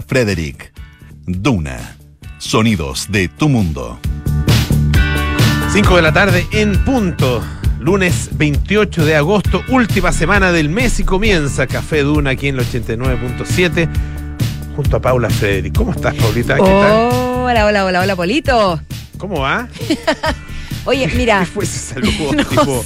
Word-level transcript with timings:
Frederick. 0.00 0.72
Duna. 1.26 1.96
Sonidos 2.38 3.06
de 3.10 3.28
tu 3.28 3.48
mundo. 3.48 3.98
5 5.72 5.96
de 5.96 6.02
la 6.02 6.12
tarde 6.12 6.46
en 6.52 6.82
punto. 6.84 7.42
Lunes 7.78 8.30
28 8.32 9.04
de 9.04 9.16
agosto, 9.16 9.64
última 9.68 10.12
semana 10.12 10.52
del 10.52 10.68
mes 10.68 11.00
y 11.00 11.04
comienza 11.04 11.66
Café 11.66 12.02
Duna 12.02 12.30
aquí 12.30 12.46
en 12.48 12.58
el 12.60 12.64
89.7 12.64 13.88
junto 14.76 14.96
a 14.96 15.00
Paula 15.00 15.28
Frederick. 15.30 15.76
¿Cómo 15.76 15.90
estás, 15.90 16.14
Paulita? 16.14 16.54
¿Qué 16.56 16.62
tal? 16.62 16.92
Hola, 17.12 17.66
hola, 17.66 17.84
hola, 17.84 18.00
hola, 18.02 18.14
Polito. 18.16 18.80
¿Cómo 19.18 19.40
va? 19.40 19.66
Oye, 20.84 21.08
mira. 21.16 21.40
¿Qué 21.40 21.46
fue 21.46 21.64
ese 21.64 21.94
saludo? 21.94 22.32
No 22.36 22.44
tipo, 22.44 22.84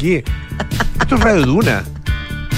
qué? 0.00 0.22
Esto 1.00 1.14
es 1.16 1.20
Radio 1.20 1.42
Duna. 1.42 1.82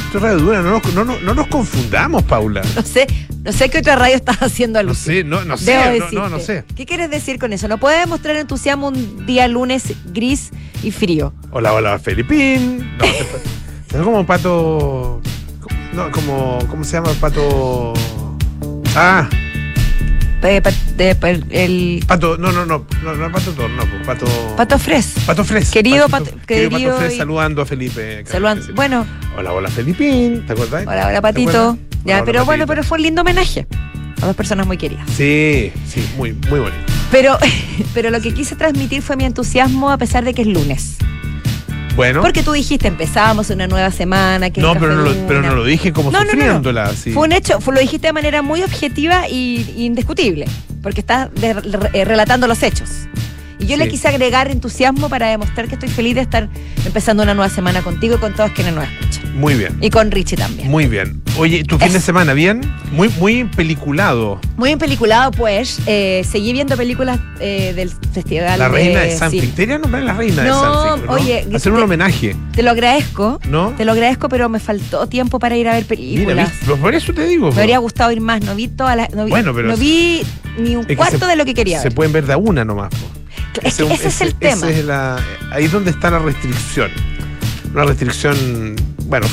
Esto 0.06 0.18
es 0.18 0.22
Radio 0.22 0.38
Duna. 0.40 0.62
No 0.62 0.70
nos, 0.70 0.94
no, 0.94 1.04
no- 1.04 1.20
no 1.20 1.34
nos 1.34 1.46
confundamos, 1.46 2.22
Paula. 2.24 2.62
No 2.76 2.82
sé, 2.82 3.06
no 3.44 3.52
sé 3.52 3.68
qué 3.68 3.78
otra 3.78 3.94
radio 3.96 4.16
estás 4.16 4.38
haciendo 4.42 4.78
No 4.82 4.88
alusión. 4.90 5.16
sé, 5.16 5.24
no, 5.24 5.44
no 5.44 5.56
sé. 5.56 5.72
Debo 5.76 6.06
No, 6.12 6.22
no, 6.22 6.28
no 6.30 6.40
sé. 6.40 6.64
¿Qué 6.74 6.86
quieres 6.86 7.10
decir 7.10 7.38
con 7.38 7.52
eso? 7.52 7.68
No 7.68 7.78
puedes 7.78 8.06
mostrar 8.08 8.36
entusiasmo 8.36 8.88
un 8.88 9.26
día 9.26 9.46
lunes 9.48 9.84
gris 10.06 10.50
y 10.82 10.90
frío. 10.90 11.32
Hola, 11.50 11.72
hola, 11.74 11.98
Felipín. 11.98 12.78
No, 12.98 13.04
veo 13.92 14.04
como 14.04 14.26
pato. 14.26 15.20
No, 15.92 16.10
como. 16.10 16.58
¿Cómo 16.68 16.82
se 16.84 16.92
llama 16.94 17.10
el 17.10 17.16
pato? 17.18 17.92
Ah, 18.96 19.28
de- 20.42 20.62
el 21.50 22.04
pato. 22.06 22.36
No, 22.36 22.50
no, 22.52 22.66
no. 22.66 22.86
No, 23.02 23.14
no 23.14 23.32
pato 23.32 23.52
Thor, 23.52 23.70
no, 23.70 23.84
pues, 23.86 24.06
pato. 24.06 24.26
pato 24.56 24.78
fres. 24.78 25.14
Pato 25.26 25.44
Fres. 25.44 25.70
Querido 25.70 26.08
Pato- 26.08 26.30
querido 26.46 26.70
querido 26.70 26.90
Pato 26.92 27.00
Fres 27.02 27.14
y- 27.14 27.18
saludando 27.18 27.62
a 27.62 27.66
Felipe. 27.66 28.24
Saludando. 28.26 28.66
Bueno, 28.74 29.06
Hola, 29.38 29.52
hola, 29.52 29.68
Felipín. 29.70 30.44
¿Te 30.46 30.52
acuerdas? 30.52 30.82
hola, 30.86 31.06
hola, 31.08 31.14
¿Te 31.14 31.22
Patito. 31.22 31.78
Ya, 32.04 32.24
pero 32.24 32.44
bueno, 32.44 32.66
pero 32.66 32.82
fue 32.82 32.98
un 32.98 33.02
lindo 33.04 33.22
homenaje 33.22 33.66
a 34.22 34.26
dos 34.26 34.36
personas 34.36 34.66
muy 34.66 34.76
queridas. 34.76 35.06
Sí, 35.16 35.72
sí, 35.86 36.06
muy, 36.16 36.32
muy 36.50 36.60
bonito. 36.60 36.76
Pero, 37.10 37.38
pero 37.94 38.10
lo 38.10 38.20
que 38.20 38.32
quise 38.34 38.56
transmitir 38.56 39.02
fue 39.02 39.16
mi 39.16 39.24
entusiasmo 39.24 39.90
a 39.90 39.98
pesar 39.98 40.24
de 40.24 40.34
que 40.34 40.42
es 40.42 40.48
lunes. 40.48 40.96
Bueno. 41.96 42.22
Porque 42.22 42.42
tú 42.42 42.52
dijiste, 42.52 42.88
empezamos 42.88 43.50
una 43.50 43.68
nueva 43.68 43.90
semana. 43.92 44.50
Que 44.50 44.60
no, 44.60 44.74
pero 44.74 44.96
no, 44.96 45.02
lo, 45.02 45.14
pero 45.28 45.42
no 45.42 45.54
lo 45.54 45.64
dije 45.64 45.92
como 45.92 46.10
No, 46.10 46.18
no, 46.18 46.24
no, 46.24 46.30
sufriéndola. 46.32 46.92
sí. 46.92 47.12
Fue 47.12 47.22
un 47.22 47.32
hecho, 47.32 47.60
fue- 47.60 47.72
lo 47.74 47.80
dijiste 47.80 48.08
de 48.08 48.12
manera 48.12 48.42
muy 48.42 48.62
objetiva 48.64 49.28
y 49.28 49.64
indiscutible, 49.76 50.46
porque 50.82 51.00
estás 51.00 51.32
de- 51.34 51.54
re- 51.54 52.04
relatando 52.04 52.48
los 52.48 52.62
hechos. 52.64 52.90
Y 53.58 53.66
yo 53.66 53.76
le 53.76 53.84
Sí. 53.84 53.90
quise 53.92 54.08
agregar 54.08 54.50
entusiasmo 54.50 55.08
para 55.08 55.28
demostrar 55.28 55.68
que 55.68 55.74
estoy 55.74 55.88
feliz 55.88 56.14
de 56.16 56.20
estar 56.22 56.48
empezando 56.84 57.22
una 57.22 57.34
nueva 57.34 57.48
semana 57.48 57.82
contigo 57.82 58.16
y 58.16 58.18
con 58.18 58.34
todos 58.34 58.50
quienes 58.52 58.74
nos 58.74 58.84
escuchan. 58.84 59.38
Muy 59.38 59.54
bien. 59.54 59.76
Y 59.80 59.90
con 59.90 60.10
Richie 60.10 60.36
también. 60.36 60.70
Muy 60.70 60.86
bien. 60.86 61.22
Oye, 61.36 61.64
¿tu 61.64 61.78
fin 61.78 61.92
de 61.92 62.00
semana 62.00 62.32
bien? 62.34 62.60
Muy, 62.92 63.08
muy 63.18 63.44
peliculado. 63.44 64.40
Muy 64.56 64.76
peliculado, 64.76 65.32
pues. 65.32 65.80
Eh, 65.86 66.24
seguí 66.30 66.52
viendo 66.52 66.76
películas 66.76 67.18
eh, 67.40 67.72
del 67.74 67.90
festival. 68.12 68.58
La 68.58 68.68
reina 68.68 69.00
de 69.00 69.10
sí. 69.12 69.18
Sanfic. 69.18 69.54
Debería 69.54 69.78
nombrar 69.78 70.02
la 70.04 70.12
reina 70.14 70.42
de 70.42 70.48
No, 70.48 70.60
Sanfic. 70.84 71.06
¿no? 71.06 71.12
oye, 71.12 71.46
Hacer 71.54 71.72
un 71.72 71.78
te- 71.78 71.84
homenaje, 71.84 72.36
Te 72.54 72.62
lo 72.62 72.70
agradezco. 72.70 73.40
¿no? 73.48 73.70
Te 73.76 73.84
lo 73.84 73.92
agradezco, 73.92 74.28
pero 74.28 74.48
me 74.48 74.60
faltó 74.60 75.06
tiempo 75.08 75.38
para 75.40 75.56
ir 75.56 75.66
a 75.68 75.72
ver 75.74 75.84
Mira, 75.84 75.88
películas. 75.88 76.50
¿viste? 76.60 76.76
por 76.76 76.94
eso 76.94 77.12
te 77.12 77.26
digo. 77.26 77.50
me 77.50 77.60
habría 77.60 77.78
gustado 77.78 78.12
ir 78.12 78.20
más. 78.20 78.40
No 78.42 78.54
vi 78.54 78.68
todas 78.68 78.96
las. 78.96 79.12
No 79.14 79.24
vi, 79.24 79.30
Bueno, 79.30 79.52
pero 79.54 79.68
no 79.68 79.76
vi 79.76 80.22
ni 80.58 80.76
un 80.76 80.84
cuarto 80.84 81.18
se- 81.18 81.26
de 81.26 81.34
lo 81.36 81.44
que 81.44 81.54
quería 81.54 81.80
Se 81.82 81.90
pueden 81.90 82.12
ver 82.12 82.26
de 82.26 82.36
una 82.36 82.64
nomás. 82.64 82.90
po. 82.90 82.96
Es 83.62 83.76
que 83.76 83.92
ese 83.92 84.08
es 84.08 84.20
el 84.20 84.34
tema. 84.34 84.68
ese 84.68 84.80
es 84.80 84.84
la- 84.84 85.18
ahí 85.52 85.64
es 85.64 85.72
donde 85.72 85.90
está 85.90 86.10
la 86.10 86.18
restricción. 86.18 86.90
Una 87.72 87.84
restricción, 87.84 88.76
bueno, 89.06 89.26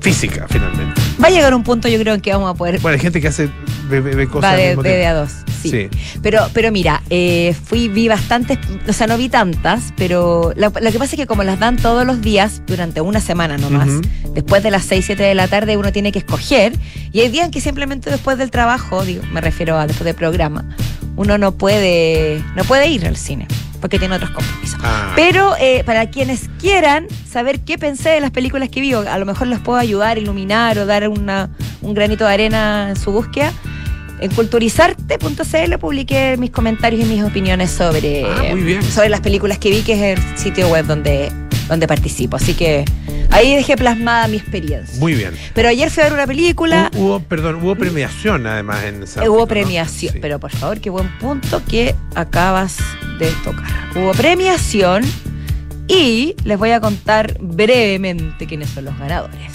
física 0.00 0.46
finalmente. 0.48 1.00
Va 1.22 1.28
a 1.28 1.30
llegar 1.30 1.54
un 1.54 1.62
punto, 1.64 1.88
yo 1.88 1.98
creo, 1.98 2.14
en 2.14 2.20
que 2.20 2.32
vamos 2.32 2.50
a 2.50 2.54
poder. 2.54 2.80
Bueno, 2.80 2.94
hay 2.96 3.00
gente 3.00 3.20
que 3.20 3.28
hace 3.28 3.50
cosas 4.30 4.44
Va 4.44 4.50
al 4.52 4.56
de, 4.56 4.66
mismo 4.68 4.82
de, 4.82 5.06
a 5.06 5.14
dos. 5.14 5.30
Sí. 5.62 5.70
Sí. 5.70 5.88
Pero, 6.22 6.48
pero 6.52 6.70
mira, 6.72 7.02
eh, 7.10 7.54
fui, 7.64 7.88
vi 7.88 8.08
bastantes, 8.08 8.58
o 8.88 8.92
sea, 8.92 9.06
no 9.06 9.16
vi 9.18 9.28
tantas, 9.28 9.92
pero 9.96 10.52
lo, 10.56 10.68
lo 10.80 10.92
que 10.92 10.98
pasa 10.98 11.14
es 11.14 11.16
que 11.16 11.26
como 11.26 11.42
las 11.44 11.58
dan 11.58 11.76
todos 11.76 12.04
los 12.06 12.20
días, 12.20 12.62
durante 12.66 13.00
una 13.00 13.20
semana 13.20 13.58
nomás, 13.58 13.88
Ujú. 13.88 14.32
después 14.34 14.62
de 14.62 14.70
las 14.70 14.84
6, 14.84 15.04
7 15.06 15.22
de 15.22 15.34
la 15.34 15.48
tarde 15.48 15.76
uno 15.76 15.92
tiene 15.92 16.12
que 16.12 16.18
escoger, 16.20 16.72
y 17.12 17.20
hay 17.20 17.28
días 17.28 17.46
en 17.46 17.50
que 17.50 17.60
simplemente 17.60 18.10
después 18.10 18.38
del 18.38 18.50
trabajo, 18.50 19.04
digo, 19.04 19.22
me 19.32 19.40
refiero 19.40 19.78
a 19.78 19.86
después 19.86 20.04
del 20.04 20.14
programa, 20.14 20.64
uno 21.16 21.36
no 21.38 21.52
puede, 21.52 22.42
no 22.54 22.64
puede 22.64 22.86
ir 22.88 23.04
al 23.06 23.16
cine, 23.16 23.46
porque 23.80 23.98
tiene 23.98 24.14
otros 24.14 24.30
compromisos. 24.30 24.78
Ah, 24.82 25.12
Pero 25.16 25.54
eh, 25.60 25.82
para 25.84 26.10
quienes 26.10 26.48
quieran 26.60 27.06
saber 27.28 27.60
qué 27.60 27.78
pensé 27.78 28.10
de 28.10 28.20
las 28.20 28.30
películas 28.30 28.68
que 28.68 28.80
vi, 28.80 28.94
o 28.94 29.00
a 29.08 29.18
lo 29.18 29.26
mejor 29.26 29.48
les 29.48 29.58
puedo 29.58 29.78
ayudar, 29.78 30.18
iluminar 30.18 30.78
o 30.78 30.86
dar 30.86 31.08
una, 31.08 31.50
un 31.82 31.94
granito 31.94 32.24
de 32.26 32.32
arena 32.34 32.86
en 32.90 32.96
su 32.96 33.10
búsqueda, 33.10 33.52
en 34.20 34.30
culturizarte.cl 34.34 35.78
publiqué 35.78 36.36
mis 36.38 36.50
comentarios 36.50 37.02
y 37.02 37.04
mis 37.08 37.22
opiniones 37.22 37.70
sobre, 37.70 38.24
Ah, 38.24 38.42
muy 38.50 38.60
bien. 38.62 38.82
sobre 38.82 39.08
las 39.08 39.20
películas 39.20 39.58
que 39.58 39.70
vi, 39.70 39.82
que 39.82 40.12
es 40.12 40.18
el 40.18 40.38
sitio 40.38 40.68
web 40.68 40.86
donde, 40.86 41.30
donde 41.68 41.86
participo. 41.86 42.36
Así 42.36 42.54
que 42.54 42.84
ahí 43.30 43.54
dejé 43.54 43.76
plasmada 43.76 44.26
mi 44.28 44.36
experiencia. 44.38 44.98
muy 44.98 45.14
bien. 45.14 45.32
Pero 45.54 45.68
ayer 45.68 45.90
fui 45.90 46.02
a 46.02 46.06
ver 46.06 46.12
una 46.14 46.26
película. 46.26 46.90
Hu- 46.94 46.98
Hubo, 46.98 47.20
perdón, 47.20 47.56
hubo 47.62 47.74
premiación 47.76 48.46
además 48.46 48.84
en 48.84 49.02
Eh, 49.22 49.28
Hubo 49.28 49.46
premiación, 49.46 50.14
Sí. 50.14 50.18
pero 50.20 50.38
por 50.38 50.50
favor, 50.50 50.80
qué 50.80 50.90
buen 50.90 51.08
punto 51.18 51.62
que 51.68 51.94
acabas 52.14 52.76
de 53.18 53.30
tocar. 53.44 53.66
Hubo 53.94 54.12
premiación 54.12 55.02
y 55.86 56.34
les 56.44 56.58
voy 56.58 56.70
a 56.72 56.80
contar 56.80 57.36
brevemente 57.40 58.46
quiénes 58.46 58.68
son 58.70 58.84
los 58.86 58.98
ganadores. 58.98 59.52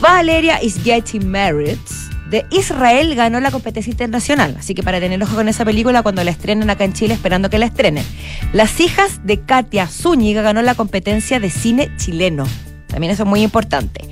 Valeria 0.00 0.62
Isgeti 0.62 1.20
Merits 1.20 2.09
de 2.30 2.46
Israel 2.50 3.14
ganó 3.14 3.40
la 3.40 3.50
competencia 3.50 3.90
internacional, 3.90 4.56
así 4.58 4.74
que 4.74 4.82
para 4.82 5.00
tener 5.00 5.22
ojo 5.22 5.34
con 5.34 5.48
esa 5.48 5.64
película 5.64 6.02
cuando 6.02 6.22
la 6.24 6.30
estrenen 6.30 6.70
acá 6.70 6.84
en 6.84 6.92
Chile, 6.92 7.14
esperando 7.14 7.50
que 7.50 7.58
la 7.58 7.66
estrenen. 7.66 8.04
Las 8.52 8.80
hijas 8.80 9.20
de 9.24 9.40
Katia 9.40 9.88
Zúñiga 9.88 10.42
ganó 10.42 10.62
la 10.62 10.74
competencia 10.74 11.40
de 11.40 11.50
cine 11.50 11.90
chileno. 11.96 12.44
También 12.86 13.12
eso 13.12 13.24
es 13.24 13.28
muy 13.28 13.42
importante. 13.42 14.04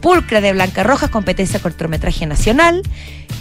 Pulcra 0.00 0.40
de 0.40 0.52
Blanca 0.52 0.82
Rojas, 0.82 1.10
competencia 1.10 1.60
cortometraje 1.60 2.26
nacional. 2.26 2.82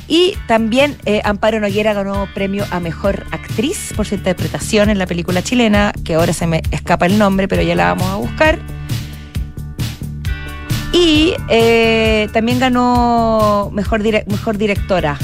Y 0.08 0.36
también 0.48 0.98
eh, 1.06 1.22
Amparo 1.24 1.60
Noguera 1.60 1.94
ganó 1.94 2.28
premio 2.34 2.66
a 2.72 2.80
mejor 2.80 3.26
actriz 3.32 3.94
por 3.96 4.06
su 4.06 4.16
interpretación 4.16 4.90
en 4.90 5.00
la 5.00 5.06
película 5.08 5.42
chilena, 5.42 5.94
que 6.04 6.16
ahora 6.16 6.34
se 6.34 6.46
me 6.46 6.62
escapa 6.72 7.06
el 7.06 7.18
nombre, 7.18 7.48
pero 7.48 7.62
ya 7.62 7.76
la 7.76 7.94
vamos 7.94 8.10
a 8.10 8.16
buscar. 8.16 8.60
Y 10.94 11.34
eh, 11.50 12.30
también 12.34 12.60
ganó 12.60 13.70
mejor, 13.74 14.04
dire- 14.04 14.26
mejor 14.28 14.58
directora. 14.58 15.18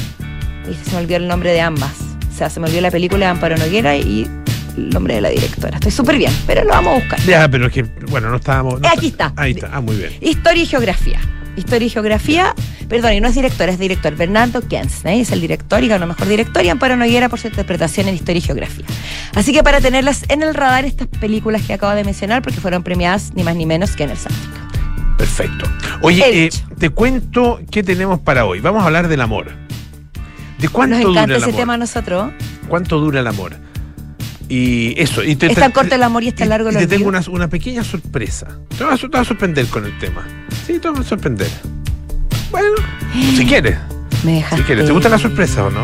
Y 0.70 0.74
se 0.84 0.92
me 0.96 0.98
olvidó 1.04 1.18
el 1.18 1.28
nombre 1.28 1.52
de 1.52 1.62
ambas. 1.62 1.94
O 2.34 2.36
sea, 2.38 2.50
se 2.50 2.60
me 2.60 2.68
olvidó 2.68 2.82
la 2.82 2.92
película 2.92 3.26
de 3.26 3.32
Amparo 3.32 3.58
Noguera 3.58 3.96
y 3.96 4.28
el 4.78 4.90
nombre 4.90 5.16
de 5.16 5.22
la 5.22 5.30
directora. 5.30 5.76
Estoy 5.78 5.92
súper 5.92 6.18
bien, 6.18 6.32
pero 6.48 6.64
lo 6.64 6.70
vamos 6.70 6.94
a 6.94 7.00
buscar. 7.00 7.20
Ya, 7.26 7.48
pero 7.50 7.68
es 7.68 7.74
que, 7.74 7.84
bueno, 8.10 8.30
no 8.30 8.38
estábamos. 8.38 8.80
no 8.82 8.88
Aquí 8.88 9.08
está. 9.08 9.34
Ahí 9.36 9.52
está. 9.52 9.70
Ah, 9.72 9.82
muy 9.82 9.96
bien. 9.98 10.12
Historia 10.22 10.64
y 10.64 10.66
geografía. 10.66 11.20
Historia 11.56 11.88
y 11.88 11.90
geografía, 11.90 12.56
perdón, 12.88 13.14
y 13.14 13.20
no 13.20 13.28
es 13.28 13.36
director, 13.36 13.68
es 13.68 13.78
director. 13.78 14.16
Bernardo 14.16 14.62
Kensney 14.66 15.20
es 15.22 15.32
el 15.32 15.42
director 15.42 15.84
y 15.84 15.90
ganó 15.90 16.08
mejor 16.08 16.28
director 16.28 16.64
y 16.64 16.70
Amparo 16.70 16.96
Noguera 16.96 17.28
por 17.28 17.40
su 17.40 17.48
interpretación 17.48 18.08
en 18.08 18.16
historia 18.16 18.38
y 18.38 18.42
geografía. 18.42 18.86
Así 19.36 19.52
que 19.52 19.62
para 19.62 19.82
tenerlas 19.82 20.24
en 20.30 20.42
el 20.42 20.54
radar 20.54 20.86
estas 20.86 21.08
películas 21.08 21.64
que 21.64 21.74
acabo 21.74 21.94
de 21.96 22.06
mencionar, 22.06 22.42
porque 22.42 22.62
fueron 22.62 22.84
premiadas 22.84 23.34
ni 23.36 23.44
más 23.44 23.56
ni 23.58 23.66
menos 23.66 23.96
que 23.96 24.04
en 24.04 24.12
el 24.12 24.18
Santic. 24.18 24.59
Perfecto. 25.20 25.66
Oye, 26.02 26.30
El 26.30 26.36
eh, 26.46 26.50
te 26.80 26.90
cuento 26.92 27.60
qué 27.70 27.84
tenemos 27.84 28.20
para 28.20 28.46
hoy. 28.46 28.62
Vamos 28.62 28.84
a 28.84 28.86
hablar 28.86 29.10
del 29.10 29.20
amor. 29.20 29.48
¿De 30.58 30.70
cuánto 30.70 30.96
Nos 30.96 31.08
dura 31.08 31.22
encanta 31.24 31.36
el 31.36 31.42
ese 31.42 31.50
amor? 31.50 31.60
tema 31.60 31.74
a 31.74 31.78
nosotros. 31.78 32.32
¿Cuánto 32.70 33.00
dura 33.02 33.20
el 33.20 33.28
amor? 33.28 33.58
Y 34.48 35.00
eso. 35.00 35.22
Y 35.22 35.36
te, 35.36 35.48
Es 35.48 35.56
tan 35.56 35.74
corto 35.74 35.94
el 35.94 36.04
amor 36.04 36.24
y 36.24 36.30
es 36.30 36.36
tan 36.36 36.48
largo 36.48 36.70
el 36.70 36.78
te 36.78 36.88
tengo 36.88 37.10
una, 37.10 37.22
una 37.30 37.50
pequeña 37.50 37.84
sorpresa. 37.84 38.48
Te 38.78 38.86
vas, 38.86 39.04
a, 39.04 39.24
sorprender 39.26 39.68
con 39.68 39.84
el 39.86 39.98
tema. 40.00 40.26
Sí, 40.66 40.80
te 40.80 40.90
vas 40.90 41.02
a 41.02 41.04
sorprender. 41.04 41.50
Bueno, 42.50 42.78
si 43.36 43.46
quieres. 43.48 43.78
Me 44.24 44.36
dejaste. 44.36 44.58
Si 44.58 44.64
quieres. 44.64 44.86
¿Te 44.86 44.94
gustan 44.94 45.12
las 45.12 45.22
sorpresas 45.22 45.58
o 45.58 45.70
no? 45.70 45.84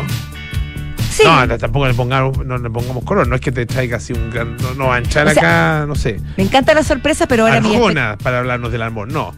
Sí. 1.16 1.22
No, 1.24 1.46
no, 1.46 1.56
tampoco 1.56 1.86
le 1.88 1.94
pongamos, 1.94 2.44
no 2.44 2.58
le 2.58 2.68
pongamos 2.68 3.02
color. 3.04 3.26
No 3.26 3.36
es 3.36 3.40
que 3.40 3.50
te 3.50 3.64
traiga 3.64 3.96
así 3.96 4.12
un 4.12 4.30
gran. 4.30 4.56
No, 4.58 4.74
no 4.74 4.86
va 4.88 4.96
a 4.96 4.98
echar 4.98 5.26
O 5.26 5.30
sea, 5.30 5.42
acá, 5.78 5.86
no 5.86 5.94
sé. 5.94 6.20
Me 6.36 6.44
encanta 6.44 6.74
la 6.74 6.82
sorpresa, 6.82 7.26
pero 7.26 7.44
ahora 7.44 7.56
Arjona 7.56 8.18
para 8.22 8.40
hablarnos 8.40 8.70
del 8.70 8.82
amor. 8.82 9.10
No. 9.10 9.34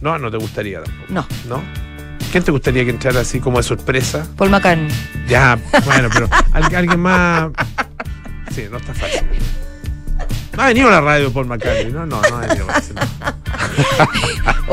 No, 0.00 0.18
no 0.18 0.28
te 0.30 0.36
gustaría 0.38 0.82
tampoco. 0.82 1.06
No, 1.12 1.26
¿No? 1.48 1.62
¿Quién 2.32 2.42
te 2.42 2.50
gustaría 2.50 2.84
que 2.84 2.90
entrara 2.90 3.20
así 3.20 3.38
como 3.38 3.58
de 3.58 3.62
sorpresa? 3.62 4.26
Paul 4.36 4.50
McCartney. 4.50 4.88
Ya, 5.28 5.56
bueno, 5.84 6.08
pero 6.12 6.28
al- 6.52 6.74
alguien 6.74 6.98
más. 7.00 7.48
Sí, 8.52 8.64
no 8.70 8.78
está 8.78 8.92
fácil. 8.92 9.22
No 10.56 10.62
ha 10.62 10.66
venido 10.66 10.88
a 10.88 10.90
la 10.90 11.00
radio 11.00 11.32
Paul 11.32 11.46
McCartney, 11.46 11.92
¿no? 11.92 12.04
No, 12.06 12.20
no 12.20 12.36
ha 12.36 12.40
venido. 12.40 12.66
no. 12.94 13.02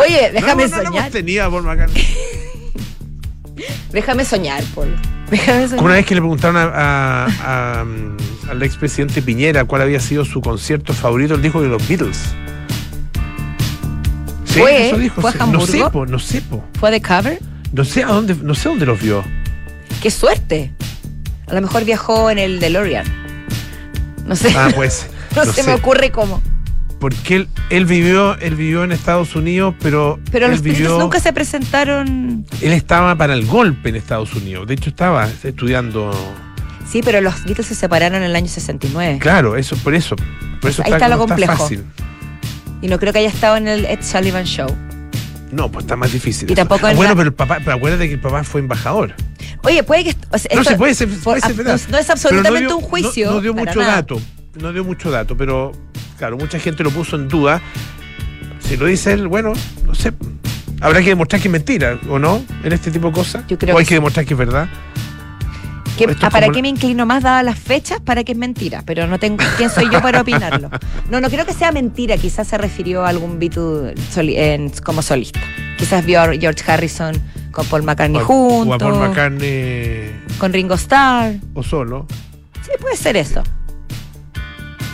Oye, 0.02 0.32
déjame 0.34 0.64
no, 0.68 0.70
no, 0.70 0.78
no 0.78 0.84
soñar. 0.86 1.02
hemos 1.04 1.12
tenido 1.14 1.46
a 1.46 1.50
Paul 1.52 1.64
McCartney. 1.64 2.08
Déjame 3.92 4.26
soñar, 4.26 4.64
Paul. 4.74 4.96
Déjame 5.34 5.62
soñar. 5.64 5.76
Como 5.78 5.86
una 5.88 5.96
vez 5.96 6.06
que 6.06 6.14
le 6.16 6.22
preguntaron 6.22 6.58
a, 6.58 6.64
a- 7.26 7.80
a, 7.80 7.84
um, 7.84 8.16
al 8.50 8.62
expresidente 8.62 9.22
Piñera 9.22 9.66
cuál 9.66 9.82
había 9.82 10.00
sido 10.00 10.26
su 10.26 10.42
concierto 10.42 10.94
favorito, 10.94 11.34
él 11.34 11.42
dijo 11.42 11.60
que 11.62 11.68
los 11.68 11.88
Beatles. 11.88 12.20
Sí, 14.46 14.60
¿Fue? 14.60 14.88
eso 14.90 14.98
dijo. 15.00 15.22
¿Fue 15.22 15.32
a 15.32 15.34
sí. 15.34 15.40
No 15.40 15.62
sé, 15.66 15.78
Hamburgo? 15.78 15.92
po, 15.92 16.06
no 16.06 16.20
sé, 16.20 16.42
po. 16.42 16.64
¿Fue 16.80 16.92
de 16.92 17.02
cover? 17.02 17.40
No 17.72 17.84
sé 17.84 18.04
a 18.04 18.08
dónde, 18.08 18.36
no 18.36 18.54
sé 18.54 18.70
dónde 18.70 18.86
los 18.86 19.02
vio. 19.02 19.24
¡Qué 20.02 20.12
suerte! 20.12 20.72
A 21.48 21.56
lo 21.56 21.62
mejor 21.62 21.84
viajó 21.86 22.30
en 22.30 22.38
el 22.38 22.60
DeLorean. 22.60 23.06
No 24.28 24.36
sé. 24.36 24.54
Ah, 24.56 24.70
pues. 24.76 25.08
no, 25.36 25.46
se 25.46 25.64
me 25.64 25.74
ocurre 25.74 26.12
cómo. 26.12 26.42
Porque 27.04 27.36
él, 27.36 27.48
él 27.70 27.86
vivió, 27.86 28.38
él 28.40 28.56
vivió 28.56 28.86
en 28.86 28.94
Estados 28.94 29.36
Unidos, 29.36 29.76
pero. 29.82 30.22
Pero 30.32 30.48
los 30.48 30.62
vivió, 30.62 30.98
nunca 31.00 31.20
se 31.20 31.34
presentaron. 31.34 32.46
Él 32.62 32.72
estaba 32.72 33.14
para 33.18 33.34
el 33.34 33.46
golpe 33.46 33.90
en 33.90 33.98
Estados 33.98 34.34
Unidos. 34.36 34.66
De 34.68 34.76
hecho, 34.76 34.90
estaba 34.90 35.28
estudiando. 35.44 36.12
Sí, 36.90 37.02
pero 37.04 37.20
los 37.20 37.44
Beatles 37.44 37.68
se 37.68 37.76
separaron 37.76 38.20
en 38.20 38.24
el 38.30 38.34
año 38.38 38.48
69. 38.48 39.18
Claro, 39.20 39.58
eso, 39.58 39.76
por 39.76 39.94
eso. 39.96 40.16
Por 40.62 40.70
eso 40.70 40.82
Ahí 40.86 40.94
está 40.94 41.10
lo 41.10 41.18
no 41.18 41.26
complejo. 41.28 41.58
fácil. 41.58 41.84
Y 42.82 42.88
no 42.88 42.98
creo 43.00 43.12
que 43.12 43.20
haya 43.20 43.28
estado 43.28 43.58
en 43.58 43.68
el 43.68 43.84
Ed 43.84 44.00
Sullivan 44.02 44.46
Show. 44.46 44.74
No, 45.52 45.70
pues 45.70 45.84
está 45.84 45.98
más 45.98 46.14
difícil. 46.14 46.50
Y 46.50 46.56
tampoco 46.56 46.88
Ah, 46.88 46.94
bueno, 46.94 47.18
pero 47.18 47.28
el 47.28 47.34
papá, 47.34 47.58
pero 47.60 47.74
acuérdate 47.74 48.08
que 48.08 48.14
el 48.14 48.22
papá 48.22 48.46
fue 48.46 48.62
embajador. 48.62 49.14
Oye, 49.64 49.84
puede 49.84 50.06
que. 50.06 50.16
o 50.32 50.38
sea, 50.38 50.52
no 50.56 50.62
esto- 50.62 50.72
se 50.72 50.78
puede 50.78 50.96
ser, 50.96 51.10
por- 51.10 51.20
puede 51.22 51.42
ser 51.42 51.52
no- 51.52 51.58
verdad. 51.58 51.82
no 51.90 51.98
es 51.98 52.10
absolutamente 52.10 52.68
dio- 52.68 52.78
un 52.78 52.82
juicio. 52.82 53.28
No, 53.28 53.34
no 53.34 53.42
dio 53.42 53.54
mucho 53.54 53.80
nada. 53.82 53.96
dato. 53.96 54.22
No 54.58 54.72
dio 54.72 54.86
mucho 54.86 55.12
dato, 55.12 55.36
pero 55.36 55.72
claro, 56.18 56.38
mucha 56.38 56.60
gente 56.60 56.84
lo 56.84 56.92
puso 56.92 57.16
en 57.16 57.28
duda. 57.28 57.62
Si 58.60 58.78
lo 58.78 58.86
dice 58.86 59.14
él, 59.14 59.28
bueno, 59.28 59.54
no 59.86 59.94
sé. 59.96 60.14
Habrá 60.82 61.00
que 61.02 61.10
demostrar 61.10 61.42
que 61.42 61.48
es 61.48 61.52
mentira, 61.52 61.98
¿o 62.10 62.20
no? 62.20 62.44
En 62.64 62.74
este 62.74 62.92
tipo 62.92 63.08
de 63.08 63.14
cosas. 63.14 63.46
Yo 63.48 63.58
creo 63.58 63.76
o 63.76 63.80
hay 63.80 63.86
que 63.86 63.90
que 63.90 63.96
demostrar 63.96 64.26
que 64.26 64.34
es 64.34 64.38
verdad. 64.38 64.68
¿Qué- 65.98 66.06
Esto 66.06 66.26
ah, 66.26 66.28
es 66.28 66.34
¿Para 66.34 66.50
qué 66.50 66.62
me 66.62 66.70
inclino 66.70 67.06
más 67.06 67.22
dadas 67.22 67.46
las 67.46 67.60
fechas? 67.60 68.00
Para 68.00 68.24
que 68.24 68.32
es 68.32 68.38
mentira, 68.38 68.82
pero 68.86 69.06
no 69.06 69.20
tengo 69.20 69.44
quién 69.58 69.70
soy 69.70 69.90
yo 69.92 70.02
para 70.02 70.22
opinarlo. 70.22 70.70
No, 71.12 71.22
no 71.22 71.30
creo 71.30 71.46
que 71.46 71.54
sea 71.54 71.72
mentira, 71.72 72.18
quizás 72.18 72.48
se 72.48 72.58
refirió 72.58 73.06
a 73.06 73.10
algún 73.10 73.38
Beatle 73.38 73.94
soli- 74.12 74.36
en- 74.38 74.70
como 74.84 75.02
solista. 75.04 75.40
Quizás 75.78 76.04
vio 76.04 76.20
a 76.22 76.32
George 76.34 76.64
Harrison 76.70 77.14
con 77.52 77.66
Paul 77.68 77.84
McCartney 77.84 78.22
O- 78.22 78.26
junto, 78.26 78.72
O 78.72 78.74
a 78.74 78.78
Paul 78.80 78.96
McCartney 79.08 80.12
con 80.40 80.52
Ringo 80.52 80.74
Starr. 80.76 81.36
o 81.54 81.62
solo. 81.62 82.08
Sí, 82.64 82.72
puede 82.82 82.98
ser 82.98 83.16
eso. 83.18 83.44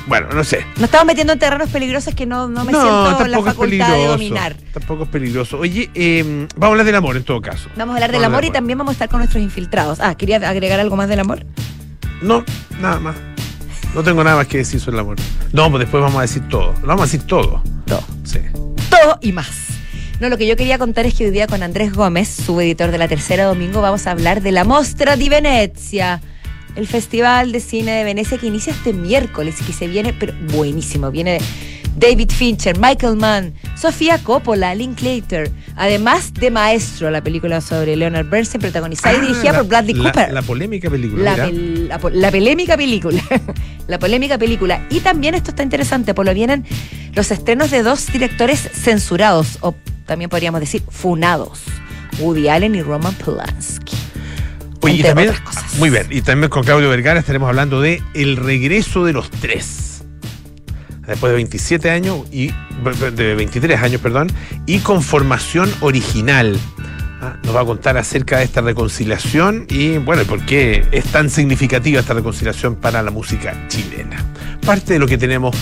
Bueno, 0.07 0.28
no 0.34 0.44
sé. 0.44 0.66
Nos 0.75 0.86
estamos 0.86 1.06
metiendo 1.06 1.34
en 1.34 1.40
terrenos 1.40 1.69
peligrosos 1.69 2.16
que 2.16 2.25
no, 2.25 2.48
no 2.48 2.66
me 2.66 2.72
siento 2.72 3.25
en 3.25 3.31
la 3.31 3.42
facultad 3.42 3.94
de 3.94 4.06
dominar. 4.06 4.56
Tampoco 4.74 5.04
es 5.04 5.10
peligroso. 5.10 5.60
Oye, 5.60 5.90
eh, 5.94 6.48
vamos 6.56 6.63
a 6.63 6.68
hablar 6.68 6.86
del 6.86 6.96
amor 6.96 7.18
en 7.18 7.24
todo 7.24 7.42
caso. 7.42 7.69
Vamos 7.75 7.94
a 7.94 7.98
hablar 7.98 8.12
del 8.12 8.24
amor 8.24 8.46
y 8.46 8.51
también 8.51 8.78
vamos 8.78 8.92
a 8.92 8.94
estar 8.94 9.10
con 9.10 9.19
nuestros 9.19 9.44
infiltrados. 9.44 10.00
Ah, 10.00 10.16
¿quería 10.16 10.38
agregar 10.38 10.80
algo 10.80 10.96
más 10.96 11.10
del 11.10 11.19
amor? 11.19 11.46
No, 12.22 12.44
nada 12.81 13.00
más. 13.00 13.16
No 13.94 14.04
tengo 14.04 14.24
nada 14.24 14.36
más 14.36 14.48
que 14.48 14.60
decir 14.60 14.80
sobre 14.80 14.98
el 14.98 15.01
amor. 15.01 15.18
No, 15.51 15.69
pues 15.69 15.81
después 15.81 16.01
vamos 16.01 16.19
a 16.19 16.22
decir 16.22 16.48
todo. 16.48 16.74
Lo 16.81 16.88
vamos 16.88 17.01
a 17.01 17.06
decir 17.06 17.22
todo. 17.24 17.63
Todo. 17.86 18.04
Sí. 18.24 18.40
todo 18.90 19.18
y 19.22 19.31
más. 19.31 19.50
No, 20.19 20.28
lo 20.28 20.38
que 20.38 20.46
yo 20.46 20.57
quería 20.57 20.78
contar 20.78 21.06
es 21.06 21.13
que 21.13 21.25
hoy 21.25 21.31
día 21.31 21.48
con 21.48 21.63
Andrés 21.63 21.94
Gómez, 21.94 22.28
subeditor 22.28 22.92
de 22.92 22.98
la 22.98 23.07
Tercera 23.07 23.46
Domingo, 23.46 23.81
vamos 23.81 24.06
a 24.06 24.12
hablar 24.12 24.42
de 24.42 24.51
la 24.51 24.66
Mostra 24.66 25.16
di 25.16 25.30
Venezia, 25.30 26.22
el 26.75 26.88
Festival 26.88 27.51
de 27.51 27.60
Cine 27.60 27.92
de 27.92 28.04
Venecia 28.04 28.38
que 28.38 28.48
inicia 28.48 28.74
este 28.74 28.94
miércoles 28.94 29.56
y 29.62 29.63
que 29.66 29.74
se 29.74 29.88
viene, 29.88 30.13
pero 30.13 30.33
buenísimo, 30.51 31.12
viene 31.12 31.39
David 31.98 32.30
Fincher, 32.31 32.77
Michael 32.80 33.18
Mann, 33.18 33.54
Sofía 33.75 34.19
Coppola, 34.19 34.74
Linklater, 34.75 35.51
además 35.75 36.33
de 36.33 36.50
Maestro, 36.50 37.10
la 37.12 37.21
película 37.21 37.60
sobre 37.60 37.95
Leonard 37.98 38.30
Bernstein, 38.30 38.62
protagonizada 38.62 39.16
y 39.16 39.18
Ah, 39.18 39.21
dirigida 39.21 39.51
la- 39.51 39.57
por 39.60 39.68
Bradley 39.68 39.94
la- 39.95 40.04
Cooper. 40.12 40.31
La 40.33 40.42
polémica 40.42 40.89
película. 40.89 41.36
La, 41.36 41.48
pel- 41.50 41.88
la 42.13 42.31
polémica 42.31 42.77
película. 42.77 43.22
la 43.88 44.00
polémica 44.00 44.38
película. 44.38 44.86
Y 44.89 45.01
también 45.01 45.36
esto 45.36 45.50
está 45.50 45.63
interesante, 45.63 46.13
por 46.13 46.25
lo 46.25 46.33
vienen 46.33 46.65
los 47.15 47.31
estrenos 47.31 47.69
de 47.72 47.83
dos 47.83 48.07
directores 48.13 48.60
censurados, 48.60 49.57
o 49.62 49.75
también 50.06 50.30
podríamos 50.30 50.62
decir 50.62 50.81
funados. 50.89 51.63
Woody 52.19 52.48
Allen 52.50 52.75
y 52.75 52.81
Roman 52.81 53.13
Polanski. 53.15 53.95
Oye, 54.81 54.95
y 54.95 55.03
también, 55.03 55.29
otras 55.29 55.41
cosas. 55.41 55.75
muy 55.77 55.89
bien, 55.89 56.07
y 56.09 56.21
también 56.21 56.49
con 56.49 56.63
Claudio 56.63 56.89
Vergara 56.89 57.19
estaremos 57.19 57.49
hablando 57.49 57.81
de 57.81 58.01
El 58.13 58.37
regreso 58.37 59.03
de 59.05 59.13
los 59.13 59.29
tres. 59.29 60.03
Después 61.05 61.31
de 61.31 61.35
27 61.37 61.89
años 61.89 62.19
y 62.31 62.51
de 63.15 63.33
23 63.35 63.81
años, 63.81 63.99
perdón, 63.99 64.31
y 64.67 64.79
con 64.79 65.01
formación 65.01 65.71
original. 65.81 66.57
Ah, 67.21 67.35
Nos 67.43 67.53
va 67.55 67.61
a 67.61 67.65
contar 67.65 67.97
acerca 67.97 68.37
de 68.37 68.45
esta 68.45 68.61
reconciliación 68.61 69.65
y 69.69 69.97
bueno, 69.97 70.23
por 70.23 70.45
qué 70.45 70.87
es 70.91 71.03
tan 71.05 71.29
significativa 71.29 71.99
esta 71.99 72.13
reconciliación 72.13 72.75
para 72.75 73.01
la 73.01 73.11
música 73.11 73.67
chilena. 73.67 74.23
Parte 74.65 74.93
de 74.93 74.99
lo 74.99 75.07
que 75.07 75.17
tenemos 75.17 75.53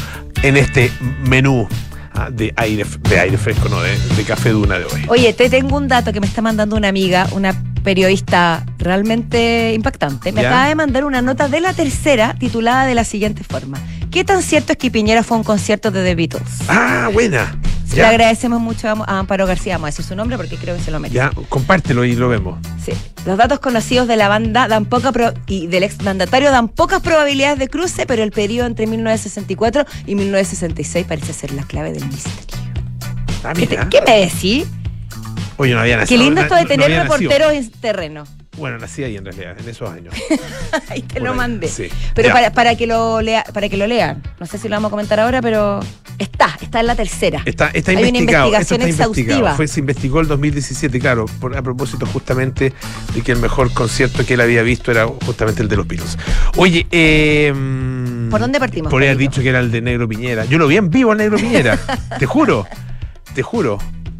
en 0.43 0.57
este 0.57 0.91
menú 1.23 1.67
ah, 2.13 2.29
de 2.29 2.53
aire, 2.57 2.85
de 3.09 3.19
aire 3.19 3.37
fresco, 3.37 3.69
no, 3.69 3.81
de, 3.81 3.97
de 3.97 4.23
café 4.23 4.49
duna 4.49 4.77
de 4.77 4.85
hoy. 4.85 5.05
Oye, 5.07 5.33
te 5.33 5.49
tengo 5.49 5.77
un 5.77 5.87
dato 5.87 6.11
que 6.13 6.19
me 6.19 6.27
está 6.27 6.41
mandando 6.43 6.75
una 6.75 6.89
amiga, 6.89 7.27
una 7.31 7.55
periodista 7.91 8.65
realmente 8.79 9.71
impactante. 9.73 10.33
Me 10.33 10.41
¿Ya? 10.41 10.49
acaba 10.49 10.67
de 10.67 10.75
mandar 10.75 11.05
una 11.05 11.21
nota 11.21 11.47
de 11.47 11.61
la 11.61 11.71
tercera 11.71 12.35
titulada 12.37 12.85
de 12.85 12.93
la 12.93 13.05
siguiente 13.05 13.45
forma. 13.45 13.77
¿Qué 14.11 14.25
tan 14.25 14.43
cierto 14.43 14.73
es 14.73 14.77
que 14.77 14.91
Piñera 14.91 15.23
fue 15.23 15.37
a 15.37 15.39
un 15.39 15.45
concierto 15.45 15.89
de 15.89 16.03
The 16.03 16.15
Beatles? 16.15 16.43
Ah, 16.67 17.09
buena. 17.13 17.57
Le 17.91 17.95
Ya, 17.95 18.09
agradecemos 18.09 18.59
mucho 18.59 18.89
a 18.89 19.19
Amparo 19.19 19.47
García, 19.47 19.75
vamos 19.75 19.85
a 19.87 19.91
decir 19.91 20.03
su 20.03 20.17
nombre 20.17 20.35
porque 20.35 20.57
creo 20.57 20.75
que 20.75 20.83
se 20.83 20.91
lo 20.91 20.99
merece. 20.99 21.15
ya, 21.15 21.31
compártelo 21.47 22.03
y 22.03 22.13
lo 22.17 22.27
vemos. 22.27 22.59
Sí. 22.85 22.91
Los 23.25 23.37
datos 23.37 23.59
conocidos 23.59 24.05
de 24.09 24.17
la 24.17 24.27
banda 24.27 24.67
dan 24.67 24.83
poca 24.83 25.13
pro- 25.13 25.33
y 25.47 25.67
del 25.67 25.83
exmandatario 25.83 26.51
dan 26.51 26.67
pocas 26.67 27.01
probabilidades 27.01 27.57
de 27.57 27.69
cruce, 27.69 28.05
pero 28.05 28.21
el 28.21 28.31
periodo 28.33 28.67
entre 28.67 28.85
1964 28.87 29.85
y 30.05 30.15
1966 30.15 31.05
parece 31.07 31.31
ser 31.31 31.53
la 31.53 31.63
clave 31.63 31.93
del 31.93 32.05
misterio. 32.05 32.37
Ah, 33.45 33.53
¿Qué, 33.53 33.65
te- 33.65 33.77
mira. 33.77 33.87
qué 33.89 34.01
me 34.05 34.19
decís? 34.19 34.65
Oye, 35.57 35.73
no 35.73 35.79
había 35.81 35.95
Qué 35.95 36.01
nacido. 36.01 36.23
lindo 36.23 36.41
no- 36.41 36.45
esto 36.45 36.55
de 36.55 36.61
no 36.63 36.67
tener 36.67 36.89
nacido. 36.91 37.03
reporteros 37.29 37.53
en 37.53 37.71
terreno. 37.71 38.23
Bueno, 38.57 38.79
nací 38.79 39.03
ahí 39.03 39.15
en 39.15 39.23
realidad, 39.25 39.55
en 39.59 39.69
esos 39.69 39.87
años. 39.87 40.15
Ahí 40.89 41.03
te 41.03 41.15
Por 41.15 41.23
lo 41.25 41.31
ahí, 41.33 41.37
mandé. 41.37 41.67
sí. 41.67 41.89
Pero 42.15 42.33
para, 42.33 42.51
para 42.51 42.75
que 42.75 42.87
lo 42.87 43.21
lea, 43.21 43.43
para 43.53 43.69
que 43.69 43.77
lo 43.77 43.85
lean. 43.85 44.23
No 44.39 44.47
sé 44.47 44.57
si 44.57 44.67
lo 44.67 44.75
vamos 44.75 44.89
a 44.89 44.91
comentar 44.91 45.19
ahora, 45.19 45.43
pero 45.43 45.79
está, 46.17 46.57
está 46.59 46.79
en 46.79 46.87
la 46.87 46.95
tercera. 46.95 47.43
Está, 47.45 47.67
está 47.71 47.91
Hay 47.91 47.97
una 47.97 48.07
investigado. 48.07 48.45
esto 48.47 48.73
investigación 48.73 48.81
está 48.89 49.03
exhaustiva. 49.03 49.53
Fue, 49.55 49.67
se 49.67 49.79
investigó 49.79 50.21
el 50.21 50.27
2017, 50.27 50.99
claro, 50.99 51.27
por, 51.39 51.55
a 51.55 51.61
propósito 51.61 52.07
justamente 52.07 52.73
de 53.13 53.21
que 53.21 53.31
el 53.31 53.37
mejor 53.37 53.71
concierto 53.73 54.25
que 54.25 54.33
él 54.33 54.41
había 54.41 54.63
visto 54.63 54.89
era 54.89 55.05
justamente 55.05 55.61
el 55.61 55.67
de 55.67 55.75
los 55.75 55.87
Beatles. 55.87 56.17
Oye, 56.55 56.87
eh, 56.89 57.53
¿Por 58.31 58.39
dónde 58.39 58.59
partimos, 58.59 58.89
Por 58.89 59.03
haber 59.03 59.17
dicho 59.17 59.43
que 59.43 59.49
era 59.49 59.59
el 59.59 59.69
de 59.71 59.81
Negro 59.81 60.07
Piñera. 60.07 60.45
Yo 60.45 60.57
lo 60.57 60.65
vi 60.67 60.77
en 60.77 60.89
vivo 60.89 61.11
al 61.11 61.19
Negro 61.19 61.37
Piñera. 61.37 61.77
te 62.17 62.25
juro, 62.25 62.65
te 63.35 63.43
juro. 63.43 63.77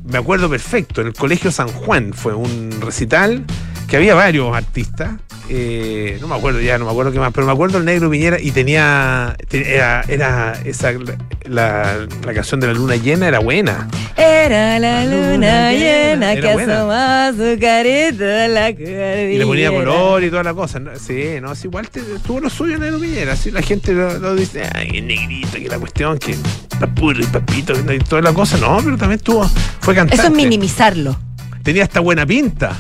Me 0.08 0.18
acuerdo 0.18 0.50
perfecto. 0.50 1.02
En 1.02 1.08
el 1.08 1.14
Colegio 1.14 1.52
San 1.52 1.68
Juan 1.68 2.14
fue 2.14 2.34
un 2.34 2.80
recital 2.82 3.46
que 3.88 3.98
había 3.98 4.16
varios 4.16 4.56
artistas. 4.56 5.12
eh, 5.50 6.18
no 6.20 6.28
me 6.28 6.36
acuerdo 6.36 6.60
ya, 6.60 6.78
no 6.78 6.84
me 6.86 6.92
acuerdo 6.92 7.12
qué 7.14 7.20
más, 7.20 7.32
pero 7.34 7.48
me 7.48 7.54
acuerdo 7.54 7.78
el 7.78 7.86
Negro 7.86 8.10
Piñera 8.10 8.38
y 8.40 8.52
tenía. 8.52 9.36
te- 9.48 9.76
Era, 9.76 10.04
era 10.08 10.54
esa. 10.66 10.92
La, 11.46 12.06
la 12.26 12.34
canción 12.34 12.60
de 12.60 12.68
la 12.68 12.74
luna 12.74 12.98
llena 12.98 13.28
era 13.30 13.40
buena. 13.40 13.88
Era 14.18 14.78
la 14.80 15.06
luna 15.06 15.72
llena 15.72 16.36
que 16.36 16.50
asomaba 16.50 17.32
su 17.32 17.58
carita 17.62 18.46
a 18.46 18.48
la 18.50 18.72
cordillera. 18.74 19.22
Y 19.24 19.38
le 19.38 19.46
ponía 19.46 19.72
color 19.72 20.24
y 20.26 20.30
toda 20.30 20.44
la 20.44 20.54
cosa. 20.54 20.80
¿no? 20.80 20.92
Sí, 20.98 21.40
no, 21.42 21.54
es 21.54 21.64
igual 21.64 21.90
te, 21.90 22.02
tuvo 22.26 22.42
lo 22.42 22.50
suyo 22.50 22.78
Negro 22.78 23.00
Piñera. 23.00 23.34
Así 23.34 23.52
la 23.52 23.62
gente 23.62 23.94
lo, 23.94 24.20
lo 24.20 24.36
dice, 24.36 24.64
ay, 24.76 24.90
el 24.98 25.08
negrito, 25.08 25.54
que 25.58 25.70
la 25.70 25.80
cuestión, 25.80 26.18
que 26.20 26.36
papuro 26.78 27.22
y 27.22 27.26
papito 27.26 27.74
y 27.94 28.00
toda 28.00 28.22
la 28.22 28.34
cosa. 28.34 28.58
No, 28.58 28.80
pero 28.84 28.98
también 28.98 29.22
tuvo, 29.22 29.50
fue 29.80 29.96
cantante. 29.96 30.16
Eso 30.22 30.28
es 30.28 30.36
minimizarlo. 30.36 31.18
Tenía 31.64 31.84
hasta 31.84 32.02
buena 32.02 32.26
pinta. 32.26 32.76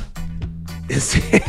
En 0.89 1.01
serio. 1.01 1.41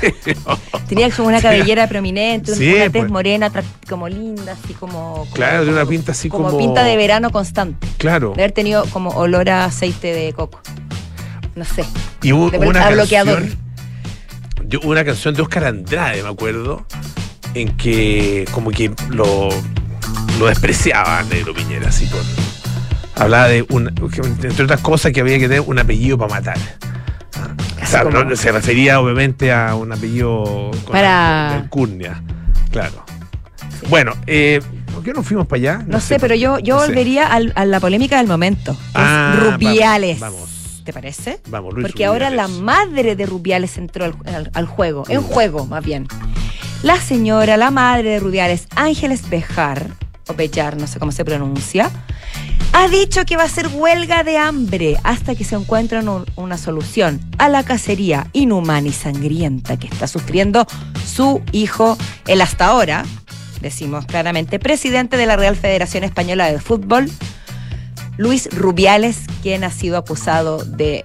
Tenía 0.88 1.11
como 1.11 1.28
una 1.28 1.40
cabellera 1.40 1.87
prominente, 1.88 2.54
Sí, 2.57 2.73
una 2.75 2.85
tez 2.90 3.02
pues. 3.02 3.11
morena, 3.11 3.52
como 3.88 4.09
linda, 4.09 4.52
así 4.62 4.75
como. 4.75 5.14
como- 5.21 5.30
Claro, 5.33 5.64
de 5.64 5.71
una 5.71 5.80
como- 5.80 5.90
pinta 5.90 6.12
así 6.12 6.28
como- 6.28 6.59
pinta 6.59 6.83
de 6.83 6.97
verano 6.97 7.30
constante. 7.30 7.87
Claro. 7.99 8.33
De 8.35 8.42
haber 8.42 8.52
tenido 8.52 8.85
como 8.87 9.11
olor 9.11 9.49
a 9.50 9.64
aceite 9.66 10.12
de 10.12 10.33
coco. 10.33 10.61
No 11.54 11.64
sé. 11.64 11.85
Y 12.23 12.33
hubo 12.33 12.50
de- 12.50 12.59
una 12.59 12.87
a 12.87 12.90
bloqueador. 12.90 13.38
canción. 13.40 13.59
Yo, 14.66 14.80
una 14.85 15.04
canción 15.04 15.35
de 15.35 15.42
Oscar 15.42 15.64
Andrade, 15.64 16.23
me 16.23 16.28
acuerdo, 16.28 16.85
en 17.54 17.76
que 17.76 18.45
como 18.52 18.71
que 18.71 18.92
lo, 19.09 19.49
lo 20.38 20.47
despreciaba 20.47 21.23
Negro 21.30 21.54
Piñera, 21.54 21.88
así 21.88 22.07
con. 22.07 22.21
Hablaba 23.14 23.49
de 23.49 23.64
un, 23.71 23.88
entre 23.88 24.64
otras 24.64 24.80
cosas 24.80 25.12
que 25.12 25.21
había 25.21 25.38
que 25.38 25.49
tener 25.49 25.61
un 25.62 25.78
apellido 25.78 26.18
para 26.18 26.35
matar. 26.35 26.59
Como- 27.92 28.37
se 28.37 28.52
refería 28.52 29.00
obviamente 29.00 29.52
a 29.52 29.75
un 29.75 29.92
apellido 29.92 30.71
con 30.85 30.92
Para- 30.92 31.54
alcurnia. 31.57 32.23
Claro. 32.71 33.04
Bueno, 33.88 34.12
eh, 34.26 34.61
¿por 34.92 35.02
qué 35.02 35.12
no 35.12 35.23
fuimos 35.23 35.47
para 35.47 35.59
allá? 35.61 35.85
No, 35.87 36.00
sé, 36.00 36.18
pero 36.18 36.35
yo, 36.35 36.59
yo 36.59 36.76
no 36.76 36.83
volvería 36.87 37.26
al- 37.26 37.52
a 37.54 37.64
la 37.64 37.80
polémica 37.80 38.18
del 38.18 38.26
momento. 38.26 38.76
Ah, 38.95 39.37
Rubiales. 39.52 40.18
vamos, 40.21 40.38
vamos. 40.40 40.83
¿Te 40.85 40.92
parece? 40.92 41.38
Vamos, 41.49 41.75
Luis 41.75 41.87
Porque 41.87 42.04
ahora 42.07 42.30
la 42.30 42.49
madre 42.49 43.14
de 43.14 43.26
Rubiales 43.26 43.76
entró 43.76 44.07
al, 44.07 44.14
al- 44.26 44.50
al 44.54 44.66
juego, 44.66 45.04
en 45.09 45.21
Mm. 45.21 45.25
juego 45.25 45.66
más 45.66 45.85
bien. 45.85 46.07
La 46.83 46.97
señora, 47.00 47.57
la 47.57 47.71
madre 47.71 48.11
de 48.11 48.21
Rubiales, 48.21 48.66
Ángeles 48.75 49.28
Bejar, 49.28 49.87
o 50.28 50.35
Bellar, 50.35 50.76
no 50.76 50.87
sé 50.87 50.99
cómo 50.99 51.12
se 51.12 51.25
pronuncia, 51.25 51.90
ha 52.73 52.88
dicho 52.88 53.25
que 53.25 53.37
va 53.37 53.42
a 53.44 53.47
hacer 53.47 53.68
huelga 53.68 54.23
de 54.25 54.38
hambre 54.38 54.97
hasta 55.02 55.35
que 55.35 55.44
se 55.44 55.56
encuentre 55.56 55.99
un- 56.00 56.26
una 56.37 56.58
solución 56.58 57.20
a 57.38 57.49
la 57.49 57.64
cacería 57.64 58.28
inhumana 58.32 58.88
y 58.88 58.92
sangrienta 58.92 59.78
que 59.78 59.87
está 59.88 60.06
sufriendo 60.06 60.66
su 61.06 61.42
hijo, 61.52 61.97
el 62.26 62.40
hasta 62.40 62.66
ahora, 62.66 63.04
decimos 63.61 64.04
claramente, 64.06 64.58
presidente 64.58 65.16
de 65.16 65.26
la 65.26 65.37
Real 65.37 65.56
Federación 65.56 66.04
Española 66.04 66.50
de 66.52 66.61
Fútbol, 66.61 67.11
Luis 68.16 68.49
Rubiales, 68.52 69.18
quien 69.42 69.64
ha 69.64 69.70
sido 69.70 69.97
acusado 69.97 70.64
de 70.64 71.04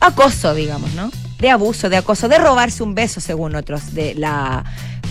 acoso, 0.00 0.54
digamos, 0.54 0.92
¿no? 0.94 1.10
De 1.38 1.50
abuso, 1.50 1.88
de 1.90 1.96
acoso, 1.96 2.28
de 2.28 2.38
robarse 2.38 2.82
un 2.84 2.94
beso, 2.94 3.20
según 3.20 3.56
otros, 3.56 3.94
de 3.94 4.14
la 4.14 4.64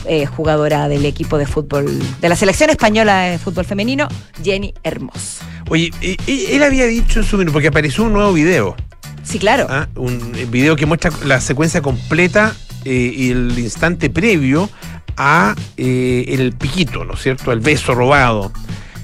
eh, 0.05 0.25
jugadora 0.25 0.87
del 0.87 1.05
equipo 1.05 1.37
de 1.37 1.45
fútbol, 1.45 1.85
de 2.21 2.29
la 2.29 2.35
selección 2.35 2.69
española 2.69 3.21
de 3.21 3.37
fútbol 3.37 3.65
femenino, 3.65 4.07
Jenny 4.43 4.73
Hermoso. 4.83 5.43
Oye, 5.69 5.91
él 6.27 6.63
había 6.63 6.85
dicho 6.85 7.19
en 7.19 7.25
su 7.25 7.37
minuto, 7.37 7.53
porque 7.53 7.67
apareció 7.69 8.03
un 8.03 8.13
nuevo 8.13 8.33
video, 8.33 8.75
Sí, 9.23 9.37
claro. 9.39 9.67
¿ah? 9.69 9.87
un 9.95 10.33
video 10.49 10.75
que 10.75 10.85
muestra 10.85 11.11
la 11.25 11.39
secuencia 11.39 11.81
completa 11.81 12.55
eh, 12.85 13.13
y 13.15 13.29
el 13.31 13.57
instante 13.59 14.09
previo 14.09 14.69
a 15.15 15.55
eh, 15.77 16.25
el 16.29 16.53
piquito, 16.53 17.05
¿no 17.05 17.13
es 17.13 17.21
cierto? 17.21 17.51
El 17.51 17.59
beso 17.59 17.93
robado. 17.93 18.51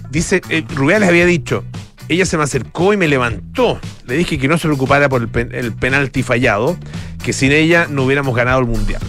Dice, 0.10 0.42
eh, 0.50 0.63
Rubiales 0.74 1.08
había 1.08 1.25
dicho, 1.25 1.63
ella 2.10 2.25
se 2.25 2.36
me 2.38 2.44
acercó 2.44 2.94
y 2.94 2.98
me 2.98 3.08
levantó. 3.08 3.80
Le 4.08 4.16
dije 4.16 4.39
que 4.39 4.48
no 4.48 4.58
se 4.58 4.68
preocupara 4.68 5.08
por 5.10 5.22
el, 5.22 5.27
pen- 5.27 5.54
el 5.54 5.74
penalti 5.74 6.24
fallado, 6.24 6.77
que 7.24 7.32
sin 7.34 7.51
ella 7.51 7.88
no 7.89 8.04
hubiéramos 8.04 8.36
ganado 8.36 8.60
el 8.60 8.66
mundial. 8.66 9.01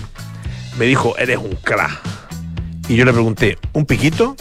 Me 0.78 0.86
dijo, 0.86 1.16
eres 1.18 1.38
un 1.38 1.56
crack. 1.62 2.00
Y 2.88 2.96
yo 2.96 3.04
le 3.04 3.12
pregunté, 3.12 3.58
¿un 3.72 3.84
piquito? 3.84 4.36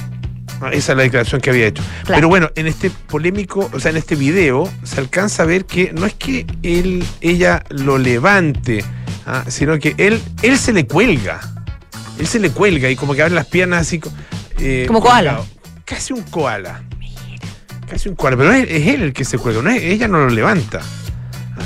Ah, 0.62 0.70
Esa 0.72 0.94
es 0.94 0.98
la 0.98 1.03
declaración 1.03 1.41
que 1.41 1.50
había 1.50 1.67
hecho. 1.67 1.84
Claro. 2.03 2.15
Pero 2.15 2.27
bueno, 2.29 2.50
en 2.56 2.67
este 2.67 2.89
polémico, 2.89 3.70
o 3.74 3.79
sea, 3.79 3.91
en 3.91 3.98
este 3.98 4.15
video, 4.15 4.70
se 4.84 5.00
alcanza 5.00 5.44
a 5.44 5.46
ver 5.46 5.65
que 5.65 5.91
no 5.94 6.06
es 6.06 6.13
que 6.13 6.46
él, 6.63 7.03
ella 7.22 7.63
lo 7.70 7.98
levante, 7.98 8.84
ah, 9.25 9.44
sino 9.48 9.77
que 9.79 9.94
él, 9.98 10.22
él 10.41 10.58
se 10.58 10.74
le 10.74 10.88
cuelga. 10.88 11.39
Él 12.20 12.25
se 12.25 12.39
le 12.39 12.50
cuelga 12.50 12.89
y 12.89 12.96
como 12.96 13.13
que 13.13 13.22
abre 13.22 13.36
las 13.36 13.46
piernas 13.48 13.82
así. 13.82 14.00
eh, 14.60 14.86
Como 14.88 15.01
koala. 15.01 15.41
Casi 15.86 16.13
un 16.13 16.24
koala. 16.24 16.82
Casi 17.89 18.10
un 18.10 18.15
koala. 18.15 18.36
Pero 18.38 18.51
es, 18.53 18.67
es 18.70 18.88
él 18.88 19.01
el 19.03 19.13
que 19.13 19.24
se 19.25 19.38
cuelga, 19.38 19.62
no 19.62 19.70
es- 19.70 19.84
ella 19.84 20.08
no 20.08 20.17
lo 20.20 20.29
levanta. 20.29 20.82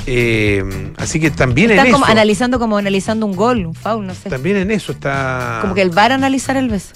Eh, 0.05 0.63
así 0.97 1.19
que 1.19 1.31
también 1.31 1.71
Están 1.71 1.87
en 1.87 1.91
como 1.93 2.05
eso. 2.05 2.11
analizando 2.11 2.59
como 2.59 2.77
analizando 2.77 3.25
un 3.25 3.35
gol, 3.35 3.65
un 3.65 3.75
foul, 3.75 4.05
no 4.07 4.13
sé. 4.15 4.29
También 4.29 4.57
en 4.57 4.71
eso 4.71 4.91
está. 4.91 5.59
Como 5.61 5.73
que 5.73 5.81
el 5.81 5.89
VAR 5.89 6.11
analizar 6.11 6.57
el 6.57 6.69
beso. 6.69 6.93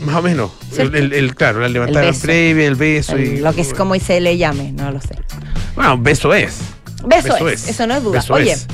Más 0.00 0.16
o 0.16 0.22
menos. 0.22 0.50
El, 0.76 0.94
el- 0.94 1.12
el- 1.12 1.34
claro, 1.34 1.60
la 1.60 1.68
levantada 1.68 2.06
beso. 2.06 2.22
previa, 2.22 2.66
el 2.66 2.76
beso. 2.76 3.16
El- 3.16 3.24
y, 3.34 3.40
lo 3.40 3.52
que 3.52 3.62
es 3.62 3.74
como 3.74 3.94
se 3.96 4.20
le 4.20 4.36
llame, 4.36 4.72
no 4.72 4.90
lo 4.92 5.00
sé. 5.00 5.16
Bueno, 5.74 5.94
un 5.94 6.02
beso 6.02 6.32
es. 6.34 6.58
Beso, 7.04 7.48
es, 7.48 7.68
eso 7.68 7.86
no 7.86 7.94
es 7.96 8.02
duda. 8.02 8.18
Beso 8.20 8.34
Oye, 8.34 8.52
es. 8.52 8.66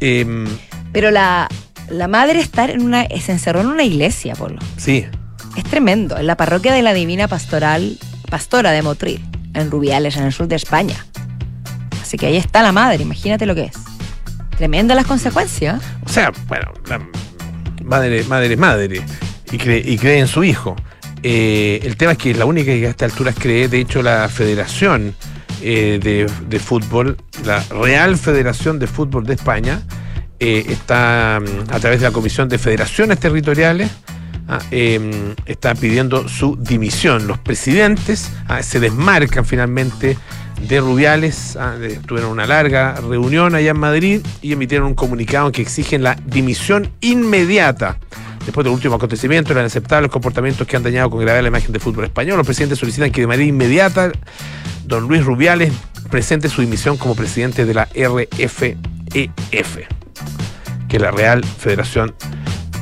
Em, 0.00 0.46
pero 0.92 1.10
la, 1.10 1.48
la 1.88 2.08
madre 2.08 2.40
estar 2.40 2.70
en 2.70 2.82
una, 2.82 3.04
se 3.20 3.32
encerró 3.32 3.60
en 3.60 3.66
una 3.68 3.82
iglesia, 3.84 4.34
Polo. 4.34 4.58
sí. 4.76 5.06
Es 5.56 5.64
tremendo, 5.64 6.16
en 6.16 6.28
la 6.28 6.36
parroquia 6.36 6.72
de 6.72 6.80
la 6.82 6.94
Divina 6.94 7.26
Pastoral, 7.26 7.98
Pastora 8.30 8.70
de 8.70 8.82
Motril, 8.82 9.20
en 9.52 9.68
Rubiales, 9.68 10.16
en 10.16 10.22
el 10.22 10.32
sur 10.32 10.46
de 10.46 10.54
España. 10.54 11.04
Así 12.10 12.16
que 12.16 12.26
ahí 12.26 12.36
está 12.36 12.60
la 12.60 12.72
madre, 12.72 13.04
imagínate 13.04 13.46
lo 13.46 13.54
que 13.54 13.66
es. 13.66 13.76
Tremenda 14.58 14.96
las 14.96 15.06
consecuencias. 15.06 15.80
O 16.04 16.08
sea, 16.08 16.32
bueno, 16.48 16.72
la 16.88 16.98
madre, 17.84 18.24
madre 18.24 18.52
es 18.52 18.58
madre 18.58 19.00
y 19.52 19.96
cree, 19.96 20.18
en 20.18 20.26
su 20.26 20.42
hijo. 20.42 20.74
Eh, 21.22 21.78
el 21.84 21.96
tema 21.96 22.10
es 22.10 22.18
que 22.18 22.32
es 22.32 22.36
la 22.36 22.46
única 22.46 22.72
que 22.72 22.84
a 22.84 22.90
esta 22.90 23.04
altura 23.04 23.32
cree, 23.32 23.68
de 23.68 23.78
hecho, 23.78 24.02
la 24.02 24.28
Federación 24.28 25.14
eh, 25.62 26.26
de, 26.48 26.58
Fútbol, 26.58 27.16
la 27.44 27.62
Real 27.70 28.16
Federación 28.16 28.80
de 28.80 28.88
Fútbol 28.88 29.24
de 29.24 29.34
España, 29.34 29.80
eh, 30.40 30.64
está 30.68 31.38
mm, 31.40 31.72
a 31.72 31.78
través 31.78 32.00
de 32.00 32.08
la 32.08 32.12
Comisión 32.12 32.48
de 32.48 32.58
Federaciones 32.58 33.20
Territoriales. 33.20 33.88
ah, 34.48 34.58
eh, 34.72 35.32
está 35.46 35.76
pidiendo 35.76 36.28
su 36.28 36.56
dimisión. 36.56 37.28
Los 37.28 37.38
presidentes 37.38 38.32
ah, 38.48 38.64
se 38.64 38.80
desmarcan 38.80 39.44
finalmente 39.44 40.18
de 40.68 40.80
Rubiales. 40.80 41.56
ah, 41.56 41.76
tuvieron 42.06 42.30
una 42.30 42.46
larga 42.46 42.94
reunión 42.94 43.54
allá 43.54 43.70
en 43.70 43.78
Madrid 43.78 44.20
y 44.42 44.52
emitieron 44.52 44.88
un 44.88 44.94
comunicado 44.94 45.46
en 45.46 45.52
que 45.52 45.62
exigen 45.62 46.02
la 46.02 46.16
dimisión 46.26 46.90
inmediata. 47.00 47.98
Después 48.44 48.64
del 48.64 48.72
último 48.72 48.94
acontecimiento, 48.96 49.52
los 49.52 49.60
inaceptables 49.60 50.10
comportamientos 50.10 50.66
que 50.66 50.76
han 50.76 50.82
dañado 50.82 51.10
con 51.10 51.20
gravedad 51.20 51.42
la 51.42 51.48
imagen 51.48 51.72
del 51.72 51.80
fútbol 51.80 52.04
español, 52.04 52.38
los 52.38 52.46
presidentes 52.46 52.78
solicitan 52.78 53.12
que 53.12 53.20
de 53.20 53.26
manera 53.26 53.46
inmediata 53.46 54.12
don 54.86 55.06
Luis 55.06 55.24
Rubiales 55.24 55.72
presente 56.10 56.48
su 56.48 56.62
dimisión 56.62 56.96
como 56.96 57.14
presidente 57.14 57.64
de 57.64 57.74
la 57.74 57.88
RFEF, 57.94 58.62
que 59.12 60.96
es 60.96 61.02
la 61.02 61.10
Real 61.10 61.44
Federación 61.44 62.14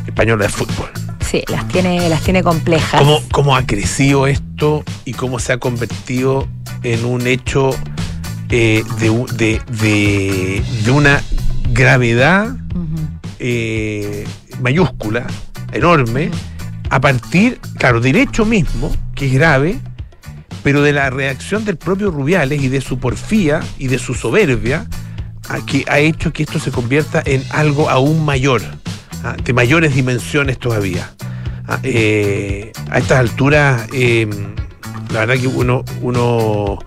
Española 0.07 0.45
de 0.45 0.51
Fútbol. 0.51 1.08
Sí, 1.31 1.43
las 1.49 1.67
tiene, 1.69 2.09
las 2.09 2.23
tiene 2.23 2.43
complejas. 2.43 3.01
¿Cómo, 3.01 3.21
cómo 3.33 3.57
ha 3.57 3.67
crecido 3.67 4.27
esto 4.27 4.83
y 5.05 5.13
cómo 5.13 5.39
se 5.39 5.53
ha 5.53 5.59
convertido 5.59 6.49
en 6.83 7.05
un 7.05 7.27
hecho 7.27 7.71
eh, 8.51 8.83
de, 8.99 9.11
u- 9.11 9.27
de- 9.27 9.61
de- 9.81 10.63
de 10.85 10.91
una 10.91 11.23
gravedad 11.73 12.57
eh, 13.39 14.27
mayúscula, 14.61 15.27
enorme, 15.73 16.31
a 16.91 17.01
partir, 17.01 17.61
claro, 17.77 18.01
del 18.01 18.17
hecho 18.17 18.45
mismo, 18.47 18.91
que 19.15 19.27
es 19.27 19.33
grave, 19.35 19.79
pero 20.63 20.83
de 20.83 20.93
la 20.93 21.11
reacción 21.11 21.65
del 21.65 21.77
propio 21.77 22.11
Rubiales 22.11 22.63
y 22.63 22.69
de 22.69 22.81
su 22.81 22.99
porfía 22.99 23.61
y 23.79 23.89
de 23.89 23.99
su 23.99 24.15
soberbia, 24.15 24.87
a 25.49 25.65
que 25.65 25.85
ha 25.89 25.99
hecho 25.99 26.33
que 26.33 26.43
esto 26.43 26.59
se 26.59 26.71
convierta 26.71 27.23
en 27.25 27.45
algo 27.51 27.89
aún 27.91 28.25
mayor, 28.25 28.63
ah, 29.25 29.37
de 29.43 29.53
mayores 29.53 29.95
dimensiones 29.95 30.59
todavía. 30.59 31.11
Ah, 31.67 31.79
eh, 31.83 32.73
a 32.91 32.99
estas 32.99 33.19
alturas, 33.19 33.87
eh, 33.93 34.29
la 35.13 35.21
verdad 35.21 35.37
que 35.41 35.49
uno, 35.49 35.85
uno, 36.01 36.79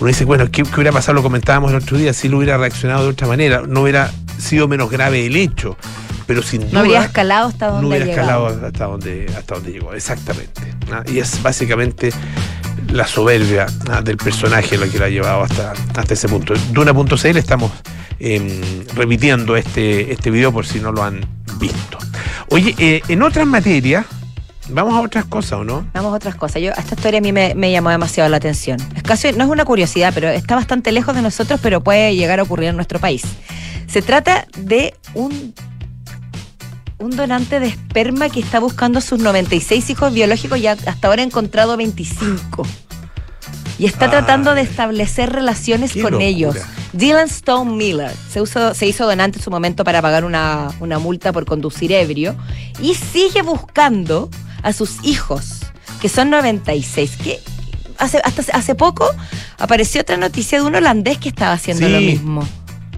uno 0.00 0.06
dice, 0.06 0.24
bueno, 0.24 0.50
¿qué, 0.50 0.62
qué 0.62 0.74
hubiera 0.74 0.92
pasado? 0.92 1.14
Lo 1.14 1.22
comentábamos 1.22 1.70
el 1.70 1.78
otro 1.78 1.96
día, 1.96 2.12
si 2.12 2.28
lo 2.28 2.38
hubiera 2.38 2.58
reaccionado 2.58 3.04
de 3.04 3.10
otra 3.10 3.26
manera, 3.26 3.62
no 3.66 3.82
hubiera 3.82 4.10
sido 4.38 4.68
menos 4.68 4.90
grave 4.90 5.26
el 5.26 5.36
hecho, 5.36 5.76
pero 6.26 6.42
sin 6.42 6.62
duda 6.62 6.72
No 6.72 6.78
habría 6.80 7.04
escalado 7.04 7.48
hasta 7.48 7.66
donde 7.66 7.82
no 7.82 7.88
hubiera 7.88 8.06
llegado. 8.06 8.48
escalado 8.48 8.66
hasta 8.66 8.84
donde, 8.84 9.32
hasta 9.36 9.54
donde 9.54 9.72
llegó, 9.72 9.94
exactamente. 9.94 10.74
¿ah? 10.92 11.02
Y 11.06 11.18
es 11.18 11.42
básicamente 11.42 12.10
la 12.92 13.06
soberbia 13.06 13.66
¿ah? 13.90 14.02
del 14.02 14.16
personaje 14.16 14.76
lo 14.76 14.90
que 14.90 14.98
lo 14.98 15.04
ha 15.04 15.08
llevado 15.08 15.42
hasta, 15.42 15.72
hasta 15.72 16.14
ese 16.14 16.28
punto. 16.28 16.54
Duna.cl 16.72 17.36
estamos 17.36 17.72
em, 18.18 18.60
repitiendo 18.94 19.56
este, 19.56 20.12
este 20.12 20.30
video 20.30 20.52
por 20.52 20.66
si 20.66 20.80
no 20.80 20.92
lo 20.92 21.02
han 21.04 21.20
visto. 21.58 21.98
Oye, 22.50 22.74
eh, 22.78 23.02
en 23.08 23.22
otras 23.22 23.46
materias, 23.46 24.06
vamos 24.68 24.94
a 24.94 25.00
otras 25.00 25.24
cosas, 25.24 25.52
¿o 25.60 25.64
no? 25.64 25.86
Vamos 25.94 26.12
a 26.12 26.16
otras 26.16 26.34
cosas. 26.34 26.62
Yo, 26.62 26.70
esta 26.72 26.94
historia 26.94 27.18
a 27.18 27.20
mí 27.22 27.32
me, 27.32 27.70
llamó 27.70 27.90
demasiado 27.90 28.28
la 28.30 28.36
atención. 28.38 28.78
Es 28.94 29.02
casi, 29.02 29.32
no 29.32 29.44
es 29.44 29.50
una 29.50 29.64
curiosidad, 29.64 30.12
pero 30.14 30.28
está 30.28 30.54
bastante 30.54 30.92
lejos 30.92 31.14
de 31.14 31.22
nosotros, 31.22 31.60
pero 31.62 31.82
puede 31.82 32.14
llegar 32.16 32.38
a 32.40 32.42
ocurrir 32.44 32.68
en 32.70 32.76
nuestro 32.76 32.98
país. 32.98 33.22
Se 33.86 34.02
trata 34.02 34.46
de 34.58 34.94
un, 35.14 35.54
un 36.98 37.10
donante 37.16 37.60
de 37.60 37.66
esperma 37.68 38.28
que 38.28 38.40
está 38.40 38.58
buscando 38.58 39.00
sus 39.00 39.20
96 39.20 39.90
hijos 39.90 40.12
biológicos 40.12 40.58
y 40.58 40.66
ha- 40.66 40.72
hasta 40.72 41.08
ahora 41.08 41.22
ha 41.22 41.26
encontrado 41.26 41.76
25. 41.76 42.66
Y 43.78 43.84
está 43.86 44.10
tratando 44.10 44.54
de 44.54 44.62
establecer 44.62 45.30
relaciones 45.30 45.92
Qué 45.92 46.00
con 46.00 46.12
locura. 46.12 46.26
ellos. 46.28 46.56
Dylan 46.94 47.26
Stone 47.26 47.72
Miller 47.76 48.10
se, 48.30 48.40
usó- 48.40 48.72
se 48.74 48.86
hizo 48.86 49.04
donante 49.06 49.38
en 49.38 49.44
su 49.44 49.50
momento 49.50 49.84
para 49.84 50.00
pagar 50.00 50.24
una, 50.24 50.68
una 50.80 50.98
multa 50.98 51.32
por 51.32 51.44
conducir 51.44 51.92
ebrio 51.92 52.34
y 52.80 52.94
sigue 52.94 53.42
buscando 53.42 54.30
a 54.62 54.72
sus 54.72 54.96
hijos, 55.04 55.60
que 56.00 56.08
son 56.08 56.30
96. 56.30 57.16
Que 57.22 57.38
hace, 57.98 58.18
hasta 58.24 58.42
hace- 58.56 58.74
poco 58.74 59.10
apareció 59.58 60.00
otra 60.00 60.16
noticia 60.16 60.58
de 60.58 60.64
un 60.64 60.74
holandés 60.74 61.18
que 61.18 61.28
estaba 61.28 61.52
haciendo 61.52 61.86
Sí. 61.86 61.92
lo 61.92 62.00
mismo. 62.00 62.48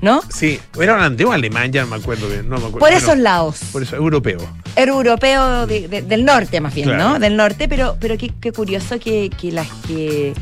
¿No? 0.01 0.21
Sí, 0.33 0.61
era 0.81 0.95
holandés 0.95 1.27
o 1.27 1.33
alemán, 1.33 1.73
ya 1.73 1.81
no 1.83 1.89
me 1.89 1.97
acuerdo 1.97 2.29
bien. 2.29 2.43
No 2.49 2.51
me 2.51 2.57
acuerdo. 2.59 2.71
Por 2.79 2.81
Bueno, 2.83 2.99
esos 2.99 3.19
lados. 3.19 3.59
Por 3.73 3.83
eso, 3.83 3.97
europeo. 3.97 4.39
Era 4.77 4.93
europeo 4.93 5.67
de- 5.67 5.89
de- 5.89 6.03
del 6.03 6.25
norte, 6.25 6.61
más 6.61 6.73
bien, 6.73 6.87
Claro. 6.91 7.03
¿no? 7.15 7.19
Del 7.19 7.37
norte, 7.37 7.67
pero, 7.69 7.97
pero 8.01 8.17
qué, 8.17 8.33
qué 8.41 8.53
curioso 8.53 9.01
que, 9.01 9.29
que 9.29 9.51
las 9.51 9.67
que, 9.89 10.35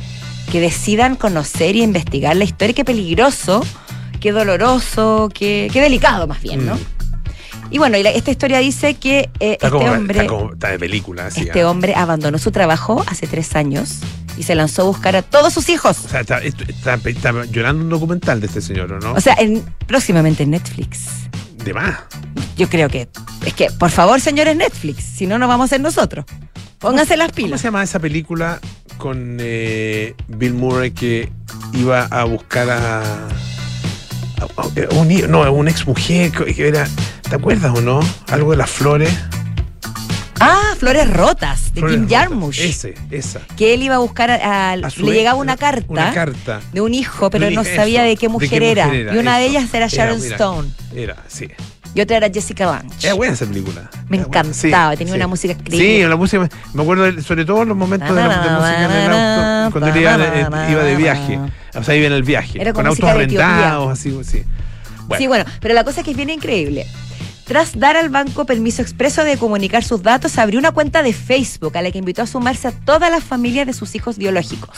que 0.51 0.61
decidan 0.61 1.17
conocer 1.17 1.77
y 1.77 1.83
investigar 1.83 2.37
la 2.37 2.45
historia. 2.45 2.75
Qué 2.75 2.85
peligroso, 2.85 3.65
qué 4.21 4.33
doloroso, 4.33 5.29
qué, 5.35 5.69
qué 5.73 5.81
delicado, 5.81 6.27
más 6.27 6.41
bien, 6.43 6.67
¿no? 6.67 6.75
Mm. 6.77 6.81
Y 7.71 7.79
bueno, 7.79 7.97
y 7.99 8.03
la- 8.05 8.11
esta 8.11 8.31
historia 8.31 8.59
dice 8.61 8.95
que 8.95 9.29
eh, 9.41 9.59
este 9.61 9.71
como, 9.71 9.87
hombre. 9.91 10.21
está, 10.21 10.29
como- 10.33 10.53
está 10.53 10.69
de 10.71 10.79
película, 10.79 11.27
así. 11.27 11.41
Este 11.43 11.63
¿ah? 11.63 11.71
hombre 11.71 11.95
abandonó 11.97 12.39
su 12.39 12.53
trabajo 12.53 13.05
hace 13.09 13.27
tres 13.27 13.57
años 13.57 13.99
y 14.39 14.45
se 14.45 14.55
lanzó 14.55 14.83
a 14.83 14.85
buscar 14.85 15.17
a 15.17 15.23
todos 15.23 15.53
sus 15.53 15.69
hijos. 15.69 15.99
O 16.05 16.09
sea, 16.09 16.21
está, 16.21 16.39
está, 16.39 16.95
está 17.05 17.33
llorando 17.51 17.83
un 17.83 17.91
documental 17.91 18.41
de 18.41 18.47
este 18.47 18.61
señor, 18.61 18.93
¿o 18.93 19.01
no? 19.01 19.15
O 19.15 19.21
sea, 19.21 19.35
en, 19.39 19.65
próximamente 19.89 20.45
en 20.45 20.51
Netflix. 20.51 21.07
de 21.65 21.75
más. 21.75 21.99
Yo 22.57 22.69
creo 22.69 22.89
que. 22.89 23.09
Es 23.45 23.55
que, 23.55 23.69
por 23.73 23.91
favor, 23.91 24.21
señores 24.21 24.57
Netflix, 24.57 25.03
si 25.03 25.27
no, 25.27 25.37
no 25.39 25.49
vamos 25.49 25.65
a 25.67 25.69
ser 25.71 25.81
nosotros. 25.81 26.25
Pónganse 26.79 27.17
las 27.17 27.29
¿Cómo 27.33 27.37
pilas. 27.37 27.61
se 27.61 27.67
llama 27.67 27.83
esa 27.83 27.99
película 27.99 28.61
con 28.97 29.39
eh, 29.41 30.15
Bill 30.29 30.55
Murray 30.55 30.91
que 30.91 31.31
iba 31.75 32.05
a 32.05 32.25
buscar 32.25 32.69
a, 32.71 33.03
a- 34.39 34.95
un, 34.95 35.31
no, 35.31 35.43
a 35.45 35.51
un 35.51 35.69
ex 35.69 35.87
mujer 35.87 36.31
que 36.33 36.69
era, 36.69 36.87
¿te 37.29 37.37
acuerdas 37.37 37.73
o 37.77 37.81
no? 37.81 38.01
Algo 38.29 38.51
de 38.53 38.57
las 38.57 38.71
flores. 38.71 39.11
Ah, 40.39 40.75
Flores 40.79 41.11
Rotas, 41.11 41.73
de 41.73 41.81
Flores 41.81 41.97
Kim. 41.97 42.09
Jarmusch. 42.11 42.59
Ese, 42.61 42.95
esa. 43.11 43.41
Que 43.57 43.73
él 43.73 43.83
iba 43.83 43.95
a 43.95 43.99
buscar, 43.99 44.31
a, 44.31 44.77
le 44.77 44.91
llegaba 45.13 45.39
una 45.39 45.57
carta, 45.57 45.87
Una 45.89 46.13
carta. 46.13 46.61
de 46.75 46.83
un 46.83 46.93
hijo, 46.93 47.31
pero 47.31 47.51
no 47.51 47.65
sabía 47.65 48.03
de 48.03 48.17
qué 48.17 48.29
mujer, 48.29 48.63
era. 48.63 48.95
Y 48.95 49.17
una 49.17 49.39
de 49.39 49.47
ellas 49.47 49.73
era 49.73 49.87
Sharon 49.87 50.21
mira, 50.21 50.37
Stone. 50.37 50.69
Era, 50.95 51.17
sí. 51.29 51.49
Y 51.97 52.01
otra 52.03 52.19
era 52.19 52.29
Jessica 52.31 52.67
Lange. 52.67 52.95
Era 53.07 53.15
buena 53.15 53.33
esa 53.33 53.47
película. 53.47 53.91
Me 54.09 54.19
Era 54.19 54.27
buena, 54.27 54.41
encantaba, 54.51 54.97
tenía 54.97 55.15
una 55.15 55.27
música 55.27 55.55
increíble. 55.55 56.03
Sí, 56.03 56.07
la 56.07 56.15
música, 56.17 56.49
me 56.75 56.83
acuerdo 56.83 57.11
de- 57.11 57.23
sobre 57.23 57.45
todo 57.47 57.65
los 57.65 57.77
momentos 57.77 58.11
de, 58.15 58.23
la, 58.23 58.29
de 58.29 58.51
música 58.51 58.85
en 58.85 58.91
el 58.93 59.13
auto, 59.13 59.73
cuando 59.73 59.87
él 59.91 59.97
iba, 60.03 60.15
eh, 60.67 60.73
iba 60.73 60.83
de 60.83 60.97
viaje. 60.97 61.41
O 61.75 61.83
sea, 61.83 61.97
iba 61.97 62.07
en 62.07 62.13
el 62.13 62.23
viaje. 62.23 62.61
Era 62.61 62.73
con 62.75 62.83
como 62.85 62.89
autos 62.91 63.03
música 63.03 63.19
de 63.19 63.25
Etiopía. 63.25 63.49
arrendados, 63.49 63.93
así, 63.99 64.11
sí. 64.25 64.43
Bueno, 65.09 65.19
Sí, 65.21 65.27
bueno, 65.27 65.45
pero 65.61 65.73
la 65.75 65.85
cosa 65.85 66.01
es 66.01 66.05
que 66.05 66.11
es 66.11 66.17
bien 66.17 66.29
increíble. 66.31 66.87
Tras 67.45 67.79
dar 67.79 67.97
al 67.97 68.11
banco 68.11 68.45
permiso 68.45 68.83
expreso 68.83 69.25
de 69.25 69.39
comunicar 69.39 69.83
sus 69.85 70.03
datos, 70.03 70.37
abrió 70.37 70.59
una 70.59 70.73
cuenta 70.73 71.03
de 71.03 71.13
Facebook 71.15 71.77
a 71.79 71.83
la 71.83 71.91
que 71.93 71.99
invitó 71.99 72.23
a 72.23 72.27
sumarse 72.27 72.69
a 72.69 72.73
todas 72.73 73.11
las 73.11 73.25
familias 73.25 73.67
de 73.67 73.73
sus 73.73 73.95
hijos 73.95 74.19
biológicos. 74.19 74.77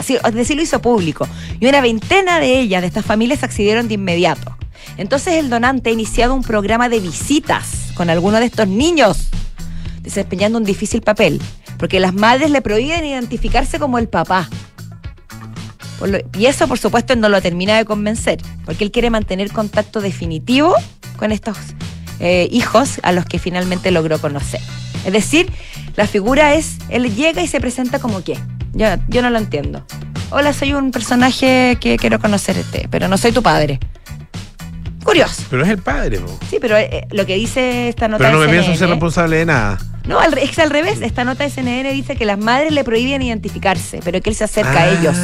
Así, 0.00 0.16
es 0.16 0.34
decir, 0.34 0.56
lo 0.56 0.62
hizo 0.62 0.80
público. 0.82 1.28
Y 1.60 1.66
una 1.68 1.80
veintena 1.80 2.40
de 2.40 2.58
ellas, 2.58 2.80
de 2.80 2.88
estas 2.88 3.04
familias, 3.04 3.44
accedieron 3.44 3.86
de 3.86 3.94
inmediato. 3.94 4.56
Entonces 4.96 5.34
el 5.34 5.50
donante 5.50 5.90
ha 5.90 5.92
iniciado 5.92 6.34
un 6.34 6.42
programa 6.42 6.88
de 6.88 7.00
visitas 7.00 7.92
con 7.94 8.10
algunos 8.10 8.40
de 8.40 8.46
estos 8.46 8.68
niños, 8.68 9.28
desempeñando 10.00 10.58
un 10.58 10.64
difícil 10.64 11.02
papel, 11.02 11.40
porque 11.78 12.00
las 12.00 12.14
madres 12.14 12.50
le 12.50 12.62
prohíben 12.62 13.04
identificarse 13.04 13.78
como 13.78 13.98
el 13.98 14.08
papá. 14.08 14.48
Y 16.38 16.46
eso, 16.46 16.68
por 16.68 16.78
supuesto, 16.78 17.16
no 17.16 17.28
lo 17.28 17.40
termina 17.40 17.76
de 17.76 17.84
convencer, 17.84 18.38
porque 18.64 18.84
él 18.84 18.90
quiere 18.90 19.10
mantener 19.10 19.50
contacto 19.52 20.00
definitivo 20.00 20.74
con 21.16 21.32
estos 21.32 21.56
eh, 22.20 22.48
hijos 22.50 23.00
a 23.02 23.12
los 23.12 23.24
que 23.24 23.38
finalmente 23.38 23.90
logró 23.90 24.18
conocer. 24.20 24.60
Es 25.04 25.12
decir, 25.12 25.50
la 25.96 26.06
figura 26.06 26.54
es, 26.54 26.78
él 26.88 27.14
llega 27.14 27.42
y 27.42 27.46
se 27.46 27.60
presenta 27.60 27.98
como 27.98 28.22
qué. 28.22 28.38
Yo, 28.72 28.86
yo 29.08 29.22
no 29.22 29.30
lo 29.30 29.38
entiendo. 29.38 29.84
Hola, 30.30 30.52
soy 30.52 30.72
un 30.72 30.90
personaje 30.90 31.78
que 31.80 31.96
quiero 31.96 32.18
conocerte, 32.18 32.88
pero 32.90 33.08
no 33.08 33.16
soy 33.16 33.32
tu 33.32 33.42
padre. 33.42 33.78
Curioso. 35.04 35.42
pero 35.50 35.62
es 35.64 35.68
el 35.70 35.78
padre, 35.78 36.18
po. 36.18 36.38
Sí, 36.50 36.58
pero 36.60 36.76
eh, 36.76 37.06
lo 37.10 37.24
que 37.26 37.36
dice 37.36 37.88
esta 37.88 38.08
nota 38.08 38.24
Pero 38.24 38.38
no 38.40 38.44
me 38.46 38.50
pienso 38.50 38.74
ser 38.74 38.88
responsable 38.88 39.36
de 39.36 39.46
nada. 39.46 39.78
no, 40.06 40.18
al, 40.18 40.36
es 40.38 40.58
al 40.58 40.70
revés. 40.70 41.00
Esta 41.02 41.24
nota 41.24 41.44
de 41.44 41.50
CNN 41.50 41.92
dice 41.92 42.16
que 42.16 42.24
las 42.24 42.38
madres 42.38 42.72
le 42.72 42.82
prohíben 42.84 43.20
identificarse, 43.22 44.00
pero 44.04 44.20
que 44.20 44.30
él 44.30 44.36
se 44.36 44.44
acerca 44.44 44.72
a 44.80 44.82
Ah, 44.84 44.88
ellos 44.88 45.16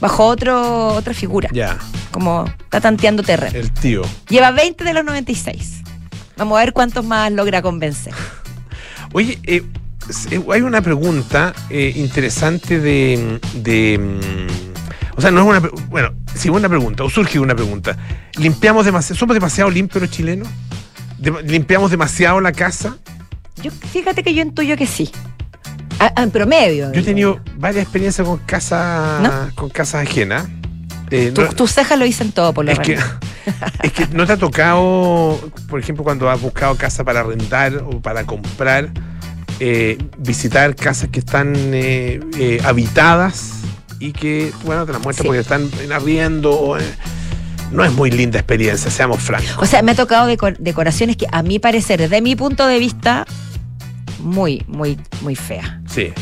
bajo 0.00 0.24
otro, 0.26 0.88
otra 0.94 1.12
figura. 1.12 1.48
Ya, 1.52 1.76
Como 2.12 2.44
está 2.64 2.80
tanteando 2.80 3.22
terreno. 3.22 3.58
el 3.58 3.70
tío. 3.72 4.02
Lleva 4.28 4.50
20 4.52 4.82
de 4.84 4.94
los 4.94 5.04
96. 5.04 5.82
Vamos 6.36 6.56
a 6.56 6.60
ver 6.60 6.72
cuántos 6.72 7.04
más 7.04 7.30
logra 7.32 7.60
convencer. 7.62 8.14
Oye, 9.12 9.38
eh, 9.44 9.62
eh, 10.30 10.40
hay 10.52 10.62
una 10.62 10.80
pregunta 10.82 11.52
eh, 11.68 11.92
interesante 11.96 12.78
de, 12.80 13.40
de, 13.54 13.98
mm, 13.98 14.69
O 15.20 15.22
sea, 15.22 15.30
no 15.30 15.42
es 15.42 15.46
una. 15.46 15.70
Bueno, 15.90 16.14
sí, 16.34 16.48
una 16.48 16.66
pregunta, 16.66 17.04
o 17.04 17.10
surge 17.10 17.38
una 17.38 17.54
pregunta. 17.54 17.94
¿Limpiamos 18.38 18.86
demasiado? 18.86 19.18
¿Somos 19.18 19.34
demasiado 19.34 19.68
limpios 19.70 20.00
los 20.00 20.10
chilenos? 20.10 20.48
¿Limpiamos 21.44 21.90
demasiado 21.90 22.40
la 22.40 22.52
casa? 22.52 22.96
Yo, 23.62 23.70
fíjate 23.70 24.22
que 24.22 24.32
yo 24.32 24.40
intuyo 24.40 24.78
que 24.78 24.86
sí. 24.86 25.10
A- 25.98 26.10
a- 26.16 26.22
en 26.22 26.30
promedio. 26.30 26.90
Yo 26.94 27.00
he 27.00 27.04
tenido 27.04 27.38
varias 27.58 27.82
experiencias 27.82 28.26
con 28.26 28.38
casas 28.38 29.20
¿No? 29.22 29.54
con 29.54 29.68
casas 29.68 30.08
ajenas. 30.08 30.48
Eh, 31.10 31.32
Tu- 31.34 31.42
no- 31.42 31.48
tus 31.52 31.70
cejas 31.72 31.98
lo 31.98 32.06
dicen 32.06 32.32
todo, 32.32 32.54
por 32.54 32.64
lo 32.64 32.72
es 32.72 32.78
que, 32.78 32.96
menos. 32.96 33.10
es 33.82 33.92
que 33.92 34.06
no 34.06 34.26
te 34.26 34.32
ha 34.32 34.36
tocado, 34.38 35.38
por 35.68 35.80
ejemplo, 35.80 36.02
cuando 36.02 36.30
has 36.30 36.40
buscado 36.40 36.76
casa 36.76 37.04
para 37.04 37.20
arrendar 37.20 37.84
o 37.84 38.00
para 38.00 38.24
comprar, 38.24 38.88
eh, 39.58 39.98
visitar 40.16 40.74
casas 40.74 41.10
que 41.10 41.18
están 41.18 41.52
eh, 41.56 42.62
habitadas 42.64 43.56
y 44.00 44.12
que, 44.12 44.52
bueno, 44.64 44.84
te 44.86 44.92
las 44.92 45.02
muestran 45.02 45.24
Sí. 45.24 45.28
porque 45.28 45.40
están 45.40 45.70
en 45.84 45.92
arriendo. 45.92 46.50
o, 46.58 46.76
eh, 46.78 46.82
no 47.70 47.84
es 47.84 47.92
muy 47.92 48.10
linda 48.10 48.38
experiencia, 48.40 48.90
seamos 48.90 49.20
francos. 49.22 49.56
O 49.58 49.64
sea, 49.66 49.80
me 49.82 49.92
ha 49.92 49.94
tocado 49.94 50.26
decor- 50.28 50.56
decoraciones 50.58 51.16
que, 51.16 51.26
a 51.30 51.42
mi 51.44 51.60
parecer, 51.60 52.00
desde 52.00 52.20
mi 52.20 52.34
punto 52.34 52.66
de 52.66 52.80
vista, 52.80 53.24
muy, 54.18 54.64
muy, 54.66 54.98
muy 55.20 55.36
fea. 55.36 55.80
Sí. 55.88 56.12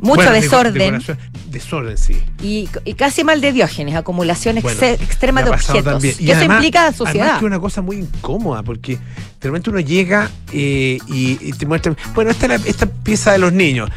Mucho 0.00 0.16
Bueno, 0.16 0.32
desorden 0.32 1.00
desorden, 1.46 1.96
sí. 1.98 2.20
y, 2.42 2.68
y 2.84 2.94
casi 2.94 3.22
mal 3.24 3.40
de 3.40 3.52
diógenes, 3.52 3.94
acumulación 3.94 4.58
Bueno, 4.60 4.80
extrema 4.86 5.42
de 5.44 5.50
objetos. 5.50 6.02
Y, 6.02 6.08
eso 6.08 6.38
además- 6.38 6.56
implica 6.56 6.80
Además 6.80 6.96
suciedad. 6.96 7.38
que 7.38 7.44
una 7.44 7.60
cosa 7.60 7.82
muy 7.82 7.96
incómoda, 7.98 8.62
porque 8.64 8.98
de 9.42 9.48
repente 9.48 9.70
uno 9.70 9.80
llega 9.80 10.30
eh, 10.52 10.98
y, 11.08 11.38
y 11.40 11.52
te 11.52 11.66
muestran, 11.66 11.96
bueno, 12.14 12.30
esta 12.30 12.46
es 12.54 12.62
la- 12.62 12.68
esta 12.68 12.86
pieza 12.86 13.32
de 13.32 13.38
los 13.38 13.52
niños. 13.52 13.90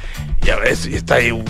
Y 0.46 0.50
a 0.50 0.58
veces 0.58 0.88
y 0.88 0.96
está 0.96 1.16
ahí 1.16 1.32
un, 1.32 1.44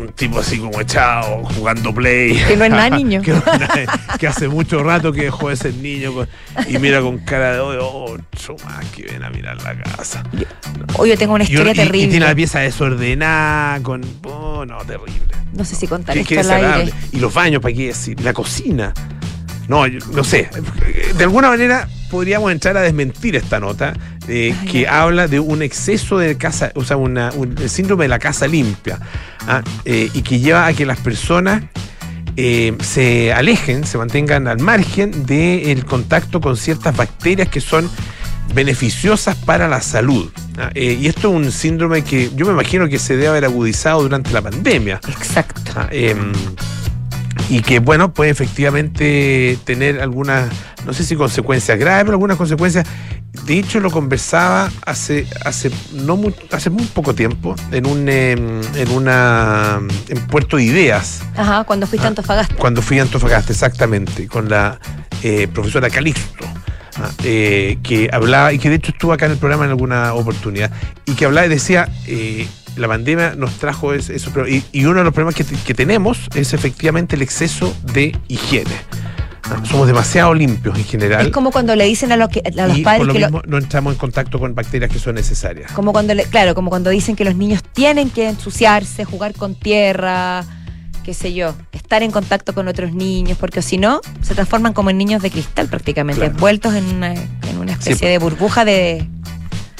un 0.00 0.08
tipo 0.14 0.38
así 0.40 0.58
como 0.58 0.80
echado, 0.80 1.44
jugando 1.56 1.92
play. 1.94 2.36
Que 2.48 2.56
no 2.56 2.64
es 2.64 2.70
nada 2.70 2.90
niño. 2.96 3.20
que, 3.22 3.32
no 3.32 3.38
es 3.38 3.46
nada- 3.46 4.16
que 4.18 4.26
hace 4.26 4.48
mucho 4.48 4.82
rato 4.82 5.12
que 5.12 5.22
dejó 5.22 5.48
de 5.48 5.56
ser 5.56 5.74
niño 5.74 6.12
con- 6.12 6.28
y 6.68 6.78
mira 6.78 7.00
con 7.00 7.18
cara 7.18 7.52
de 7.54 7.60
odio, 7.60 7.88
ocho 7.88 8.56
más 8.64 8.84
que 8.86 9.02
ven 9.04 9.22
a 9.24 9.30
mirar 9.30 9.60
la 9.62 9.74
casa. 9.82 10.22
Hoy 10.96 11.08
yo 11.10 11.18
tengo 11.18 11.34
una 11.34 11.44
historia 11.44 11.70
y- 11.72 11.74
y 11.74 11.78
terrible. 11.78 12.08
tiene 12.08 12.26
la 12.26 12.34
pieza 12.34 12.60
desordenada, 12.60 13.80
con. 13.82 14.02
Oh, 14.24 14.64
no, 14.64 14.78
terrible. 14.78 15.34
no 15.52 15.64
sé 15.64 15.74
si 15.76 15.86
contar 15.86 16.16
esto 16.16 16.40
al 16.40 16.50
aire. 16.80 16.92
Y 17.12 17.18
los 17.18 17.32
baños, 17.32 17.60
¿para 17.62 17.74
qué 17.74 17.86
decir? 17.88 18.20
La 18.22 18.32
cocina. 18.32 18.92
No, 19.68 19.86
yo- 19.86 20.00
no 20.12 20.24
sé. 20.24 20.48
De 21.16 21.24
alguna 21.24 21.48
manera 21.48 21.88
podríamos 22.12 22.52
entrar 22.52 22.76
a 22.76 22.82
desmentir 22.82 23.34
esta 23.34 23.58
nota 23.58 23.94
eh, 24.28 24.54
Ay, 24.60 24.68
que 24.68 24.86
habla 24.86 25.26
de 25.26 25.40
un 25.40 25.62
exceso 25.62 26.18
de 26.18 26.36
casa, 26.36 26.70
o 26.76 26.84
sea, 26.84 26.96
una- 26.98 27.32
un, 27.34 27.56
el 27.58 27.68
síndrome 27.70 28.04
de 28.04 28.08
la 28.08 28.18
casa 28.20 28.46
limpia 28.46 29.00
¿ah? 29.48 29.62
Eh, 29.84 30.10
y 30.14 30.22
que 30.22 30.38
lleva 30.38 30.66
a 30.66 30.72
que 30.74 30.84
las 30.86 30.98
personas 31.00 31.64
eh, 32.36 32.76
se 32.82 33.32
alejen, 33.32 33.84
se 33.84 33.98
mantengan 33.98 34.46
al 34.46 34.58
margen 34.60 35.26
del 35.26 35.84
contacto 35.84 36.40
con 36.40 36.56
ciertas 36.56 36.94
bacterias 36.96 37.48
que 37.48 37.60
son 37.60 37.90
beneficiosas 38.54 39.34
para 39.36 39.66
la 39.68 39.80
salud. 39.80 40.30
¿ah? 40.58 40.70
Eh, 40.74 40.98
y 41.00 41.06
esto 41.06 41.30
es 41.30 41.34
un 41.46 41.50
síndrome 41.52 42.02
que 42.04 42.30
yo 42.36 42.44
me 42.46 42.52
imagino 42.52 42.88
que 42.88 42.98
se 42.98 43.14
debe 43.16 43.28
haber 43.28 43.44
agudizado 43.46 44.02
durante 44.02 44.30
la 44.32 44.42
pandemia. 44.42 45.00
Exacto. 45.08 45.60
Ah, 45.74 45.88
em, 45.90 46.32
y 47.48 47.60
que, 47.62 47.78
bueno, 47.80 48.12
puede 48.14 48.30
efectivamente 48.30 49.58
tener 49.64 50.00
algunas, 50.00 50.50
no 50.86 50.92
sé 50.92 51.04
si 51.04 51.16
consecuencias 51.16 51.78
graves, 51.78 52.04
pero 52.04 52.14
algunas 52.14 52.36
consecuencias. 52.36 52.86
De 53.46 53.58
hecho, 53.58 53.80
lo 53.80 53.90
conversaba 53.90 54.70
hace, 54.86 55.26
hace, 55.44 55.70
no 55.94 56.16
mu- 56.16 56.32
hace 56.50 56.68
muy 56.70 56.84
poco 56.84 57.14
tiempo 57.14 57.54
en, 57.72 57.86
un, 57.86 58.08
em, 58.08 58.60
en, 58.76 58.88
una, 58.90 59.80
en 60.08 60.26
Puerto 60.26 60.58
de 60.58 60.64
Ideas, 60.64 61.22
Ajá, 61.36 61.64
cuando 61.64 61.86
fuiste 61.86 62.04
a 62.06 62.08
Ah, 62.08 62.10
Antofagasta. 62.10 62.54
cuando 62.56 62.82
fui 62.82 62.98
a 62.98 63.02
Antofagasta, 63.02 63.52
exactamente, 63.52 64.26
con 64.28 64.48
la 64.48 64.78
eh, 65.22 65.48
profesora 65.52 65.88
Calixto. 65.88 66.44
ah, 66.98 67.10
eh, 67.24 67.78
que 67.82 68.10
hablaba 68.12 68.52
y 68.52 68.58
que 68.58 68.68
de 68.68 68.76
hecho 68.76 68.92
estuvo 68.92 69.12
acá 69.14 69.24
en 69.26 69.32
el 69.32 69.38
programa 69.38 69.64
en 69.64 69.70
alguna 69.70 70.12
oportunidad 70.14 70.70
y 71.06 71.12
que 71.14 71.24
hablaba 71.24 71.46
y 71.46 71.50
decía 71.50 71.88
eh, 72.06 72.46
la 72.76 72.88
pandemia 72.88 73.34
nos 73.36 73.52
trajo 73.58 73.92
es- 73.94 74.08
eso 74.10 74.30
pero- 74.32 74.48
y, 74.48 74.64
y 74.72 74.84
uno 74.84 74.98
de 74.98 75.04
los 75.04 75.12
problemas 75.12 75.34
que, 75.34 75.44
te- 75.44 75.56
que 75.56 75.74
tenemos 75.74 76.18
es 76.34 76.52
efectivamente 76.54 77.16
el 77.16 77.22
exceso 77.22 77.74
de 77.92 78.16
higiene 78.28 78.70
Ah, 79.44 79.60
somos 79.68 79.86
demasiado 79.88 80.32
limpios 80.34 80.78
en 80.78 80.84
general 80.84 81.26
Es 81.26 81.32
como 81.32 81.50
cuando 81.50 81.74
le 81.76 81.84
dicen 81.84 82.10
a 82.12 82.16
los, 82.16 82.28
que, 82.28 82.40
a 82.46 82.66
los 82.68 82.78
y 82.78 82.82
padres 82.82 82.98
por 83.00 83.06
lo 83.08 83.12
que 83.12 83.18
lo- 83.18 83.26
mismo 83.26 83.42
no 83.46 83.58
entramos 83.58 83.92
en 83.92 83.98
contacto 83.98 84.38
con 84.38 84.54
bacterias 84.54 84.90
que 84.90 84.98
son 85.00 85.16
necesarias 85.16 85.70
como 85.72 85.92
cuando 85.92 86.14
le- 86.14 86.24
claro, 86.24 86.54
como 86.54 86.70
cuando 86.70 86.88
dicen 86.90 87.16
que 87.16 87.24
los 87.24 87.34
niños 87.36 87.60
tienen 87.72 88.08
que 88.08 88.28
ensuciarse, 88.28 89.04
jugar 89.04 89.34
con 89.34 89.54
tierra, 89.56 90.44
qué 91.04 91.12
sé 91.12 91.34
yo, 91.34 91.54
estar 91.72 92.02
en 92.04 92.12
contacto 92.12 92.54
con 92.54 92.68
otros 92.68 92.94
niños, 92.94 93.36
porque 93.36 93.60
si 93.62 93.76
no, 93.76 94.00
se 94.22 94.34
transforman 94.34 94.72
como 94.72 94.90
en 94.90 94.96
niños 94.98 95.20
de 95.20 95.30
cristal 95.30 95.66
prácticamente, 95.66 96.20
Claro. 96.20 96.34
envueltos 96.34 96.74
en 96.74 96.84
una, 96.86 97.12
en 97.12 97.58
una 97.58 97.72
especie 97.72 97.96
Sí. 97.96 98.06
de 98.06 98.18
burbuja 98.18 98.64
de 98.64 99.06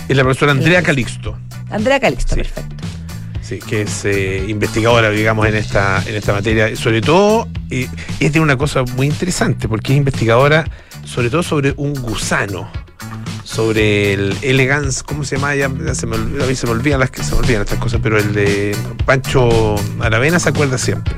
es 0.08 0.16
la 0.16 0.24
profesora 0.24 0.50
Andrea. 0.52 0.82
Calixto 0.82 1.38
Andrea 1.72 1.98
Calixto, 2.00 2.34
Sí. 2.34 2.42
perfecto. 2.42 2.76
Sí, 3.42 3.58
que 3.58 3.82
es 3.82 4.04
eh, 4.04 4.44
investigadora, 4.48 5.10
digamos, 5.10 5.46
en 5.46 5.56
esta, 5.56 6.02
en 6.06 6.14
esta 6.14 6.32
materia. 6.32 6.74
Sobre 6.76 7.00
todo, 7.00 7.48
eh, 7.70 7.88
es 8.20 8.32
de 8.32 8.40
una 8.40 8.56
cosa 8.56 8.82
muy 8.96 9.08
interesante, 9.08 9.68
porque 9.68 9.92
es 9.92 9.98
investigadora, 9.98 10.64
sobre 11.04 11.28
todo 11.28 11.42
sobre 11.42 11.74
un 11.76 11.92
gusano, 11.94 12.70
sobre 13.44 14.14
el 14.14 14.36
elegance, 14.42 15.02
¿cómo 15.04 15.24
se 15.24 15.36
llama? 15.36 15.54
Ya, 15.56 15.68
se 15.94 16.06
me, 16.06 16.16
a 16.16 16.46
mí 16.46 16.54
se 16.54 16.66
me 16.66 16.72
olvidan 16.72 17.00
las 17.00 17.10
que 17.10 17.22
se 17.24 17.32
me 17.34 17.40
olvidan 17.40 17.62
estas 17.62 17.78
cosas, 17.78 18.00
pero 18.02 18.16
el 18.16 18.32
de 18.32 18.76
Pancho 19.04 19.74
Aravena 20.00 20.38
se 20.38 20.48
acuerda 20.48 20.78
siempre. 20.78 21.14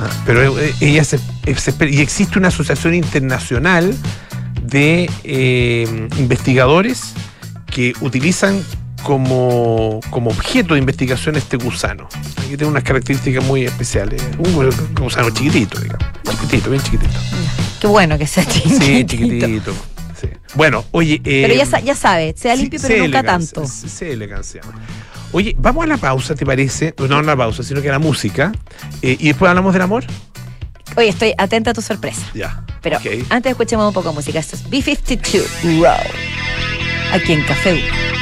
Ah, 0.00 0.08
pero 0.24 0.58
eh, 0.58 0.74
ella 0.80 1.04
se, 1.04 1.18
se- 1.18 1.88
y 1.90 2.00
existe 2.00 2.38
una 2.38 2.48
asociación 2.48 2.94
internacional 2.94 3.94
de 4.62 5.08
eh, 5.24 6.08
investigadores 6.18 7.12
que 7.66 7.92
utilizan 8.00 8.62
como, 9.02 10.00
como 10.10 10.30
objeto 10.30 10.74
de 10.74 10.80
investigación 10.80 11.36
este 11.36 11.56
gusano. 11.56 12.08
Aquí 12.36 12.48
tiene 12.56 12.66
unas 12.66 12.82
características 12.82 13.44
muy 13.44 13.64
especiales. 13.64 14.22
Un 14.38 14.54
gu- 14.54 15.00
gusano 15.00 15.30
chiquitito, 15.30 15.80
digamos. 15.80 16.06
Chiquitito, 16.30 16.70
bien 16.70 16.82
chiquitito. 16.82 17.18
Qué 17.80 17.86
bueno 17.86 18.18
que 18.18 18.26
sea 18.26 18.44
chiquitito. 18.44 18.84
Sí, 18.84 19.04
chiquitito. 19.06 19.72
sí. 20.20 20.28
Bueno, 20.54 20.84
oye. 20.90 21.14
eh, 21.24 21.44
Pero 21.46 21.54
ya, 21.54 21.80
ya 21.80 21.94
sabe, 21.94 22.34
sea 22.36 22.54
sí, 22.56 22.62
limpio, 22.62 22.80
pero 22.82 23.04
nunca 23.04 23.22
tanto. 23.22 23.66
sé- 23.66 23.88
sé 23.88 24.12
elegancia. 24.12 24.60
Oye, 25.32 25.54
vamos 25.58 25.84
a 25.84 25.86
la 25.88 25.96
pausa, 25.98 26.34
¿te 26.34 26.46
parece? 26.46 26.94
No 27.08 27.18
a 27.18 27.22
la 27.22 27.36
pausa, 27.36 27.62
sino 27.62 27.82
que 27.82 27.88
a 27.88 27.92
la 27.92 27.98
música. 27.98 28.52
Eh, 29.02 29.16
y 29.20 29.28
después 29.28 29.48
hablamos 29.48 29.72
del 29.74 29.82
amor. 29.82 30.04
Oye, 30.96 31.08
estoy 31.08 31.34
atenta 31.36 31.70
a 31.70 31.74
tu 31.74 31.82
sorpresa. 31.82 32.22
Ya. 32.34 32.64
Pero 32.80 32.98
antes 33.30 33.50
escuchemos 33.50 33.86
un 33.86 33.92
poco 33.92 34.08
de 34.08 34.14
música. 34.14 34.38
Esto 34.38 34.56
es 34.56 34.64
B52 34.70 35.44
Row. 35.82 35.94
Aquí 37.12 37.32
en 37.34 37.42
Café 37.44 37.74
U. 37.74 38.17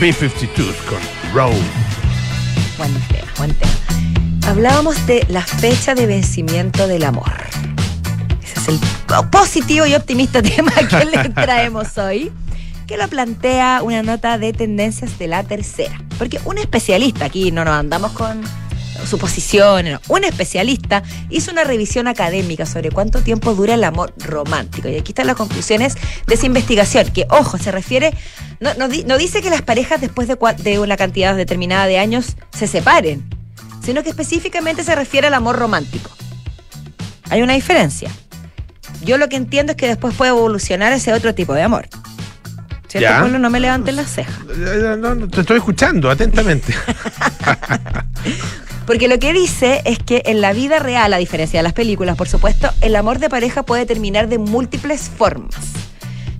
B-52 0.00 0.74
con 0.88 0.98
Road. 1.34 1.52
Buen 2.78 2.90
tema, 3.08 3.28
buen 3.36 3.54
tema. 3.54 3.70
Hablábamos 4.46 5.06
de 5.06 5.26
la 5.28 5.42
fecha 5.42 5.94
de 5.94 6.06
vencimiento 6.06 6.88
del 6.88 7.04
amor. 7.04 7.30
Ese 8.42 8.60
es 8.60 8.68
el 8.68 8.80
positivo 9.30 9.84
y 9.84 9.94
optimista 9.94 10.40
tema 10.42 10.72
que 10.88 11.04
le 11.04 11.28
traemos 11.28 11.98
hoy, 11.98 12.32
que 12.86 12.96
lo 12.96 13.08
plantea 13.08 13.82
una 13.82 14.02
nota 14.02 14.38
de 14.38 14.54
tendencias 14.54 15.18
de 15.18 15.28
la 15.28 15.42
tercera. 15.42 16.00
Porque 16.16 16.40
un 16.46 16.56
especialista, 16.56 17.26
aquí 17.26 17.50
no 17.50 17.66
nos 17.66 17.74
andamos 17.74 18.12
con 18.12 18.42
suposiciones, 19.06 19.94
no, 19.94 20.00
un 20.08 20.24
especialista 20.24 21.02
hizo 21.28 21.50
una 21.50 21.64
revisión 21.64 22.08
académica 22.08 22.66
sobre 22.66 22.90
cuánto 22.90 23.20
tiempo 23.20 23.54
dura 23.54 23.74
el 23.74 23.84
amor 23.84 24.12
romántico. 24.18 24.88
Y 24.88 24.96
aquí 24.96 25.12
están 25.12 25.26
las 25.26 25.36
conclusiones 25.36 25.96
de 26.26 26.34
esa 26.34 26.46
investigación, 26.46 27.06
que, 27.10 27.26
ojo, 27.30 27.58
se 27.58 27.70
refiere, 27.70 28.14
no, 28.60 28.74
no 28.74 28.88
no 28.88 29.18
dice 29.18 29.42
que 29.42 29.50
las 29.50 29.62
parejas 29.62 30.00
después 30.00 30.28
de, 30.28 30.78
una 30.78 30.96
cantidad 30.96 31.36
determinada 31.36 31.86
de 31.86 31.98
años 31.98 32.36
se 32.52 32.66
separen, 32.66 33.28
sino 33.84 34.02
que 34.02 34.10
específicamente 34.10 34.84
se 34.84 34.94
refiere 34.94 35.26
al 35.28 35.34
amor 35.34 35.58
romántico. 35.58 36.10
Hay 37.30 37.42
una 37.42 37.54
diferencia. 37.54 38.10
Yo 39.02 39.16
lo 39.16 39.28
que 39.28 39.36
entiendo 39.36 39.72
es 39.72 39.76
que 39.76 39.86
después 39.86 40.14
puede 40.14 40.30
evolucionar 40.30 40.92
ese 40.92 41.12
otro 41.12 41.34
tipo 41.34 41.54
de 41.54 41.62
amor. 41.62 41.88
¿Cierto? 42.88 43.28
No 43.28 43.50
me 43.50 43.60
levanten 43.60 43.94
las 43.94 44.10
cejas. 44.12 44.34
Eh, 44.50 44.96
no, 44.98 45.14
no, 45.14 45.28
te 45.28 45.42
estoy 45.42 45.58
escuchando 45.58 46.10
atentamente. 46.10 46.74
Porque 48.90 49.06
lo 49.06 49.20
que 49.20 49.32
dice 49.32 49.82
es 49.84 50.00
que 50.00 50.22
en 50.26 50.40
la 50.40 50.52
vida 50.52 50.80
real, 50.80 51.14
a 51.14 51.18
diferencia 51.18 51.60
de 51.60 51.62
las 51.62 51.74
películas, 51.74 52.16
por 52.16 52.28
supuesto, 52.28 52.70
el 52.80 52.96
amor 52.96 53.20
de 53.20 53.28
pareja 53.28 53.62
puede 53.62 53.86
terminar 53.86 54.26
de 54.26 54.38
múltiples 54.38 55.02
formas. 55.16 55.54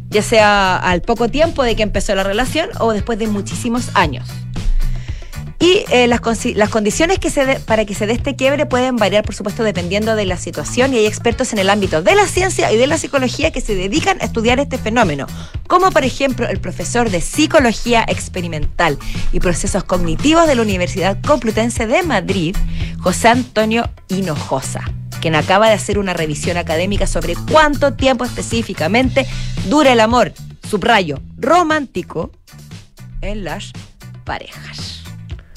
ya 0.08 0.20
sea 0.20 0.76
al 0.76 1.00
poco 1.00 1.28
tiempo 1.28 1.62
de 1.62 1.76
que 1.76 1.84
empezó 1.84 2.12
la 2.16 2.24
relación 2.24 2.68
o 2.80 2.92
después 2.92 3.20
de 3.20 3.28
muchísimos 3.28 3.90
años. 3.94 4.28
Y 5.62 5.84
eh, 5.90 6.06
las, 6.06 6.20
condiciones 6.70 7.18
que 7.18 7.30
para 7.66 7.84
que 7.84 7.94
se 7.94 8.06
dé 8.06 8.14
este 8.14 8.34
quiebre 8.34 8.64
pueden 8.64 8.96
variar, 8.96 9.24
por 9.24 9.34
supuesto, 9.34 9.62
dependiendo 9.62 10.16
de 10.16 10.24
la 10.24 10.38
situación 10.38 10.94
y 10.94 10.96
hay 10.96 11.06
expertos 11.06 11.52
en 11.52 11.58
el 11.58 11.68
ámbito 11.68 12.02
de 12.02 12.14
la 12.14 12.26
ciencia 12.26 12.72
y 12.72 12.78
de 12.78 12.86
la 12.86 12.96
psicología 12.96 13.50
que 13.50 13.60
se 13.60 13.74
dedican 13.74 14.16
a 14.22 14.24
estudiar 14.24 14.58
este 14.58 14.78
fenómeno, 14.78 15.26
como 15.68 15.90
por 15.90 16.02
ejemplo 16.02 16.48
el 16.48 16.60
profesor 16.60 17.10
de 17.10 17.20
Psicología 17.20 18.06
Experimental 18.08 18.98
y 19.34 19.40
Procesos 19.40 19.84
Cognitivos 19.84 20.46
de 20.46 20.54
la 20.54 20.62
Universidad 20.62 21.18
Complutense 21.20 21.86
de 21.86 22.02
Madrid, 22.04 22.56
José 22.98 23.28
Antonio 23.28 23.86
Hinojosa, 24.08 24.80
quien 25.20 25.34
acaba 25.34 25.68
de 25.68 25.74
hacer 25.74 25.98
una 25.98 26.14
revisión 26.14 26.56
académica 26.56 27.06
sobre 27.06 27.34
cuánto 27.52 27.92
tiempo 27.92 28.24
específicamente 28.24 29.26
dura 29.68 29.92
el 29.92 30.00
amor, 30.00 30.32
subrayo, 30.66 31.20
romántico 31.36 32.30
en 33.20 33.44
las 33.44 33.72
parejas. 34.24 34.99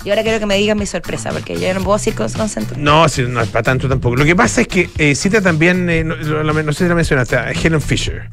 Y 0.06 0.10
ahora 0.10 0.22
quiero 0.24 0.40
que 0.40 0.46
me 0.46 0.58
digan 0.58 0.78
mi 0.78 0.86
sorpresa, 0.86 1.30
porque 1.32 1.60
yo 1.60 1.74
no 1.74 1.82
puedo 1.82 1.98
decir 1.98 2.14
con, 2.14 2.30
con 2.32 2.50
sentido. 2.50 2.76
No, 2.78 3.08
sí, 3.08 3.24
no 3.28 3.42
es 3.42 3.48
para 3.50 3.64
tanto 3.64 3.88
tampoco. 3.88 4.16
Lo 4.18 4.26
que 4.26 4.36
pasa 4.36 4.62
es 4.62 4.68
que 4.68 4.90
eh, 4.98 5.16
cita 5.16 5.42
también, 5.42 5.90
eh, 5.90 6.04
no, 6.04 6.16
sé 6.18 6.84
si 6.84 6.90
la 6.90 6.96
mencionaste, 6.96 7.38
a 7.38 7.52
Helen 7.52 7.82
Fisher. 7.82 8.28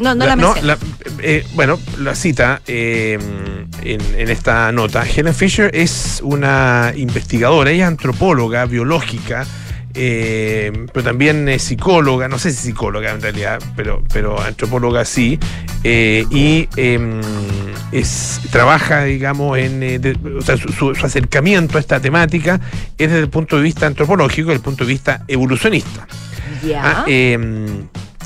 No, 0.00 0.14
no 0.16 0.26
la, 0.26 0.34
mencioné. 0.34 0.62
la- 0.62 0.78
eh, 1.20 1.46
bueno, 1.54 1.78
la 1.98 2.14
cita 2.16 2.60
eh, 2.66 3.18
en, 3.84 4.00
en 4.18 4.30
esta 4.30 4.72
nota. 4.72 5.04
Helen 5.06 5.34
Fisher 5.34 5.70
es 5.74 6.20
una 6.24 6.92
investigadora, 6.96 7.70
ella 7.70 7.84
es 7.84 7.88
antropóloga, 7.88 8.64
biológica, 8.66 9.46
eh, 9.94 10.72
pero 10.92 11.04
también 11.04 11.48
es 11.48 11.62
psicóloga, 11.62 12.28
no 12.28 12.38
sé 12.38 12.50
si 12.52 12.66
psicóloga 12.68 13.10
en 13.12 13.20
realidad, 13.20 13.60
pero, 13.76 14.02
pero 14.12 14.40
antropóloga 14.40 15.04
sí, 15.04 15.38
eh, 15.84 16.24
y 16.30 16.68
eh, 16.76 17.20
es, 17.92 18.40
trabaja, 18.50 19.04
digamos, 19.04 19.58
en, 19.58 19.82
eh, 19.82 19.98
de- 19.98 20.16
o 20.38 20.42
sea, 20.42 20.56
su, 20.56 20.90
acercamiento 20.90 21.76
a 21.76 21.80
esta 21.80 22.00
temática 22.00 22.60
es 22.98 23.08
desde 23.10 23.18
el 23.20 23.28
punto 23.28 23.56
de 23.56 23.62
vista 23.62 23.86
antropológico, 23.86 24.48
desde 24.48 24.58
el 24.58 24.62
punto 24.64 24.84
de 24.84 24.88
vista 24.92 25.24
evolucionista. 25.28 26.06
ya. 26.66 26.82
Ah, 26.84 27.04
eh, 27.06 27.38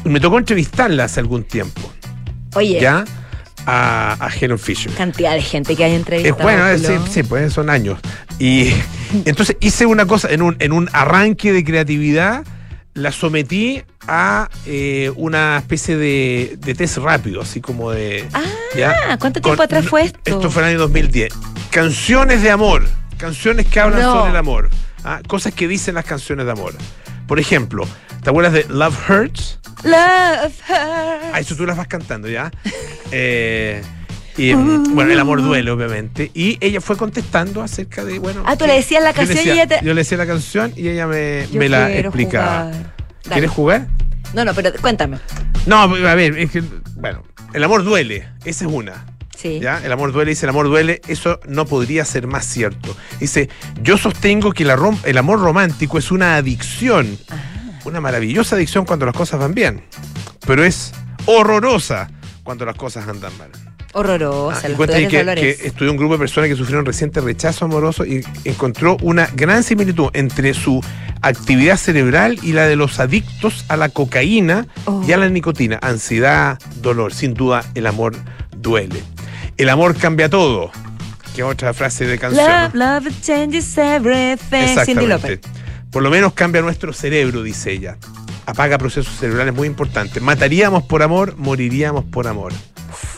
me 0.04 0.20
tocó 0.20 0.38
entrevistarla 0.38 1.04
hace 1.04 1.20
algún 1.20 1.44
tiempo, 1.44 1.80
Oye, 2.54 2.80
¿ya? 2.80 3.04
A, 3.66 4.16
a 4.24 4.28
Helen 4.30 4.58
Fisher. 4.58 4.92
cantidad 4.92 5.34
de 5.34 5.42
gente 5.42 5.74
que 5.76 5.84
hay 5.84 5.92
Es 5.92 5.98
entrevistado. 5.98 6.42
bueno, 6.42 6.78
sí, 6.78 6.94
sí, 7.10 7.22
pues 7.24 7.52
son 7.52 7.68
años. 7.68 7.98
Y 8.38 8.70
entonces 9.24 9.56
hice 9.60 9.86
una 9.86 10.06
cosa, 10.06 10.28
en 10.30 10.42
un, 10.42 10.56
en 10.60 10.72
un 10.72 10.88
arranque 10.92 11.52
de 11.52 11.64
creatividad, 11.64 12.44
la 12.94 13.12
sometí 13.12 13.82
a 14.08 14.48
eh, 14.66 15.12
una 15.16 15.58
especie 15.58 15.96
de, 15.96 16.56
de 16.60 16.74
test 16.74 16.98
rápido, 16.98 17.42
así 17.42 17.60
como 17.60 17.90
de... 17.90 18.26
Ah, 18.32 19.16
¿cuánto 19.18 19.40
tiempo 19.40 19.56
Con- 19.56 19.64
atrás 19.64 19.86
fue 19.86 20.02
esto? 20.04 20.18
Esto 20.24 20.50
fue 20.50 20.62
en 20.62 20.68
el 20.68 20.74
año 20.76 20.80
2010. 20.82 21.32
Canciones 21.70 22.42
de 22.42 22.50
amor. 22.50 22.86
Canciones 23.18 23.66
que 23.66 23.80
hablan 23.80 24.00
No. 24.02 24.12
sobre 24.14 24.30
el 24.30 24.36
amor. 24.36 24.70
Ah, 25.04 25.20
Cosas 25.26 25.52
que 25.54 25.66
dicen 25.68 25.94
las 25.96 26.04
canciones 26.04 26.46
de 26.46 26.52
amor. 26.52 26.72
Por 27.26 27.38
ejemplo, 27.40 27.86
¿te 28.22 28.30
acuerdas 28.30 28.52
de 28.52 28.64
Love 28.68 28.96
Hurts? 29.10 29.58
Love 29.84 30.52
her. 30.68 31.20
Ah, 31.32 31.38
eso 31.40 31.54
tú 31.56 31.66
las 31.66 31.76
vas 31.76 31.86
cantando, 31.88 32.28
¿ya? 32.28 32.50
Eh, 33.12 33.82
y, 34.36 34.52
bueno, 34.52 35.12
el 35.12 35.18
amor 35.20 35.42
duele, 35.42 35.70
obviamente. 35.70 36.30
Y 36.34 36.58
ella 36.60 36.80
fue 36.80 36.96
contestando 36.96 37.62
acerca 37.62 38.04
de, 38.04 38.18
bueno... 38.18 38.42
Ah, 38.44 38.54
tú 38.56 38.64
que- 38.64 38.68
le 38.68 38.74
decías 38.76 39.02
la 39.02 39.12
canción 39.12 39.38
y 39.46 39.50
ella 39.50 39.66
te- 39.66 39.78
Yo 39.82 39.94
le 39.94 40.00
decía 40.02 40.18
la 40.18 40.26
canción 40.26 40.72
y 40.76 40.88
ella 40.88 41.06
me, 41.06 41.46
me 41.52 41.68
la 41.68 41.90
explicaba. 41.96 42.64
jugar. 42.72 42.94
¿Quieres 43.32 43.50
jugar? 43.50 43.86
No, 44.34 44.44
no, 44.44 44.54
pero 44.54 44.72
cuéntame. 44.80 45.18
No, 45.66 45.80
a 45.82 46.14
ver, 46.14 46.36
es 46.38 46.50
que, 46.50 46.62
bueno, 46.96 47.22
el 47.54 47.64
amor 47.64 47.82
duele, 47.84 48.28
esa 48.44 48.66
es 48.66 48.70
una. 48.72 49.04
Sí. 49.36 49.60
¿Ya? 49.60 49.80
El 49.84 49.92
amor 49.92 50.12
duele, 50.12 50.30
dice 50.30 50.46
el 50.46 50.50
amor 50.50 50.66
duele, 50.68 51.00
eso 51.08 51.38
no 51.46 51.66
podría 51.66 52.04
ser 52.04 52.26
más 52.26 52.46
cierto. 52.46 52.96
Dice, 53.20 53.48
yo 53.82 53.98
sostengo 53.98 54.52
que 54.52 54.64
la 54.64 54.76
rom- 54.76 54.98
el 55.04 55.18
amor 55.18 55.40
romántico 55.40 55.98
es 55.98 56.10
una 56.10 56.36
adicción, 56.36 57.18
Ah. 57.30 57.34
una 57.84 58.00
maravillosa 58.00 58.56
adicción 58.56 58.84
cuando 58.86 59.04
las 59.06 59.14
cosas 59.14 59.38
van 59.38 59.54
bien, 59.54 59.82
pero 60.46 60.64
es 60.64 60.92
horrorosa 61.26 62.08
cuando 62.42 62.64
las 62.64 62.76
cosas 62.76 63.06
andan 63.08 63.36
mal. 63.38 63.50
Horrorosa, 63.92 64.62
Ah, 64.64 64.68
los 64.68 64.76
peores 64.78 65.08
que, 65.08 65.18
dolores. 65.18 65.56
que 65.56 65.66
estudió 65.68 65.90
un 65.90 65.96
grupo 65.96 66.14
de 66.14 66.18
personas 66.18 66.50
que 66.50 66.56
sufrieron 66.56 66.84
reciente 66.84 67.20
rechazo 67.20 67.64
amoroso 67.64 68.04
y 68.04 68.22
encontró 68.44 68.96
una 69.00 69.26
gran 69.34 69.62
similitud 69.62 70.08
entre 70.12 70.52
su 70.54 70.82
actividad 71.22 71.78
cerebral 71.78 72.38
y 72.42 72.52
la 72.52 72.66
de 72.66 72.76
los 72.76 73.00
adictos 73.00 73.64
a 73.68 73.76
la 73.78 73.88
cocaína 73.88 74.66
Oh. 74.84 75.02
y 75.08 75.12
a 75.12 75.16
la 75.16 75.28
nicotina. 75.30 75.78
Ansiedad, 75.80 76.58
dolor. 76.82 77.14
Sin 77.14 77.32
duda, 77.32 77.64
el 77.74 77.86
amor 77.86 78.14
duele. 78.58 79.02
El 79.56 79.68
amor 79.68 79.96
cambia 79.96 80.28
todo. 80.28 80.70
Que 81.34 81.42
es 81.42 81.46
otra 81.48 81.74
frase 81.74 82.06
de 82.06 82.18
canción. 82.18 82.46
Love, 82.46 82.74
¿no? 82.74 83.00
love 83.00 83.20
changes 83.20 83.76
everything. 83.78 84.84
Cindy. 84.84 85.06
López. 85.06 85.40
Por 85.90 86.02
lo 86.02 86.10
menos 86.10 86.32
cambia 86.34 86.62
nuestro 86.62 86.92
cerebro, 86.92 87.42
dice 87.42 87.72
ella. 87.72 87.96
Apaga 88.46 88.78
procesos 88.78 89.14
cerebrales 89.18 89.54
muy 89.54 89.66
importantes. 89.66 90.22
Mataríamos 90.22 90.84
por 90.84 91.02
amor, 91.02 91.36
moriríamos 91.36 92.04
por 92.04 92.26
amor. 92.26 92.52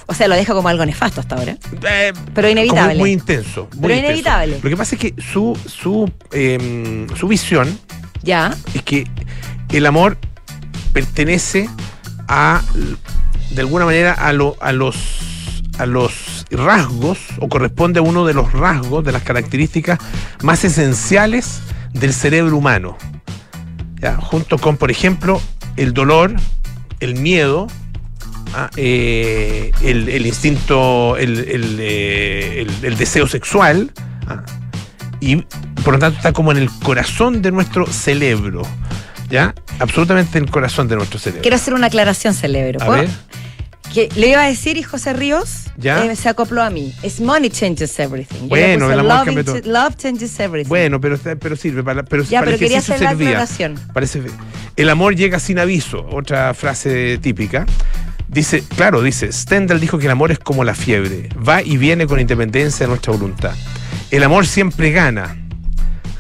O 0.07 0.14
sea, 0.14 0.27
lo 0.27 0.35
deja 0.37 0.55
como 0.55 0.68
algo 0.68 0.87
nefasto 0.87 1.20
hasta 1.20 1.37
ahora. 1.37 1.57
Eh, 1.88 2.12
Pero 2.35 2.48
inevitable. 2.48 2.88
como 2.94 3.01
muy 3.01 3.12
intenso. 3.12 3.68
muy 3.74 3.83
Pero 3.83 3.94
intenso. 3.94 4.11
inevitable. 4.11 4.61
Lo 4.62 4.70
que 4.70 4.77
pasa 4.77 4.94
es 4.94 5.01
que 5.01 5.14
su, 5.20 5.57
su, 5.66 6.11
eh, 6.33 7.07
su 7.14 7.29
visión 7.29 7.79
Ya. 8.22 8.55
es 8.74 8.83
que 8.83 9.07
el 9.70 9.85
amor 9.87 10.16
pertenece 10.92 11.68
a, 12.27 12.62
de 13.51 13.61
alguna 13.61 13.85
manera, 13.85 14.12
a, 14.14 14.33
lo- 14.33 14.57
a 14.61 14.72
los 14.72 14.96
a 15.79 15.87
los 15.87 16.45
rasgos, 16.51 17.19
o 17.38 17.49
corresponde 17.49 18.01
a 18.01 18.03
uno 18.03 18.27
de 18.27 18.35
los 18.35 18.53
rasgos, 18.53 19.05
de 19.05 19.12
las 19.12 19.23
características 19.23 19.99
más 20.43 20.64
esenciales 20.64 21.61
del 21.93 22.12
cerebro 22.12 22.57
humano. 22.57 22.97
¿Ya? 24.01 24.17
Junto 24.17 24.59
con, 24.59 24.77
por 24.77 24.91
ejemplo, 24.91 25.41
el 25.77 25.93
dolor, 25.95 26.35
el 27.01 27.14
miedo, 27.17 27.67
ah, 28.55 28.71
eh, 28.77 29.73
el, 29.83 30.09
el 30.09 30.27
instinto, 30.27 31.17
el, 31.17 31.38
el, 31.49 31.77
eh, 31.81 32.67
el- 32.83 32.97
deseo 32.97 33.27
sexual, 33.27 33.93
ah, 34.29 34.43
y 35.21 35.37
por 35.85 35.95
lo 35.95 35.99
tanto 35.99 36.17
está 36.19 36.33
como 36.33 36.53
en 36.53 36.59
el 36.59 36.71
corazón 36.71 37.43
de 37.43 37.51
nuestro 37.51 37.87
cerebro. 37.87 38.62
¿Ya? 39.31 39.55
Absolutamente 39.79 40.38
en 40.38 40.45
el 40.45 40.51
corazón 40.51 40.88
de 40.88 40.97
nuestro 40.97 41.19
cerebro. 41.19 41.43
Quiero 41.43 41.57
hacer 41.57 41.75
una 41.75 41.88
aclaración, 41.88 42.33
cerebro. 42.33 42.81
A 42.83 42.88
ver. 42.88 43.11
Que 43.92 44.09
le 44.16 44.29
iba 44.29 44.42
a 44.42 44.46
decir 44.46 44.77
y 44.77 44.83
José 44.83 45.12
Ríos 45.14 45.64
Ya. 45.79 46.05
eh, 46.05 46.14
se 46.16 46.29
acopló 46.29 46.62
a 46.62 46.70
mí. 46.70 46.94
Es 47.03 47.20
money 47.20 47.51
changes 47.51 47.98
everything. 47.98 48.42
Yo 48.42 48.48
Bueno, 48.48 48.92
el 48.92 49.01
amor 49.01 49.35
love, 49.35 49.44
todo. 49.44 49.61
love 49.64 49.96
changes 49.96 50.38
everything. 50.40 50.68
Bueno, 50.68 51.01
pero, 51.01 51.18
pero 51.40 51.57
sirve 51.57 51.83
para, 51.83 52.03
pero 52.05 52.22
ya, 52.24 52.40
para 52.40 52.51
pero 52.53 52.59
quería 52.59 52.79
hacer 52.79 53.01
la 53.01 53.11
aclaración. 53.11 53.81
Parece 53.92 54.22
el 54.77 54.90
amor 54.90 55.16
llega 55.16 55.40
sin 55.40 55.59
aviso, 55.59 56.07
otra 56.12 56.55
frase 56.55 57.18
típica. 57.18 57.66
Dice, 58.29 58.62
claro, 58.77 59.03
dice, 59.03 59.33
Stendhal 59.33 59.81
dijo 59.81 59.98
que 59.98 60.05
el 60.05 60.11
amor 60.12 60.31
es 60.31 60.38
como 60.38 60.62
la 60.62 60.74
fiebre, 60.74 61.31
va 61.37 61.62
y 61.62 61.79
viene 61.79 62.07
con 62.07 62.20
independencia 62.20 62.85
de 62.85 62.88
nuestra 62.88 63.12
voluntad. 63.14 63.55
El 64.11 64.22
amor 64.22 64.46
siempre 64.46 64.90
gana. 64.92 65.37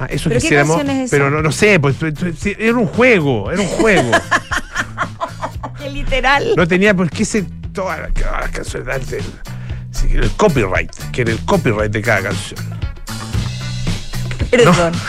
Ah, 0.00 0.06
eso 0.08 0.28
¿Pero 0.28 0.40
qué 0.40 0.48
canción 0.48 0.90
es 0.90 1.10
pero 1.10 1.28
no, 1.30 1.42
no 1.42 1.52
sé, 1.52 1.78
pues, 1.78 1.96
pues, 2.00 2.14
pues, 2.18 2.34
era 2.58 2.76
un 2.76 2.86
juego, 2.86 3.52
era 3.52 3.60
un 3.60 3.68
juego. 3.68 4.10
Qué 5.78 5.90
literal. 5.90 6.54
no 6.56 6.66
tenía 6.66 6.94
por 6.94 7.08
qué 7.10 7.24
ser 7.24 7.44
todas 7.78 8.00
las, 8.00 8.50
canciones 8.50 9.06
sí, 9.92 10.08
el 10.12 10.28
copyright, 10.32 10.92
que 11.12 11.20
era 11.20 11.30
el 11.30 11.38
copyright 11.44 11.92
de 11.92 12.02
cada 12.02 12.22
canción. 12.22 12.60
Perdón. 14.50 14.92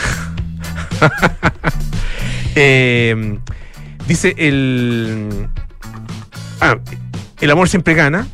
Eh, 2.56 3.38
dice 4.08 4.34
el. 4.36 5.48
Ah, 6.60 6.76
el 7.40 7.50
amor 7.52 7.68
siempre 7.68 7.94
gana. 7.94 8.26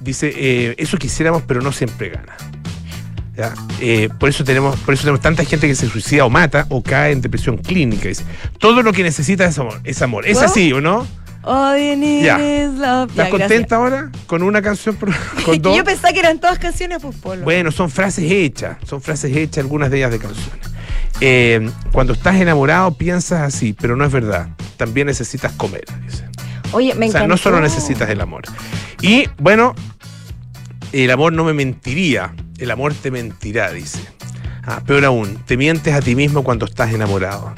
Dice, 0.00 0.32
eh, 0.34 0.74
eso 0.78 0.98
quisiéramos, 0.98 1.44
pero 1.46 1.62
no 1.62 1.70
siempre 1.70 2.08
gana. 2.08 2.36
¿Ya? 3.36 3.54
Eh, 3.80 4.08
por 4.18 4.28
eso 4.28 4.42
tenemos, 4.42 4.78
por 4.80 4.94
eso 4.94 5.04
tenemos 5.04 5.20
tanta 5.20 5.44
gente 5.44 5.68
que 5.68 5.76
se 5.76 5.88
suicida 5.88 6.24
o 6.24 6.30
mata 6.30 6.66
o 6.70 6.82
cae 6.82 7.12
en 7.12 7.20
depresión 7.22 7.56
clínica. 7.56 8.08
Dice, 8.08 8.24
todo 8.58 8.82
lo 8.82 8.92
que 8.92 9.04
necesita 9.04 9.44
es 9.44 9.56
amor. 9.60 9.80
Es 9.84 10.02
amor. 10.02 10.26
¿Es 10.26 10.42
así 10.42 10.72
o 10.72 10.80
no? 10.80 11.06
All 11.44 11.76
you 11.76 11.96
need 11.96 12.24
Ya. 12.24 12.38
is 12.38 12.70
love. 12.78 13.10
¿Estás 13.10 13.26
Ya, 13.26 13.30
contenta 13.30 13.76
ahora 13.76 14.10
con 14.26 14.42
una 14.42 14.62
canción? 14.62 14.94
por- 14.96 15.10
con 15.44 15.60
dos? 15.60 15.76
yo 15.76 15.84
pensaba 15.84 16.12
que 16.12 16.20
eran 16.20 16.38
todas 16.38 16.58
canciones, 16.58 16.98
pues 17.02 17.16
Polo. 17.16 17.42
Bueno, 17.44 17.70
son 17.72 17.90
frases 17.90 18.30
hechas, 18.30 18.76
son 18.86 19.02
frases 19.02 19.36
hechas, 19.36 19.58
algunas 19.64 19.90
de 19.90 19.98
ellas 19.98 20.10
de 20.12 20.18
canciones. 20.18 20.66
Eh, 21.20 21.70
cuando 21.92 22.12
estás 22.14 22.36
enamorado 22.36 22.94
piensas 22.94 23.40
así, 23.42 23.72
pero 23.72 23.96
no 23.96 24.04
es 24.04 24.12
verdad. 24.12 24.48
También 24.76 25.06
necesitas 25.08 25.52
comer, 25.52 25.84
dice. 26.06 26.24
Oye, 26.72 26.94
me 26.94 27.06
o 27.06 27.10
sea, 27.10 27.20
encantó. 27.20 27.28
no 27.28 27.36
solo 27.36 27.60
necesitas 27.60 28.08
el 28.10 28.20
amor. 28.20 28.42
Y 29.02 29.26
bueno, 29.38 29.74
el 30.92 31.10
amor 31.10 31.32
no 31.32 31.44
me 31.44 31.52
mentiría, 31.52 32.34
el 32.58 32.70
amor 32.70 32.94
te 32.94 33.10
mentirá, 33.10 33.70
dice. 33.72 34.00
Ah, 34.64 34.80
peor 34.86 35.04
aún, 35.04 35.38
te 35.44 35.56
mientes 35.56 35.92
a 35.92 36.00
ti 36.00 36.14
mismo 36.14 36.44
cuando 36.44 36.66
estás 36.66 36.92
enamorado. 36.94 37.52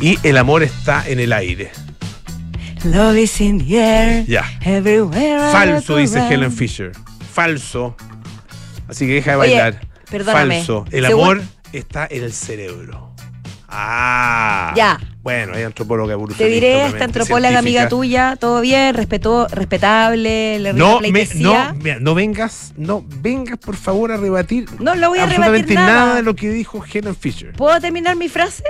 Y 0.00 0.18
el 0.24 0.36
amor 0.36 0.62
está 0.64 1.08
en 1.08 1.20
el 1.20 1.32
aire. 1.32 1.70
Love 2.84 3.16
is 3.18 3.40
in 3.40 3.58
the 3.64 3.78
air. 3.78 4.24
Ya. 4.26 4.44
Everywhere. 4.64 5.52
Falso, 5.52 5.96
dice. 5.96 6.18
Helen 6.28 6.50
Fisher. 6.52 6.92
Falso. 7.32 7.94
Así 8.88 9.06
que 9.06 9.14
deja 9.14 9.32
de 9.32 9.36
Oye, 9.36 9.50
bailar. 9.54 9.80
perdóname. 10.10 10.56
Falso. 10.58 10.84
El 10.90 11.06
Según- 11.06 11.22
amor 11.22 11.42
está 11.72 12.08
en 12.10 12.24
el 12.24 12.32
cerebro. 12.32 13.10
Ah. 13.68 14.74
Ya. 14.76 14.98
Bueno, 15.22 15.54
hay 15.54 15.62
antropóloga 15.62 16.08
Te 16.08 16.12
evolucionista. 16.14 16.52
diré, 16.54 16.72
esta 16.72 16.80
obviamente, 16.88 17.04
antropóloga 17.04 17.58
amiga 17.60 17.62
científica. 17.82 17.88
tuya, 17.88 18.36
todo 18.38 18.60
bien, 18.60 18.94
respetó, 18.94 19.46
respetable, 19.48 20.58
le 20.58 20.72
No, 20.72 20.94
me, 21.00 21.08
pleitesía. 21.10 21.68
no, 21.72 21.74
mira, 21.80 21.98
no 22.00 22.14
vengas, 22.16 22.74
no 22.76 23.04
vengas 23.06 23.58
por 23.58 23.76
favor 23.76 24.10
a 24.10 24.16
rebatir 24.16 24.66
No, 24.80 24.96
no 24.96 25.08
voy 25.10 25.20
a 25.20 25.22
absolutamente 25.24 25.74
rebatir 25.74 25.94
nada. 25.94 26.14
de 26.16 26.22
lo 26.22 26.34
que 26.34 26.50
dijo 26.50 26.82
Helen 26.92 27.14
Fisher. 27.14 27.52
¿Puedo 27.52 27.80
terminar 27.80 28.16
mi 28.16 28.28
frase? 28.28 28.64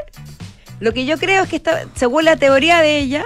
Lo 0.79 0.92
que 0.92 1.07
yo 1.07 1.16
creo 1.18 1.44
es 1.44 1.48
que 1.48 1.57
esta- 1.57 1.87
según 1.94 2.27
la 2.27 2.37
teoría 2.37 2.81
de 2.83 2.98
ella, 2.98 3.25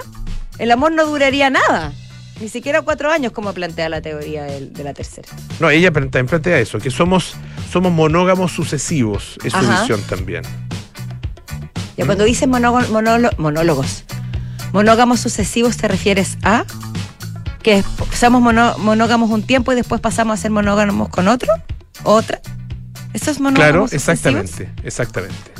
el 0.59 0.71
amor 0.71 0.91
no 0.91 1.05
duraría 1.05 1.49
nada. 1.49 1.93
Ni 2.39 2.49
siquiera 2.49 2.83
cuatro 2.83 3.11
años, 3.11 3.31
como 3.31 3.51
plantea 3.53 3.89
la 3.89 3.99
teoría 4.01 4.43
del- 4.43 4.71
de, 4.71 4.83
la 4.83 4.93
tercera. 4.93 5.27
No, 5.59 5.69
ella 5.71 5.91
plantea 5.91 6.59
eso, 6.59 6.77
que 6.79 6.91
somos, 6.91 7.35
somos 7.71 7.91
monógamos 7.91 8.51
sucesivos, 8.51 9.37
es 9.43 9.53
su 9.53 9.59
visión 9.59 10.01
también. 10.03 10.43
Ya 11.97 12.05
cuando 12.05 12.25
dices 12.25 12.47
monólogos, 12.47 14.03
monógamos 14.71 15.19
sucesivos, 15.19 15.77
¿te 15.77 15.87
refieres 15.87 16.37
a 16.43 16.63
que 17.63 17.83
somos 18.13 18.39
mono- 18.41 18.77
monógamos 18.77 19.31
un 19.31 19.41
tiempo 19.41 19.71
y 19.71 19.75
después 19.75 19.99
pasamos 19.99 20.37
a 20.37 20.41
ser 20.41 20.51
monógamos 20.51 21.09
con 21.09 21.27
otro? 21.27 21.51
¿Otra? 22.03 22.39
¿Eso 23.13 23.31
es 23.31 23.39
monógamos 23.39 23.55
Claro, 23.55 23.87
sucesivos? 23.87 24.09
exactamente, 24.45 24.69
exactamente. 24.83 25.51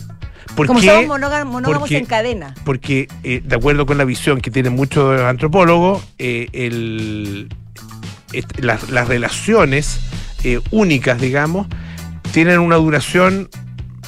¿Por 0.58 0.65
Como 0.67 0.80
qué? 0.82 0.88
somos 0.88 1.06
monógamos, 1.08 1.62
Porque- 1.63 1.98
en 1.98 2.06
cadena. 2.06 2.54
Porque, 2.65 3.08
eh, 3.24 3.41
de 3.46 3.56
acuerdo 3.56 3.86
con 3.86 3.98
la 4.00 4.04
visión 4.06 4.41
que 4.41 4.50
tienen 4.52 4.74
muchos 4.74 5.22
antropólogos, 5.22 6.04
eh, 6.17 6.48
el- 6.52 7.48
est- 8.34 8.60
las, 8.60 8.89
las 8.89 9.08
relaciones 9.08 10.00
eh, 10.43 10.60
únicas, 10.72 11.22
digamos, 11.22 11.67
tienen 12.32 12.60
una 12.60 12.76
duración 12.78 13.50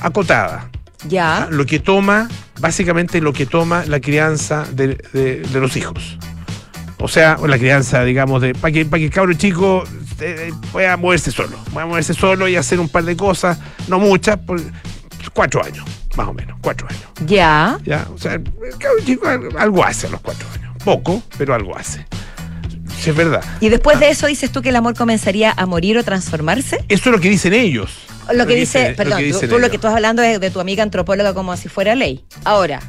acotada. 0.02 0.70
Ya. 1.08 1.48
Lo 1.52 1.66
que 1.66 1.80
toma, 1.80 2.28
básicamente 2.60 3.22
lo 3.22 3.32
que 3.32 3.46
toma 3.46 3.86
la 3.86 4.00
crianza 4.00 4.66
de, 4.72 4.96
de- 5.14 5.42
de 5.42 5.60
los 5.60 5.78
hijos. 5.78 6.18
O 6.98 7.08
sea, 7.08 7.38
la 7.48 7.58
crianza, 7.58 8.04
digamos, 8.04 8.42
de 8.42 8.54
para 8.56 8.72
que, 8.74 8.86
para 8.86 9.00
que 9.00 9.06
el 9.06 9.12
cabro 9.12 9.34
chico 9.34 9.84
eh, 10.20 10.52
pueda 10.72 10.98
moverse 10.98 11.32
solo. 11.32 11.58
Pueda 11.72 11.86
moverse 11.86 12.14
solo 12.14 12.48
y 12.48 12.56
hacer 12.56 12.80
un 12.80 12.90
par 12.90 13.04
de 13.06 13.16
cosas, 13.16 13.58
no 13.88 14.00
muchas, 14.00 14.38
por 14.38 14.60
cuatro 15.34 15.64
años, 15.64 15.86
más 16.18 16.28
o 16.28 16.34
menos, 16.34 16.58
cuatro 16.62 16.88
años. 16.90 17.04
Ya. 17.26 17.78
¿ya? 17.86 18.08
O 18.14 18.18
sea, 18.18 18.34
el 18.34 18.44
chico 19.06 19.28
algo 19.58 19.84
hace 19.84 20.08
a 20.08 20.10
los 20.10 20.22
cuatro 20.22 20.48
años. 20.56 20.76
Poco, 20.84 21.22
pero 21.38 21.54
algo 21.54 21.76
hace. 21.78 22.06
Sí, 23.00 23.12
es 23.12 23.16
verdad. 23.16 23.44
Y 23.62 23.70
después 23.70 24.00
de 24.00 24.10
eso 24.10 24.28
dices 24.28 24.52
tú 24.52 24.62
que 24.62 24.70
el 24.70 24.76
amor 24.76 24.94
comenzaría 24.96 25.54
a 25.56 25.66
morir 25.66 25.98
o 25.98 26.04
transformarse. 26.04 26.84
Eso 26.90 27.10
es 27.10 27.16
lo 27.16 27.20
que 27.22 27.30
dicen 27.30 27.54
ellos. 27.54 27.92
Lo 28.34 28.46
que 28.46 28.56
dice, 28.56 28.80
dicen- 28.80 28.96
perdón, 28.96 29.20
que 29.20 29.30
tú, 29.30 29.34
dicen 29.36 29.50
tú 29.50 29.60
lo 29.60 29.70
que 29.70 29.78
estás 29.78 29.94
hablando 29.94 30.22
es 30.22 30.40
de 30.40 30.52
tu 30.52 30.60
amiga 30.60 30.84
antropóloga 30.84 31.34
como 31.34 31.56
si 31.58 31.70
fuera 31.70 31.96
ley. 31.96 32.24
Ahora, 32.44 32.80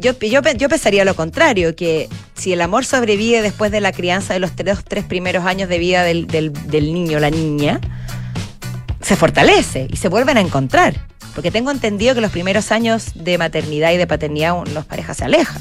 yo, 0.00 0.18
yo, 0.18 0.40
yo 0.56 0.68
pensaría 0.68 1.04
lo 1.04 1.14
contrario, 1.14 1.76
que 1.76 2.08
si 2.34 2.52
el 2.52 2.60
amor 2.62 2.84
sobrevive 2.84 3.42
después 3.42 3.70
de 3.70 3.80
la 3.80 3.92
crianza 3.92 4.32
de 4.34 4.40
los 4.40 4.52
tres, 4.56 4.78
tres 4.86 5.04
primeros 5.04 5.44
años 5.44 5.68
de 5.68 5.78
vida 5.78 6.02
del, 6.04 6.26
del, 6.26 6.52
del 6.70 6.92
niño 6.92 7.18
o 7.18 7.20
la 7.20 7.30
niña, 7.30 7.80
se 9.00 9.16
fortalece 9.16 9.86
y 9.90 9.96
se 9.96 10.08
vuelven 10.08 10.38
a 10.38 10.40
encontrar. 10.40 11.06
Porque 11.34 11.50
tengo 11.50 11.70
entendido 11.70 12.14
que 12.14 12.20
los 12.20 12.30
primeros 12.30 12.70
años 12.72 13.12
de 13.14 13.38
maternidad 13.38 13.92
y 13.92 13.96
de 13.96 14.06
paternidad 14.06 14.54
las 14.72 14.84
parejas 14.84 15.16
se 15.16 15.24
alejan. 15.24 15.60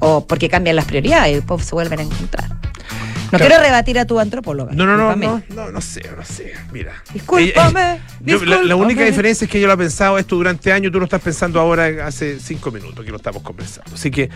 O 0.00 0.26
porque 0.26 0.48
cambian 0.48 0.76
las 0.76 0.84
prioridades 0.84 1.32
y 1.32 1.34
después 1.36 1.64
se 1.64 1.74
vuelven 1.74 2.00
a 2.00 2.02
encontrar. 2.02 2.48
No 2.50 3.30
Claro. 3.30 3.46
quiero 3.46 3.62
rebatir 3.62 3.98
a 3.98 4.04
tu 4.04 4.20
antropóloga. 4.20 4.72
No, 4.72 4.86
no, 4.86 4.96
no, 4.96 5.16
no, 5.16 5.42
no, 5.52 5.70
no 5.72 5.80
sé, 5.80 6.02
no 6.16 6.24
sé. 6.24 6.52
Mira. 6.72 6.92
Discúlpame, 7.12 7.80
Ella- 7.94 8.00
yo- 8.20 8.44
la, 8.44 8.62
la 8.62 8.76
única 8.76 9.04
diferencia 9.04 9.46
es 9.46 9.50
que 9.50 9.60
yo 9.60 9.66
lo 9.66 9.72
he 9.72 9.76
pensado 9.76 10.16
esto 10.18 10.36
durante 10.36 10.72
años, 10.72 10.92
tú 10.92 10.98
lo 11.00 11.04
estás 11.06 11.20
pensando 11.22 11.58
ahora 11.58 12.06
hace 12.06 12.38
cinco 12.38 12.70
minutos 12.70 13.04
que 13.04 13.10
lo 13.10 13.16
estamos 13.16 13.42
conversando. 13.42 13.94
Así 13.94 14.12
que, 14.12 14.30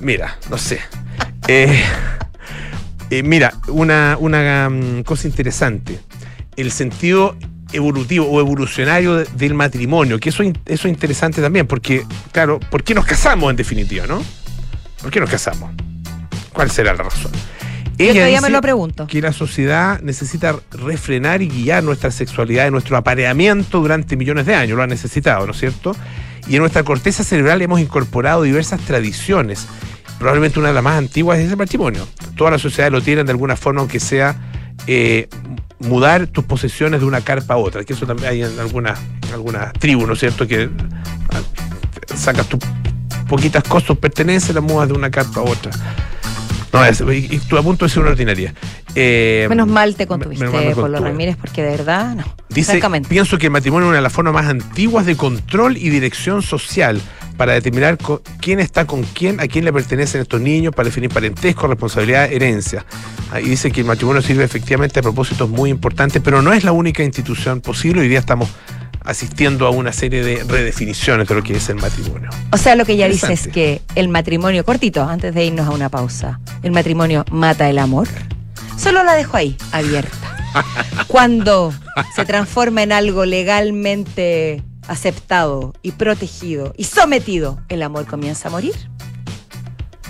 mira, 0.00 0.38
no 0.48 0.56
sé. 0.56 0.80
Eh, 1.48 1.82
eh, 3.10 3.22
mira, 3.22 3.52
una, 3.68 4.16
una 4.18 4.70
mm, 4.70 5.02
cosa 5.02 5.26
interesante. 5.28 6.00
El 6.56 6.70
sentido 6.72 7.36
evolutivo 7.74 8.26
o 8.26 8.40
evolucionario 8.40 9.16
de- 9.16 9.24
del 9.36 9.54
matrimonio, 9.54 10.18
que 10.18 10.28
eso, 10.30 10.42
eso 10.42 10.54
es 10.66 10.84
interesante 10.86 11.42
también, 11.42 11.66
porque, 11.66 12.04
claro, 12.32 12.60
¿por 12.70 12.82
qué 12.82 12.94
nos 12.94 13.04
casamos 13.04 13.50
en 13.50 13.56
definitiva, 13.56 14.06
no? 14.06 14.22
¿Por 15.02 15.10
qué 15.10 15.20
nos 15.20 15.28
casamos? 15.30 15.70
¿Cuál 16.52 16.70
será 16.70 16.94
la 16.94 17.02
razón? 17.02 17.32
Yo 17.98 18.12
todavía 18.12 18.40
me 18.40 18.50
lo 18.50 18.60
pregunto. 18.60 19.06
que 19.06 19.20
la 19.20 19.32
sociedad 19.32 20.00
necesita 20.00 20.56
refrenar 20.72 21.42
y 21.42 21.48
guiar 21.48 21.84
nuestra 21.84 22.10
sexualidad 22.10 22.66
y 22.66 22.70
nuestro 22.72 22.96
apareamiento 22.96 23.78
durante 23.80 24.16
millones 24.16 24.46
de 24.46 24.54
años, 24.56 24.76
lo 24.76 24.82
ha 24.82 24.86
necesitado, 24.88 25.46
¿no 25.46 25.52
es 25.52 25.58
cierto? 25.60 25.94
Y 26.48 26.54
en 26.56 26.60
nuestra 26.60 26.82
corteza 26.82 27.22
cerebral 27.22 27.62
hemos 27.62 27.80
incorporado 27.80 28.42
diversas 28.42 28.80
tradiciones. 28.80 29.66
Probablemente 30.18 30.58
una 30.58 30.68
de 30.68 30.74
las 30.74 30.82
más 30.82 30.98
antiguas 30.98 31.38
es 31.38 31.50
el 31.50 31.56
matrimonio. 31.56 32.06
Todas 32.36 32.52
las 32.52 32.62
sociedades 32.62 32.92
lo 32.92 33.00
tienen 33.00 33.26
de 33.26 33.32
alguna 33.32 33.56
forma, 33.56 33.80
aunque 33.80 34.00
sea 34.00 34.36
eh, 34.86 35.28
mudar 35.78 36.26
tus 36.26 36.44
posesiones 36.44 37.00
de 37.00 37.06
una 37.06 37.20
carpa 37.20 37.54
a 37.54 37.56
otra, 37.56 37.84
que 37.84 37.92
eso 37.92 38.06
también 38.06 38.30
hay 38.30 38.42
en 38.42 38.58
algunas 38.58 38.98
alguna 39.32 39.72
tribu, 39.72 40.06
¿no 40.06 40.12
es 40.12 40.20
cierto? 40.20 40.46
Que 40.46 40.68
ah, 41.30 42.14
sacas 42.14 42.46
tus 42.48 42.60
poquitas 43.28 43.64
cosas, 43.64 43.88
tus 43.88 43.98
pertenencias, 43.98 44.54
las 44.54 44.62
mudas 44.64 44.88
de 44.88 44.94
una 44.94 45.10
carpa 45.10 45.40
a 45.40 45.42
otra. 45.42 45.72
No, 46.72 46.84
es, 46.84 47.00
y, 47.00 47.34
y 47.36 47.38
tú 47.38 47.56
a 47.56 47.62
punto 47.62 47.84
de 47.84 47.88
ser 47.88 48.02
una 48.02 48.10
ordinaria. 48.10 48.52
Eh, 48.96 49.46
Menos 49.48 49.66
mal 49.66 49.96
te 49.96 50.06
mal 50.06 50.18
contuviste, 50.18 50.46
me 50.46 50.74
Polo. 50.74 51.00
Ramírez, 51.00 51.36
porque 51.36 51.62
de 51.62 51.70
verdad, 51.70 52.14
no. 52.14 52.24
Dice, 52.48 52.80
pienso 53.08 53.38
que 53.38 53.46
el 53.46 53.52
matrimonio 53.52 53.86
es 53.86 53.88
una 53.90 53.96
de 53.96 54.02
las 54.02 54.12
formas 54.12 54.34
más 54.34 54.46
antiguas 54.46 55.06
de 55.06 55.16
control 55.16 55.76
y 55.76 55.88
dirección 55.88 56.42
social 56.42 57.00
para 57.36 57.52
determinar 57.52 57.98
quién 58.40 58.60
está 58.60 58.86
con 58.86 59.02
quién, 59.02 59.40
a 59.40 59.46
quién 59.46 59.64
le 59.64 59.72
pertenecen 59.72 60.20
estos 60.20 60.40
niños, 60.40 60.74
para 60.74 60.86
definir 60.86 61.10
parentesco, 61.10 61.66
responsabilidad, 61.66 62.32
herencia. 62.32 62.84
Ah, 63.32 63.40
Y 63.40 63.48
dice 63.48 63.70
que 63.70 63.80
el 63.80 63.86
matrimonio 63.86 64.22
sirve 64.22 64.44
efectivamente 64.44 65.00
a 65.00 65.02
propósitos 65.02 65.48
muy 65.48 65.70
importantes, 65.70 66.22
pero 66.24 66.42
no 66.42 66.52
es 66.52 66.64
la 66.64 66.72
única 66.72 67.02
institución 67.02 67.60
posible. 67.60 68.02
Hoy 68.02 68.08
día 68.08 68.20
estamos 68.20 68.48
asistiendo 69.04 69.66
a 69.66 69.70
una 69.70 69.92
serie 69.92 70.24
de 70.24 70.42
redefiniciones 70.44 71.28
de 71.28 71.34
lo 71.34 71.42
que 71.42 71.54
es 71.54 71.68
el 71.68 71.76
matrimonio. 71.76 72.30
O 72.52 72.56
sea, 72.56 72.74
lo 72.74 72.84
que 72.84 72.92
ella 72.92 73.08
dice 73.08 73.32
es 73.32 73.48
que 73.48 73.82
el 73.94 74.08
matrimonio, 74.08 74.64
cortito, 74.64 75.02
antes 75.02 75.34
de 75.34 75.44
irnos 75.44 75.66
a 75.66 75.70
una 75.70 75.90
pausa, 75.90 76.40
el 76.62 76.72
matrimonio 76.72 77.24
mata 77.30 77.68
el 77.68 77.78
amor. 77.78 78.08
Solo 78.78 79.04
la 79.04 79.14
dejo 79.14 79.36
ahí, 79.36 79.56
abierta. 79.72 80.36
Cuando 81.06 81.72
se 82.16 82.24
transforma 82.24 82.82
en 82.82 82.92
algo 82.92 83.24
legalmente 83.24 84.62
aceptado 84.88 85.72
y 85.82 85.92
protegido 85.92 86.74
y 86.76 86.84
sometido, 86.84 87.58
¿el 87.68 87.82
amor 87.82 88.06
comienza 88.06 88.48
a 88.48 88.50
morir? 88.50 88.74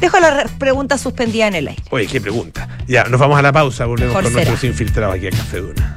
Dejo 0.01 0.19
la 0.21 0.43
re- 0.43 0.51
pregunta 0.59 0.99
suspendida 0.99 1.47
en 1.47 1.55
el 1.55 1.69
aire. 1.69 1.83
Oye, 1.91 2.07
qué 2.07 2.21
pregunta. 2.21 2.69
Ya, 2.89 3.05
nos 3.05 3.21
vamos 3.21 3.39
a 3.39 3.43
la 3.43 3.53
pausa, 3.53 3.87
volvemos 3.87 4.11
Mejor 4.11 4.25
con 4.25 4.33
será. 4.33 4.45
nuestros 4.51 4.71
infiltrados 4.71 5.15
aquí 5.17 5.29
a 5.29 5.31
Café 5.31 5.59
Duna. 5.61 5.97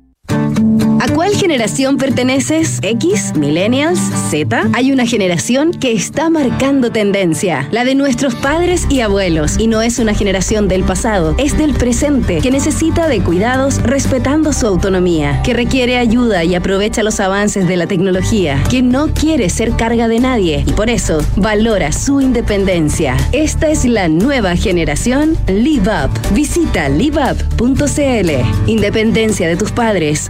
¿A 1.01 1.07
cuál 1.07 1.35
generación 1.35 1.97
perteneces? 1.97 2.77
¿X? 2.83 3.33
¿Millennials? 3.35 3.97
¿Z? 4.29 4.69
Hay 4.73 4.91
una 4.91 5.07
generación 5.07 5.71
que 5.71 5.93
está 5.93 6.29
marcando 6.29 6.91
tendencia, 6.91 7.67
la 7.71 7.85
de 7.85 7.95
nuestros 7.95 8.35
padres 8.35 8.85
y 8.87 9.01
abuelos. 9.01 9.57
Y 9.57 9.65
no 9.65 9.81
es 9.81 9.97
una 9.97 10.13
generación 10.13 10.67
del 10.67 10.83
pasado, 10.83 11.33
es 11.39 11.57
del 11.57 11.73
presente, 11.73 12.37
que 12.37 12.51
necesita 12.51 13.07
de 13.07 13.19
cuidados 13.19 13.81
respetando 13.81 14.53
su 14.53 14.67
autonomía, 14.67 15.41
que 15.41 15.55
requiere 15.55 15.97
ayuda 15.97 16.43
y 16.43 16.53
aprovecha 16.53 17.01
los 17.01 17.19
avances 17.19 17.67
de 17.67 17.77
la 17.77 17.87
tecnología, 17.87 18.63
que 18.69 18.83
no 18.83 19.07
quiere 19.07 19.49
ser 19.49 19.71
carga 19.71 20.07
de 20.07 20.19
nadie 20.19 20.63
y 20.67 20.73
por 20.73 20.91
eso 20.91 21.25
valora 21.35 21.93
su 21.93 22.21
independencia. 22.21 23.17
Esta 23.31 23.69
es 23.69 23.85
la 23.85 24.07
nueva 24.07 24.55
generación 24.55 25.35
Live 25.47 25.89
Up. 25.89 26.11
Visita 26.35 26.89
liveup.cl. 26.89 28.29
Independencia 28.67 29.47
de 29.47 29.55
tus 29.55 29.71
padres. 29.71 30.29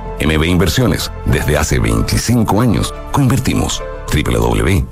MB 0.25 0.43
Inversiones, 0.45 1.11
desde 1.25 1.57
hace 1.57 1.79
25 1.79 2.61
años, 2.61 2.93
coinvertimos. 3.11 3.81
www.mbi.cl 4.13 4.91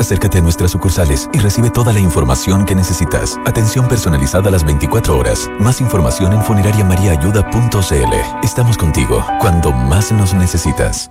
Acércate 0.00 0.38
a 0.38 0.40
nuestras 0.40 0.70
sucursales 0.70 1.28
y 1.34 1.38
recibe 1.40 1.68
toda 1.68 1.92
la 1.92 2.00
información 2.00 2.64
que 2.64 2.74
necesitas. 2.74 3.38
Atención 3.44 3.86
personalizada 3.86 4.48
a 4.48 4.50
las 4.50 4.64
24 4.64 5.14
horas. 5.14 5.50
Más 5.58 5.82
información 5.82 6.32
en 6.32 6.42
funerariamariaayuda.cl. 6.42 8.14
Estamos 8.42 8.78
contigo 8.78 9.22
cuando 9.40 9.72
más 9.72 10.10
nos 10.10 10.32
necesitas. 10.32 11.10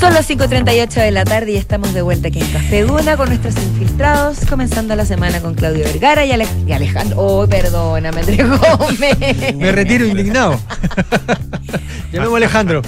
Son 0.00 0.14
las 0.14 0.28
5.38 0.30 0.88
de 0.94 1.10
la 1.10 1.24
tarde 1.24 1.52
y 1.52 1.56
estamos 1.56 1.92
de 1.92 2.00
vuelta 2.00 2.28
aquí 2.28 2.40
en 2.40 2.46
Café 2.50 2.82
Duna 2.84 3.18
con 3.18 3.28
nuestros 3.28 3.54
infiltrados, 3.56 4.38
comenzando 4.48 4.96
la 4.96 5.04
semana 5.04 5.40
con 5.40 5.54
Claudio 5.54 5.84
Vergara 5.84 6.24
y, 6.24 6.32
Ale- 6.32 6.46
y 6.66 6.72
Alejandro. 6.72 7.16
Oh, 7.20 7.46
perdóname, 7.46 8.20
Andrés 8.20 8.40
Gómez. 8.48 9.56
Me 9.56 9.72
retiro 9.72 10.06
indignado. 10.06 10.58
Llamemos 12.12 12.32
a 12.34 12.36
Alejandro. 12.38 12.80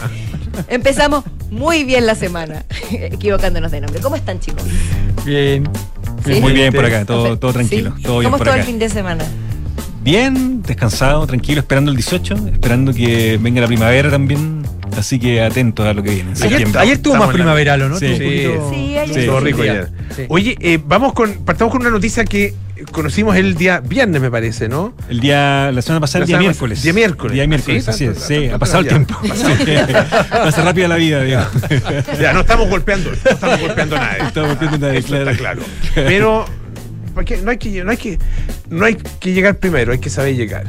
Empezamos 0.69 1.25
muy 1.51 1.85
bien 1.85 2.07
la 2.07 2.15
semana, 2.15 2.65
equivocándonos 2.91 3.71
de 3.71 3.83
nombre. 3.83 4.01
¿Cómo 4.01 4.17
están, 4.17 4.41
chicos? 4.41 4.65
Bien. 5.27 5.69
¿Sí? 6.25 6.41
Muy 6.41 6.53
bien 6.53 6.73
por 6.73 6.85
acá, 6.87 7.05
todo, 7.05 7.39
todo 7.39 7.53
tranquilo. 7.53 7.93
¿Sí? 7.99 8.03
Todo 8.05 8.21
bien 8.21 8.31
¿Cómo 8.31 8.39
por 8.39 8.47
estuvo 8.47 8.53
acá. 8.55 8.61
el 8.61 8.67
fin 8.67 8.79
de 8.79 8.89
semana? 8.89 9.25
Bien, 10.03 10.63
descansado, 10.63 11.27
tranquilo, 11.27 11.61
esperando 11.61 11.91
el 11.91 11.97
18, 11.97 12.35
esperando 12.55 12.93
que 12.95 13.39
venga 13.41 13.61
la 13.61 13.67
primavera 13.67 14.11
también. 14.11 14.62
Así 14.97 15.19
que 15.19 15.41
atentos 15.43 15.87
a 15.87 15.95
lo 15.95 16.03
que 16.03 16.11
viene. 16.11 16.33
en 16.33 16.43
Ayer- 16.43 16.79
ayer 16.79 16.95
estuvo 16.97 17.17
más 17.17 17.31
primaveral, 17.31 17.83
¿o 17.83 17.89
no? 17.89 17.99
Sí, 17.99 18.07
poquito- 18.13 18.71
Sí, 18.73 18.99
ayer 18.99 19.19
Estuvo 19.19 19.39
sí. 19.41 19.45
rico 19.45 19.63
Sí. 19.63 19.69
ayer. 19.69 19.89
Sí. 20.17 20.23
Oye, 20.29 20.57
eh, 20.61 20.79
vamos 20.85 21.13
con, 21.15 21.33
partamos 21.45 21.73
con 21.73 21.81
una 21.81 21.91
noticia 21.91 22.25
que 22.25 22.55
conocimos 22.91 23.37
el 23.37 23.55
día 23.55 23.81
viernes, 23.81 24.21
me 24.21 24.31
parece, 24.31 24.69
¿no? 24.69 24.95
El 25.09 25.21
día, 25.21 25.71
la 25.73 25.83
semana 25.83 26.01
pasada, 26.01 26.21
La 26.21 26.25
el 26.25 26.29
día 26.29 26.37
semana 26.37 26.49
miércoles. 26.51 26.83
día 26.83 26.93
miércoles. 26.93 27.35
Día 27.35 27.47
miércoles, 27.47 27.85
Sí, 27.85 27.91
así 27.91 28.05
es. 28.07 28.19
Sí, 28.19 28.49
ha 28.49 28.59
pasado 28.59 28.81
el 28.81 28.89
tiempo. 28.89 29.15
Pasa 30.31 30.63
rápida 30.63 30.89
la 30.89 30.97
vida, 30.97 31.23
digamos. 31.23 31.49
Ya, 32.21 32.33
no 32.33 32.41
estamos 32.41 32.69
golpeando, 32.69 33.11
no 33.11 33.31
estamos 33.31 33.61
golpeando 33.61 33.97
a 33.97 34.01
nadie. 34.01 34.23
Estamos 34.27 34.49
golpeando 34.51 34.77
a 34.87 34.89
nadie, 34.91 35.03
claro. 35.03 35.31
está 35.31 35.39
claro. 35.39 35.63
Pero 35.95 36.45
¿para 37.15 37.25
qué? 37.25 37.37
no 37.39 37.51
hay 37.51 37.59
que 37.59 37.85
no 37.85 37.91
hay 37.91 37.97
que 37.97 38.19
no 38.71 38.85
hay 38.85 38.97
que 38.97 39.33
llegar 39.33 39.57
primero, 39.59 39.93
hay 39.93 39.99
que 39.99 40.11
saber 40.11 40.35
llegar. 40.35 40.65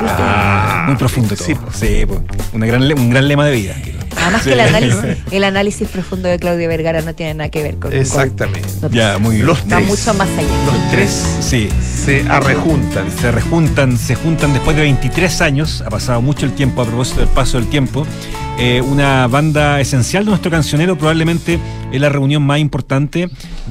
Ah, 0.00 0.84
muy 0.88 0.96
profundo 0.96 1.34
todo. 1.36 1.46
Sí, 1.46 1.54
Sí, 1.74 2.04
pues, 2.06 2.20
una 2.52 2.66
gran, 2.66 2.82
un 2.98 3.10
gran 3.10 3.28
lema 3.28 3.46
de 3.46 3.52
vida. 3.52 3.74
Además 4.20 4.42
Sí. 4.42 4.48
que 4.50 4.54
el 4.54 4.60
análisis, 4.60 4.98
el 5.30 5.44
análisis 5.44 5.88
profundo 5.88 6.28
de 6.28 6.38
Claudio 6.38 6.68
Vergara 6.68 7.02
no 7.02 7.14
tiene 7.14 7.34
nada 7.34 7.50
que 7.50 7.62
ver 7.62 7.76
con 7.76 7.92
Exactamente. 7.92 8.68
Ya, 8.90 9.18
muy 9.18 9.36
bien. 9.36 9.46
Los 9.46 9.60
con- 9.60 9.72
va 9.72 9.76
tres. 9.76 9.88
mucho 9.88 10.14
más 10.14 10.28
allá. 10.28 10.48
Los 10.66 10.90
tres 10.90 11.10
Sí. 11.40 11.68
se 12.04 12.24
arrejuntan. 12.28 13.06
Se 13.20 13.30
rejuntan, 13.30 13.98
se 13.98 14.14
juntan 14.14 14.52
después 14.52 14.76
de 14.76 14.82
23 14.82 15.40
años, 15.40 15.82
ha 15.86 15.90
pasado 15.90 16.22
mucho 16.22 16.46
el 16.46 16.52
tiempo 16.52 16.82
a 16.82 16.86
propósito 16.86 17.20
del 17.20 17.28
paso 17.28 17.58
del 17.58 17.68
tiempo. 17.68 18.06
Eh, 18.58 18.80
una 18.82 19.26
banda 19.26 19.80
esencial 19.80 20.24
de 20.24 20.30
nuestro 20.30 20.50
cancionero, 20.50 20.96
probablemente 20.96 21.58
es 21.92 22.00
la 22.00 22.08
reunión 22.08 22.42
más 22.42 22.60
importante 22.60 23.28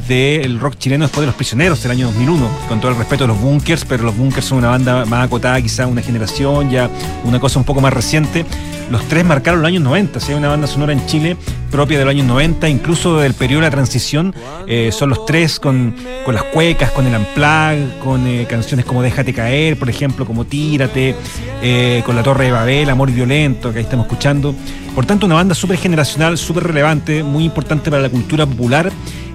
del 0.07 0.59
rock 0.59 0.77
chileno 0.77 1.05
después 1.05 1.21
de 1.21 1.27
Los 1.27 1.35
Prisioneros 1.35 1.81
del 1.81 1.91
año 1.91 2.07
2001, 2.07 2.49
con 2.67 2.81
todo 2.81 2.91
el 2.91 2.97
respeto 2.97 3.23
de 3.23 3.29
los 3.29 3.39
Bunkers, 3.39 3.85
pero 3.85 4.03
los 4.03 4.17
Bunkers 4.17 4.45
son 4.45 4.57
una 4.57 4.69
banda 4.69 5.05
más 5.05 5.25
acotada, 5.25 5.61
quizá 5.61 5.87
una 5.87 6.01
generación, 6.01 6.69
ya 6.69 6.89
una 7.23 7.39
cosa 7.39 7.59
un 7.59 7.65
poco 7.65 7.79
más 7.79 7.93
reciente. 7.93 8.45
Los 8.91 9.07
tres 9.07 9.23
marcaron 9.23 9.61
los 9.61 9.69
años 9.69 9.83
90, 9.83 10.19
si 10.19 10.33
hay 10.33 10.37
una 10.37 10.49
banda 10.49 10.67
sonora 10.67 10.91
en 10.91 11.05
Chile 11.05 11.37
propia 11.73 11.97
de 11.97 12.05
los 12.05 12.11
años 12.11 12.27
90, 12.27 12.69
incluso 12.69 13.17
del 13.17 13.33
periodo 13.33 13.61
de 13.61 13.67
la 13.67 13.71
transición, 13.71 14.35
eh, 14.67 14.91
son 14.91 15.09
los 15.09 15.25
tres 15.25 15.59
con, 15.59 15.95
con 16.23 16.35
las 16.35 16.43
cuecas, 16.43 16.91
con 16.91 17.07
el 17.07 17.15
amplag, 17.15 17.97
con 17.97 18.27
eh, 18.27 18.45
canciones 18.47 18.85
como 18.85 19.01
Déjate 19.01 19.33
caer, 19.33 19.79
por 19.79 19.89
ejemplo, 19.89 20.23
como 20.23 20.45
Tírate, 20.45 21.15
eh, 21.63 22.03
con 22.05 22.15
La 22.15 22.21
Torre 22.21 22.45
de 22.45 22.51
Babel, 22.51 22.91
Amor 22.91 23.09
Violento, 23.09 23.71
que 23.71 23.79
ahí 23.79 23.85
estamos 23.85 24.05
escuchando. 24.05 24.53
Por 24.93 25.07
tanto, 25.07 25.25
una 25.25 25.33
banda 25.33 25.55
súper 25.55 25.79
generacional, 25.79 26.37
súper 26.37 26.65
relevante, 26.65 27.23
muy 27.23 27.43
importante 27.43 27.89
para 27.89 28.03
la 28.03 28.09
cultura 28.09 28.45
popular 28.45 28.91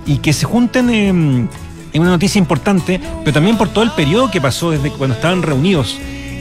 y 0.07 0.18
que 0.18 0.32
se 0.32 0.47
junten 0.47 0.91
en, 0.91 1.49
una 1.93 2.11
noticia 2.11 2.39
importante, 2.39 3.01
pero 3.24 3.32
también 3.32 3.59
por 3.59 3.70
todo 3.70 3.82
el 3.82 3.91
periodo 3.91 4.30
que 4.30 4.41
pasó 4.41 4.70
desde 4.70 4.93
cuando 4.93 5.16
estaban 5.16 5.43
reunidos. 5.43 5.99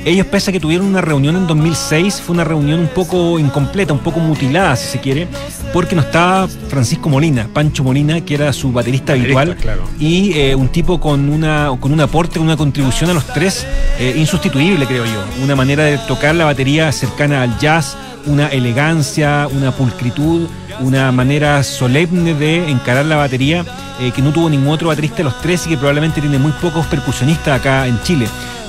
Ellos, 0.08 0.26
pese 0.28 0.52
a 0.52 0.54
que 0.54 0.62
tuvieron 0.62 0.88
una 0.88 1.02
reunión 1.02 1.36
en 1.36 1.48
2006, 1.48 2.22
fue 2.22 2.34
una 2.34 2.46
reunión 2.46 2.80
un 2.80 2.88
poco 2.88 3.38
incompleta, 3.40 3.92
un 3.92 4.00
poco 4.00 4.22
mutilada, 4.22 4.74
si 4.78 4.88
se 4.88 5.02
quiere, 5.02 5.28
porque 5.74 5.98
no 5.98 6.02
estaba 6.02 6.48
Francisco 6.48 7.10
Molina, 7.10 7.50
Pancho 7.54 7.84
Molina, 7.84 8.22
que 8.22 8.36
era 8.36 8.54
su 8.54 8.72
baterista, 8.72 9.12
Baterista, 9.12 9.42
habitual, 9.42 9.58
claro. 9.58 9.84
y 10.00 10.32
eh, 10.32 10.56
un 10.56 10.70
tipo 10.70 11.02
con, 11.02 11.28
una, 11.28 11.72
con 11.78 11.92
un 11.92 12.00
aporte, 12.00 12.36
con 12.40 12.48
una 12.48 12.56
contribución 12.56 13.10
a 13.10 13.16
los 13.16 13.26
tres 13.26 13.68
eh, 14.00 14.14
insustituible, 14.16 14.86
creo 14.86 15.04
yo. 15.04 15.44
Una 15.44 15.58
manera 15.58 15.84
de 15.84 15.98
tocar 15.98 16.34
la 16.36 16.46
batería 16.46 16.90
cercana 16.94 17.42
al 17.42 17.60
jazz, 17.60 17.98
una 18.28 18.48
elegancia, 18.48 19.50
una 19.52 19.74
pulcritud, 19.74 20.48
una 20.80 21.12
manera 21.12 21.64
solemne 21.64 22.34
de 22.34 22.70
encarar 22.70 23.04
la 23.04 23.18
batería 23.18 23.66
eh, 24.00 24.12
que 24.12 24.22
no 24.22 24.32
tuvo 24.32 24.50
ningún 24.50 24.70
otro 24.70 24.88
baterista 24.88 25.18
de 25.18 25.24
los 25.26 25.42
tres 25.42 25.66
y 25.66 25.72
que 25.72 25.78
probablemente 25.78 26.22
tiene 26.22 26.38
muy 26.38 26.54
pocos 26.54 26.86
percusionistas 26.86 27.60
acá 27.60 27.88
en 27.88 28.02
Chile. 28.04 28.28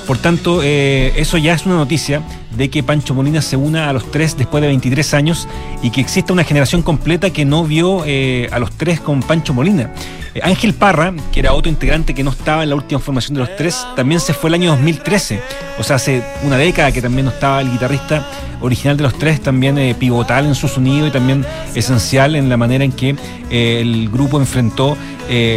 Por 0.09 0.17
tanto, 0.17 0.61
eh, 0.63 1.13
eso 1.17 1.37
ya 1.37 1.53
es 1.53 1.67
una 1.67 1.75
noticia 1.75 2.23
de 2.57 2.71
que 2.71 2.81
Pancho 2.81 3.13
Molina 3.13 3.43
se 3.43 3.57
una 3.57 3.91
a 3.91 3.93
los 3.93 4.09
tres 4.09 4.35
después 4.35 4.59
de 4.59 4.65
23 4.65 5.13
años 5.13 5.47
y 5.83 5.91
que 5.91 6.01
exista 6.01 6.33
una 6.33 6.43
generación 6.43 6.81
completa 6.81 7.29
que 7.29 7.45
no 7.45 7.63
vio 7.63 8.01
eh, 8.07 8.49
a 8.51 8.57
los 8.57 8.71
tres 8.71 8.99
con 8.99 9.21
Pancho 9.21 9.53
Molina. 9.53 9.93
Eh, 10.33 10.41
Ángel 10.43 10.73
Parra, 10.73 11.13
que 11.31 11.39
era 11.39 11.53
otro 11.53 11.69
integrante 11.69 12.13
que 12.13 12.23
no 12.23 12.31
estaba 12.31 12.63
en 12.63 12.69
la 12.69 12.75
última 12.75 12.99
formación 12.99 13.35
de 13.35 13.41
los 13.41 13.55
tres, 13.55 13.85
también 13.95 14.19
se 14.19 14.33
fue 14.33 14.49
el 14.49 14.55
año 14.55 14.71
2013. 14.71 15.41
O 15.77 15.83
sea, 15.83 15.95
hace 15.95 16.23
una 16.43 16.57
década 16.57 16.91
que 16.91 17.01
también 17.01 17.25
no 17.25 17.31
estaba 17.31 17.61
el 17.61 17.71
guitarrista 17.71 18.25
original 18.61 18.97
de 18.97 19.03
los 19.03 19.17
tres, 19.17 19.41
también 19.41 19.77
eh, 19.77 19.95
pivotal 19.97 20.45
en 20.45 20.55
su 20.55 20.67
sonido 20.67 21.07
y 21.07 21.11
también 21.11 21.45
esencial 21.75 22.35
en 22.35 22.49
la 22.49 22.57
manera 22.57 22.83
en 22.83 22.91
que 22.91 23.15
eh, 23.49 23.79
el 23.81 24.09
grupo 24.09 24.39
enfrentó 24.39 24.97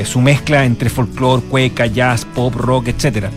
su 0.04 0.20
mezcla 0.20 0.66
entre 0.66 0.90
folclore, 0.90 1.44
cueca, 1.44 1.86
jazz, 1.86 2.26
pop, 2.26 2.54
rock, 2.54 2.88
etcétera. 2.88 3.30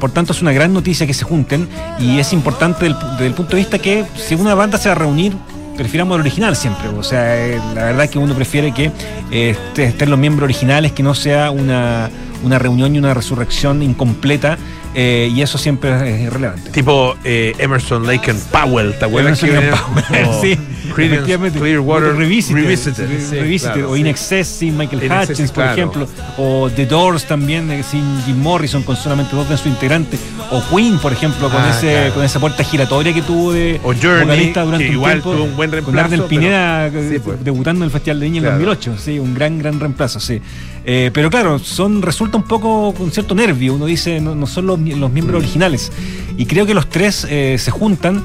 Por 0.00 0.10
tanto, 0.10 0.32
es 0.32 0.42
una 0.42 0.50
gran 0.52 0.72
noticia 0.72 1.06
que 1.06 1.14
se 1.14 1.22
junten 1.22 1.68
y 2.00 2.18
es 2.18 2.32
importante 2.32 2.92
desde 3.12 3.26
el 3.26 3.34
punto 3.34 3.52
de 3.52 3.58
vista 3.58 3.78
que 3.78 4.04
si 4.16 4.34
una 4.34 4.56
banda 4.56 4.76
se 4.76 4.88
va 4.88 4.96
a 4.96 4.98
reunir, 4.98 5.34
prefiramos 5.76 6.14
el 6.16 6.20
original 6.20 6.56
siempre. 6.56 6.88
O 6.88 7.02
sea, 7.02 7.36
eh, 7.46 7.60
la 7.74 7.84
verdad 7.84 8.08
que 8.08 8.18
uno 8.18 8.34
prefiere 8.34 8.72
que 8.72 8.90
eh, 9.30 9.56
estén 9.76 10.10
los 10.10 10.18
miembros 10.18 10.44
originales, 10.44 10.92
que 10.92 11.02
no 11.02 11.14
sea 11.14 11.50
una, 11.50 12.10
una 12.44 12.58
reunión 12.58 12.94
y 12.94 12.98
una 12.98 13.14
resurrección 13.14 13.82
incompleta. 13.82 14.58
eh, 14.94 15.30
y 15.34 15.40
eso 15.40 15.56
siempre 15.56 16.24
es 16.24 16.30
relevante. 16.32 16.70
Tipo 16.70 17.16
eh, 17.24 17.54
Emerson, 17.58 18.06
Lake 18.06 18.30
and 18.30 18.40
Powell, 18.50 18.94
¿te 18.98 19.06
acuerdas? 19.06 19.42
Emerson, 19.42 19.60
que? 19.62 19.76
Powell, 20.14 20.26
sí, 20.42 20.58
Creedence, 20.94 21.16
efectivamente. 21.16 21.58
Clearwater 21.58 22.14
Revisited, 22.14 22.62
Revisited, 22.64 23.58
claro, 23.60 23.90
o. 23.90 23.96
In 23.96 24.06
Excess 24.06 24.48
sin 24.48 24.76
Michael 24.76 25.02
In 25.04 25.12
Excess, 25.12 25.30
Hutchins, 25.30 25.50
por 25.50 25.64
claro. 25.64 25.72
ejemplo, 25.72 26.08
o 26.38 26.70
The 26.74 26.86
Doors 26.86 27.24
también 27.26 27.70
eh, 27.70 27.82
sin 27.82 28.02
Jim 28.24 28.38
Morrison 28.40 28.82
con 28.82 28.96
solamente 28.96 29.34
dos 29.36 29.48
de 29.48 29.56
sus 29.56 29.66
integrantes, 29.66 30.20
o 30.50 30.62
Queen, 30.74 30.98
por 30.98 31.12
ejemplo, 31.12 31.48
con 31.50 31.60
Ah, 31.62 31.70
ese 31.70 32.10
con 32.14 32.24
esa 32.24 32.38
puerta 32.40 32.62
giratoria 32.64 33.12
que 33.12 33.22
tuvo 33.22 33.52
de 33.52 33.80
O 33.84 33.92
Journey, 33.94 34.20
vocalista 34.24 34.64
durante 34.64 34.86
un 34.88 34.92
igual 34.92 35.12
tiempo, 35.12 35.32
tuvo 35.32 35.44
un 35.44 35.56
buen 35.56 35.70
con 35.70 35.76
reemplazo, 35.94 36.10
pero- 36.10 36.28
Pineda 36.28 36.86
eh, 36.88 37.08
Sí, 37.12 37.18
pues. 37.18 37.44
debutando 37.44 37.84
en 37.84 37.86
el 37.86 37.90
Festival 37.90 38.20
de 38.20 38.26
Viña 38.26 38.36
en 38.38 38.42
Claro. 38.44 38.56
2008, 38.58 38.94
sí, 38.98 39.18
un 39.18 39.34
gran 39.34 39.58
gran 39.58 39.80
reemplazo, 39.80 40.20
sí. 40.20 40.40
Eh, 40.84 41.10
pero 41.14 41.30
claro, 41.30 41.58
son 41.60 42.02
resulta 42.02 42.36
un 42.36 42.42
poco 42.42 42.92
con 42.92 43.10
cierto 43.12 43.34
nervio, 43.34 43.74
uno 43.74 43.86
dice, 43.86 44.20
no, 44.20 44.34
no 44.34 44.46
son 44.46 44.66
los, 44.66 44.80
los 44.80 45.10
miembros 45.12 45.40
Mm. 45.40 45.44
originales. 45.44 45.92
Y 46.36 46.46
creo 46.46 46.66
que 46.66 46.74
los 46.74 46.88
tres 46.88 47.26
eh, 47.30 47.56
se 47.58 47.70
juntan 47.70 48.22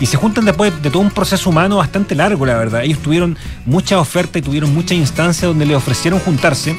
y 0.00 0.06
se 0.06 0.16
juntan 0.16 0.46
después 0.46 0.82
de 0.82 0.90
todo 0.90 1.02
un 1.02 1.10
proceso 1.10 1.50
humano 1.50 1.76
bastante 1.76 2.14
largo, 2.14 2.46
la 2.46 2.56
verdad. 2.56 2.82
Ellos 2.82 2.98
tuvieron 3.00 3.36
muchas 3.66 3.98
ofertas 3.98 4.40
y 4.40 4.42
tuvieron 4.42 4.74
muchas 4.74 4.96
instancias 4.96 5.42
donde 5.42 5.66
les 5.66 5.76
ofrecieron 5.76 6.18
juntarse 6.20 6.74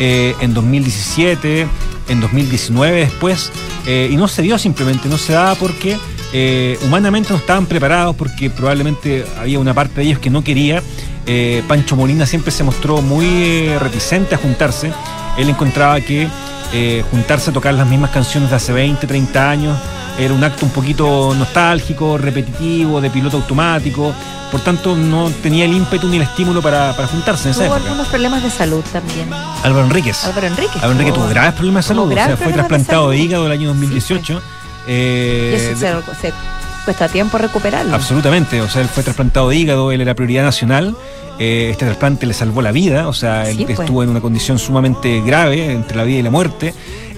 eh, 0.00 0.34
en 0.40 0.54
2017, 0.54 1.66
en 2.08 2.20
2019 2.20 3.00
después, 3.00 3.52
eh, 3.86 4.08
y 4.10 4.16
no 4.16 4.26
se 4.26 4.40
dio 4.40 4.58
simplemente, 4.58 5.08
no 5.08 5.18
se 5.18 5.34
daba 5.34 5.54
porque 5.54 5.98
eh, 6.32 6.78
humanamente 6.82 7.28
no 7.30 7.36
estaban 7.36 7.66
preparados, 7.66 8.16
porque 8.16 8.48
probablemente 8.48 9.26
había 9.38 9.58
una 9.58 9.74
parte 9.74 10.00
de 10.00 10.06
ellos 10.06 10.18
que 10.18 10.30
no 10.30 10.42
quería. 10.42 10.82
Pancho 11.68 11.94
Molina 11.94 12.26
siempre 12.26 12.50
se 12.50 12.64
mostró 12.64 13.00
muy 13.00 13.68
reticente 13.78 14.34
a 14.34 14.38
juntarse. 14.38 14.90
Él 15.38 15.48
encontraba 15.48 16.00
que 16.00 16.26
juntarse 17.12 17.50
a 17.50 17.52
tocar 17.52 17.74
las 17.74 17.86
mismas 17.86 18.10
canciones 18.10 18.50
de 18.50 18.56
hace 18.56 18.72
20, 18.72 19.06
30 19.06 19.50
años 19.50 19.78
era 20.18 20.32
un 20.34 20.42
acto 20.44 20.66
un 20.66 20.72
poquito 20.72 21.34
nostálgico, 21.34 22.18
repetitivo, 22.18 23.00
de 23.00 23.10
piloto 23.10 23.36
automático. 23.38 24.12
Por 24.50 24.60
tanto, 24.60 24.94
no 24.94 25.30
tenía 25.42 25.64
el 25.64 25.72
ímpetu 25.72 26.08
ni 26.08 26.16
el 26.16 26.22
estímulo 26.24 26.60
para, 26.60 26.94
para 26.94 27.08
juntarse 27.08 27.44
en 27.48 27.52
esa 27.54 27.64
época. 27.64 27.80
algunos 27.80 28.06
problemas 28.08 28.42
de 28.42 28.50
salud 28.50 28.84
también. 28.92 29.28
Álvaro 29.62 29.86
Enríquez. 29.86 30.24
Álvaro 30.26 30.46
Enríquez. 30.46 30.76
Álvaro 30.76 30.92
Enríquez 30.92 31.14
tuvo 31.14 31.26
graves 31.28 31.54
problemas 31.54 31.84
de 31.84 31.88
salud. 31.88 32.10
O 32.10 32.14
sea, 32.14 32.36
fue 32.36 32.46
de 32.48 32.52
trasplantado 32.52 33.10
de, 33.10 33.16
salud. 33.16 33.24
hígado 33.28 33.46
el 33.46 33.52
año 33.52 33.68
2018. 33.68 34.42
Eh, 34.88 35.50
Y 35.70 35.72
eso 35.72 36.02
se, 36.12 36.28
se 36.28 36.34
cuesta 36.84 37.08
tiempo 37.08 37.38
recuperarlo. 37.38 37.94
Absolutamente, 37.94 38.60
o 38.60 38.68
sea, 38.68 38.82
él 38.82 38.88
fue 38.88 39.02
trasplantado 39.02 39.48
de 39.48 39.56
hígado, 39.56 39.90
él 39.92 40.00
era 40.02 40.14
prioridad 40.14 40.42
nacional. 40.44 40.94
eh, 41.38 41.68
este 41.70 41.86
trasplante 41.86 42.26
le 42.26 42.34
salvó 42.34 42.60
la 42.60 42.72
vida, 42.72 43.08
o 43.08 43.14
sea, 43.14 43.48
él 43.48 43.56
Sí, 43.56 43.64
pues. 43.64 43.78
estuvo 43.80 44.02
en 44.02 44.10
una 44.10 44.20
condición 44.20 44.58
sumamente 44.58 45.22
grave 45.22 45.72
entre 45.72 45.96
la 45.96 46.04
vida 46.04 46.18
y 46.18 46.22
la 46.22 46.30
muerte. 46.30 46.74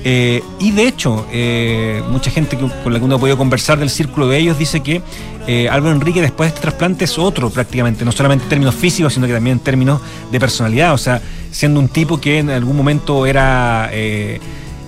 Eh, 0.07 0.42
y 0.59 0.70
de 0.72 0.86
hecho, 0.86 1.26
eh, 1.32 2.02
mucha 2.11 2.30
gente 2.30 2.59
con 2.59 2.92
la 2.92 2.98
que 2.98 3.05
uno 3.07 3.16
ha 3.16 3.18
podido 3.18 3.38
conversar 3.38 3.78
del 3.78 3.88
círculo 3.88 4.28
de 4.28 4.38
ellos 4.38 4.59
dice 4.59 4.82
que 4.82 5.00
eh, 5.46 5.66
Álvaro 5.70 5.94
Enrique 5.94 6.20
después 6.20 6.50
de 6.50 6.55
este 6.55 6.61
trasplante 6.61 7.07
es 7.07 7.18
otro 7.18 7.48
prácticamente, 7.48 8.05
no 8.05 8.12
solamente 8.12 8.44
en 8.44 8.50
términos 8.50 8.74
físicos, 8.74 9.14
sino 9.14 9.26
que 9.26 9.32
también 9.32 9.57
en 9.57 9.64
términos 9.64 10.02
de 10.30 10.38
personalidad, 10.38 10.92
o 10.92 10.98
sea, 10.98 11.22
siendo 11.50 11.80
un 11.80 11.88
tipo 11.88 12.20
que 12.20 12.38
en 12.38 12.50
algún 12.50 12.76
momento 12.76 13.26
era... 13.26 13.90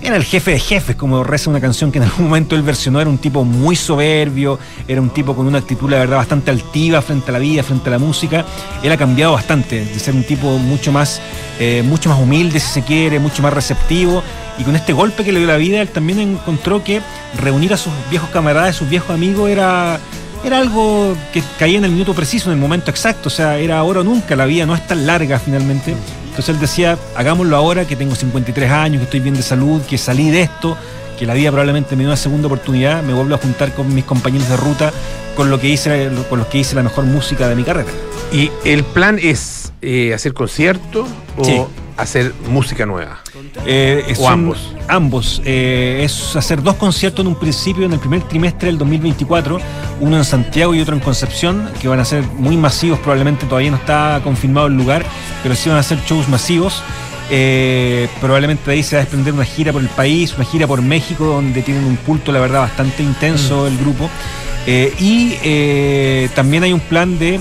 era 0.01 0.15
el 0.15 0.23
jefe 0.23 0.51
de 0.51 0.59
jefes, 0.59 0.95
como 0.95 1.23
reza 1.23 1.49
una 1.49 1.59
canción 1.59 1.91
que 1.91 1.97
en 1.97 2.05
algún 2.05 2.25
momento 2.25 2.55
él 2.55 2.61
versionó. 2.61 3.01
Era 3.01 3.09
un 3.09 3.17
tipo 3.17 3.43
muy 3.43 3.75
soberbio, 3.75 4.59
era 4.87 5.01
un 5.01 5.09
tipo 5.09 5.35
con 5.35 5.47
una 5.47 5.57
actitud, 5.57 5.89
la 5.89 5.97
verdad, 5.97 6.17
bastante 6.17 6.51
altiva 6.51 7.01
frente 7.01 7.31
a 7.31 7.33
la 7.33 7.39
vida, 7.39 7.63
frente 7.63 7.89
a 7.89 7.91
la 7.91 7.99
música. 7.99 8.45
Él 8.83 8.91
ha 8.91 8.97
cambiado 8.97 9.33
bastante, 9.33 9.85
de 9.85 9.99
ser 9.99 10.15
un 10.15 10.23
tipo 10.23 10.57
mucho 10.59 10.91
más, 10.91 11.19
eh, 11.59 11.83
mucho 11.83 12.09
más 12.09 12.19
humilde, 12.19 12.59
si 12.59 12.67
se 12.67 12.83
quiere, 12.83 13.19
mucho 13.19 13.41
más 13.41 13.53
receptivo. 13.53 14.23
Y 14.57 14.63
con 14.63 14.75
este 14.75 14.93
golpe 14.93 15.23
que 15.23 15.31
le 15.31 15.39
dio 15.39 15.47
la 15.47 15.57
vida, 15.57 15.81
él 15.81 15.89
también 15.89 16.19
encontró 16.19 16.83
que 16.83 17.01
reunir 17.37 17.73
a 17.73 17.77
sus 17.77 17.93
viejos 18.09 18.29
camaradas, 18.29 18.75
sus 18.75 18.89
viejos 18.89 19.11
amigos, 19.11 19.49
era, 19.49 19.99
era 20.43 20.59
algo 20.59 21.15
que 21.33 21.43
caía 21.59 21.79
en 21.79 21.85
el 21.85 21.91
minuto 21.91 22.13
preciso, 22.13 22.49
en 22.49 22.57
el 22.57 22.61
momento 22.61 22.91
exacto. 22.91 23.27
O 23.27 23.31
sea, 23.31 23.57
era 23.57 23.79
ahora 23.79 24.01
o 24.01 24.03
nunca, 24.03 24.35
la 24.35 24.45
vida 24.45 24.65
no 24.65 24.75
es 24.75 24.85
tan 24.87 25.05
larga 25.05 25.39
finalmente. 25.39 25.95
Entonces 26.37 26.53
él 26.53 26.61
decía, 26.61 26.99
hagámoslo 27.15 27.55
ahora, 27.55 27.85
que 27.87 27.95
tengo 27.95 28.13
53 28.13 28.69
años, 28.69 28.99
que 28.99 29.05
estoy 29.05 29.21
bien 29.21 29.33
de 29.33 29.41
salud, 29.41 29.81
que 29.89 29.97
salí 29.97 30.29
de 30.29 30.41
esto, 30.43 30.77
que 31.17 31.25
la 31.25 31.33
vida 31.33 31.49
probablemente 31.49 31.95
me 31.95 32.01
dio 32.03 32.09
una 32.09 32.15
segunda 32.15 32.45
oportunidad, 32.45 33.01
me 33.01 33.11
vuelvo 33.11 33.33
a 33.33 33.39
juntar 33.39 33.73
con 33.73 33.91
mis 33.91 34.05
compañeros 34.05 34.47
de 34.47 34.55
ruta, 34.55 34.93
con 35.35 35.49
lo 35.49 35.59
que 35.59 35.67
hice, 35.67 36.11
con 36.29 36.37
los 36.37 36.47
que 36.47 36.59
hice 36.59 36.75
la 36.75 36.83
mejor 36.83 37.05
música 37.05 37.47
de 37.49 37.55
mi 37.55 37.63
carrera. 37.63 37.89
¿Y 38.31 38.51
el 38.65 38.83
plan 38.83 39.17
es 39.19 39.73
eh, 39.81 40.13
hacer 40.13 40.35
concierto 40.35 41.07
o 41.39 41.43
Sí. 41.43 41.59
hacer 41.97 42.33
música 42.51 42.85
nueva? 42.85 43.17
Eh, 43.65 44.15
¿O 44.19 44.29
ambos? 44.29 44.73
Ambos. 44.87 45.41
Eh, 45.43 46.01
es 46.03 46.35
hacer 46.35 46.63
dos 46.63 46.75
conciertos 46.75 47.21
en 47.21 47.27
un 47.27 47.35
principio, 47.35 47.85
en 47.85 47.93
el 47.93 47.99
primer 47.99 48.21
trimestre 48.23 48.67
del 48.67 48.77
2024, 48.77 49.59
uno 49.99 50.17
en 50.17 50.23
Santiago 50.23 50.73
y 50.73 50.81
otro 50.81 50.95
en 50.95 51.01
Concepción, 51.01 51.69
que 51.81 51.87
van 51.87 51.99
a 51.99 52.05
ser 52.05 52.23
muy 52.23 52.55
masivos, 52.55 52.99
probablemente 52.99 53.45
todavía 53.45 53.71
no 53.71 53.77
está 53.77 54.21
confirmado 54.23 54.67
el 54.67 54.73
lugar, 54.73 55.03
pero 55.43 55.55
sí 55.55 55.69
van 55.69 55.77
a 55.77 55.83
ser 55.83 55.99
shows 56.07 56.29
masivos. 56.29 56.81
Eh, 57.29 58.07
probablemente 58.21 58.63
de 58.65 58.71
ahí 58.77 58.83
se 58.83 58.95
va 58.95 59.01
a 59.01 59.03
desprender 59.03 59.33
una 59.33 59.43
gira 59.43 59.73
por 59.73 59.81
el 59.81 59.89
país, 59.89 60.33
una 60.35 60.45
gira 60.45 60.65
por 60.65 60.81
México, 60.81 61.25
donde 61.25 61.61
tienen 61.61 61.83
un 61.83 61.97
culto, 61.97 62.31
la 62.31 62.39
verdad, 62.39 62.61
bastante 62.61 63.03
intenso 63.03 63.67
el 63.67 63.77
grupo. 63.77 64.09
Eh, 64.65 64.93
y 64.99 65.35
eh, 65.43 66.29
también 66.35 66.63
hay 66.63 66.73
un 66.73 66.79
plan 66.79 67.17
de 67.19 67.39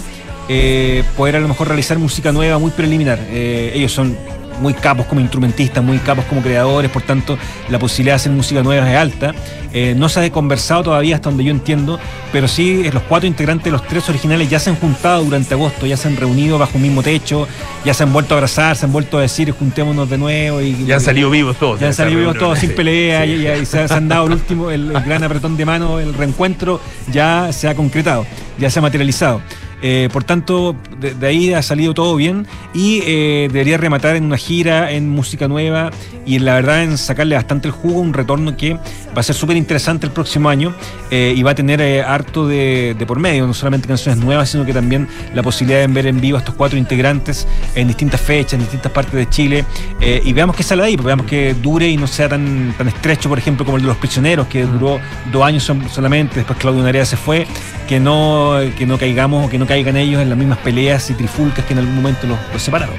poder 1.16 1.36
a 1.36 1.40
lo 1.40 1.48
mejor 1.48 1.68
realizar 1.68 1.98
música 1.98 2.32
nueva 2.32 2.58
muy 2.58 2.70
preliminar. 2.70 3.18
Ellos 3.30 3.92
son 3.92 4.16
muy 4.60 4.74
capos 4.74 5.06
como 5.06 5.20
instrumentistas, 5.20 5.82
muy 5.82 5.98
capos 5.98 6.24
como 6.26 6.40
creadores, 6.42 6.90
por 6.90 7.02
tanto 7.02 7.38
la 7.68 7.78
posibilidad 7.78 8.14
de 8.14 8.16
hacer 8.16 8.32
música 8.32 8.62
nueva 8.62 8.90
es 8.90 8.96
alta. 8.96 9.34
Eh, 9.72 9.94
no 9.96 10.08
se 10.08 10.20
ha 10.24 10.30
conversado 10.30 10.84
todavía 10.84 11.16
hasta 11.16 11.28
donde 11.28 11.44
yo 11.44 11.50
entiendo, 11.50 11.98
pero 12.32 12.48
sí 12.48 12.82
eh, 12.86 12.90
los 12.92 13.02
cuatro 13.02 13.26
integrantes 13.26 13.64
de 13.66 13.72
los 13.72 13.86
tres 13.86 14.08
originales 14.08 14.48
ya 14.48 14.58
se 14.58 14.70
han 14.70 14.76
juntado 14.76 15.22
durante 15.24 15.52
agosto, 15.54 15.86
ya 15.86 15.96
se 15.98 16.08
han 16.08 16.16
reunido 16.16 16.56
bajo 16.58 16.72
un 16.76 16.82
mismo 16.82 17.02
techo, 17.02 17.46
ya 17.84 17.92
se 17.92 18.02
han 18.04 18.12
vuelto 18.12 18.34
a 18.34 18.38
abrazar, 18.38 18.76
se 18.76 18.86
han 18.86 18.92
vuelto 18.92 19.18
a 19.18 19.22
decir 19.22 19.50
juntémonos 19.50 20.08
de 20.08 20.16
nuevo. 20.18 20.62
Y, 20.62 20.86
Ya 20.86 20.94
han 20.94 21.00
salido 21.02 21.28
vivos 21.30 21.56
todos. 21.58 21.78
Ya 21.80 21.88
han 21.88 21.94
salido 21.94 22.20
vivos 22.20 22.38
todos 22.38 22.58
sin 22.58 22.74
pelea 22.74 23.24
Sí. 23.24 23.32
y, 23.32 23.48
y 23.48 23.66
se, 23.66 23.86
se 23.86 23.94
han 23.94 24.08
dado 24.08 24.26
el 24.26 24.32
último, 24.32 24.70
el, 24.70 24.94
el 24.96 25.02
gran 25.02 25.22
apretón 25.24 25.56
de 25.56 25.66
mano, 25.66 26.00
el 26.00 26.14
reencuentro 26.14 26.80
ya 27.12 27.52
se 27.52 27.68
ha 27.68 27.74
concretado, 27.74 28.24
ya 28.58 28.70
se 28.70 28.78
ha 28.78 28.82
materializado. 28.82 29.42
Eh, 29.82 30.08
por 30.12 30.24
tanto, 30.24 30.74
de, 31.00 31.26
ahí 31.26 31.52
ha 31.52 31.62
salido 31.62 31.92
todo 31.94 32.16
bien 32.16 32.46
y 32.72 33.00
eh, 33.04 33.48
debería 33.52 33.76
rematar 33.76 34.16
en 34.16 34.24
una 34.24 34.38
gira, 34.38 34.90
en 34.92 35.10
música 35.10 35.48
nueva 35.48 35.90
y 36.26 36.38
la 36.40 36.54
verdad 36.54 36.82
en 36.82 36.98
sacarle 36.98 37.36
bastante 37.36 37.68
el 37.68 37.72
jugo, 37.72 38.00
un 38.00 38.12
retorno 38.12 38.56
que 38.56 38.74
va 38.74 39.20
a 39.20 39.22
ser 39.22 39.34
súper 39.34 39.56
interesante 39.56 40.06
el 40.06 40.12
próximo 40.12 40.48
año 40.48 40.74
eh, 41.10 41.32
y 41.34 41.42
va 41.42 41.52
a 41.52 41.54
tener 41.54 41.80
eh, 41.80 42.02
harto 42.02 42.46
de, 42.46 42.94
de 42.98 43.06
por 43.06 43.18
medio, 43.20 43.46
no 43.46 43.54
solamente 43.54 43.86
canciones 43.88 44.22
nuevas, 44.22 44.50
sino 44.50 44.66
que 44.66 44.72
también 44.74 45.08
la 45.34 45.42
posibilidad 45.42 45.80
de 45.80 45.86
ver 45.86 46.06
en 46.06 46.20
vivo 46.20 46.36
a 46.36 46.40
estos 46.40 46.54
cuatro 46.56 46.76
integrantes 46.78 47.46
en 47.74 47.86
distintas 47.86 48.20
fechas, 48.20 48.54
en 48.54 48.60
distintas 48.60 48.90
partes 48.92 49.14
de 49.14 49.28
Chile 49.30 49.64
eh, 50.00 50.20
y 50.24 50.32
veamos 50.32 50.56
que 50.56 50.62
sale 50.62 50.82
de 50.82 50.88
ahí, 50.88 50.96
pues 50.96 51.06
veamos 51.06 51.26
que 51.26 51.54
dure 51.54 51.88
y 51.88 51.96
no 51.96 52.06
sea 52.06 52.28
tan, 52.28 52.74
tan 52.76 52.88
estrecho, 52.88 53.28
por 53.28 53.38
ejemplo, 53.38 53.64
como 53.64 53.76
el 53.76 53.82
de 53.84 53.88
los 53.88 53.96
prisioneros, 53.96 54.48
que 54.48 54.64
duró 54.64 54.98
dos 55.32 55.42
años 55.44 55.70
solamente, 55.92 56.36
después 56.36 56.58
Claudio 56.58 56.82
Narea 56.82 57.04
se 57.06 57.16
fue, 57.16 57.46
que 57.88 58.00
no, 58.00 58.54
que 58.76 58.84
no 58.84 58.98
caigamos 58.98 59.46
o 59.46 59.48
que 59.48 59.58
no 59.58 59.66
caigan 59.66 59.96
ellos 59.96 60.20
en 60.20 60.28
las 60.28 60.36
mismas 60.36 60.58
peleas 60.58 61.08
y 61.10 61.14
trifulcas 61.14 61.64
que 61.64 61.72
en 61.72 61.78
algún 61.78 61.94
momento 61.94 62.26
los, 62.26 62.38
los 62.52 62.60
separaron. 62.60 62.96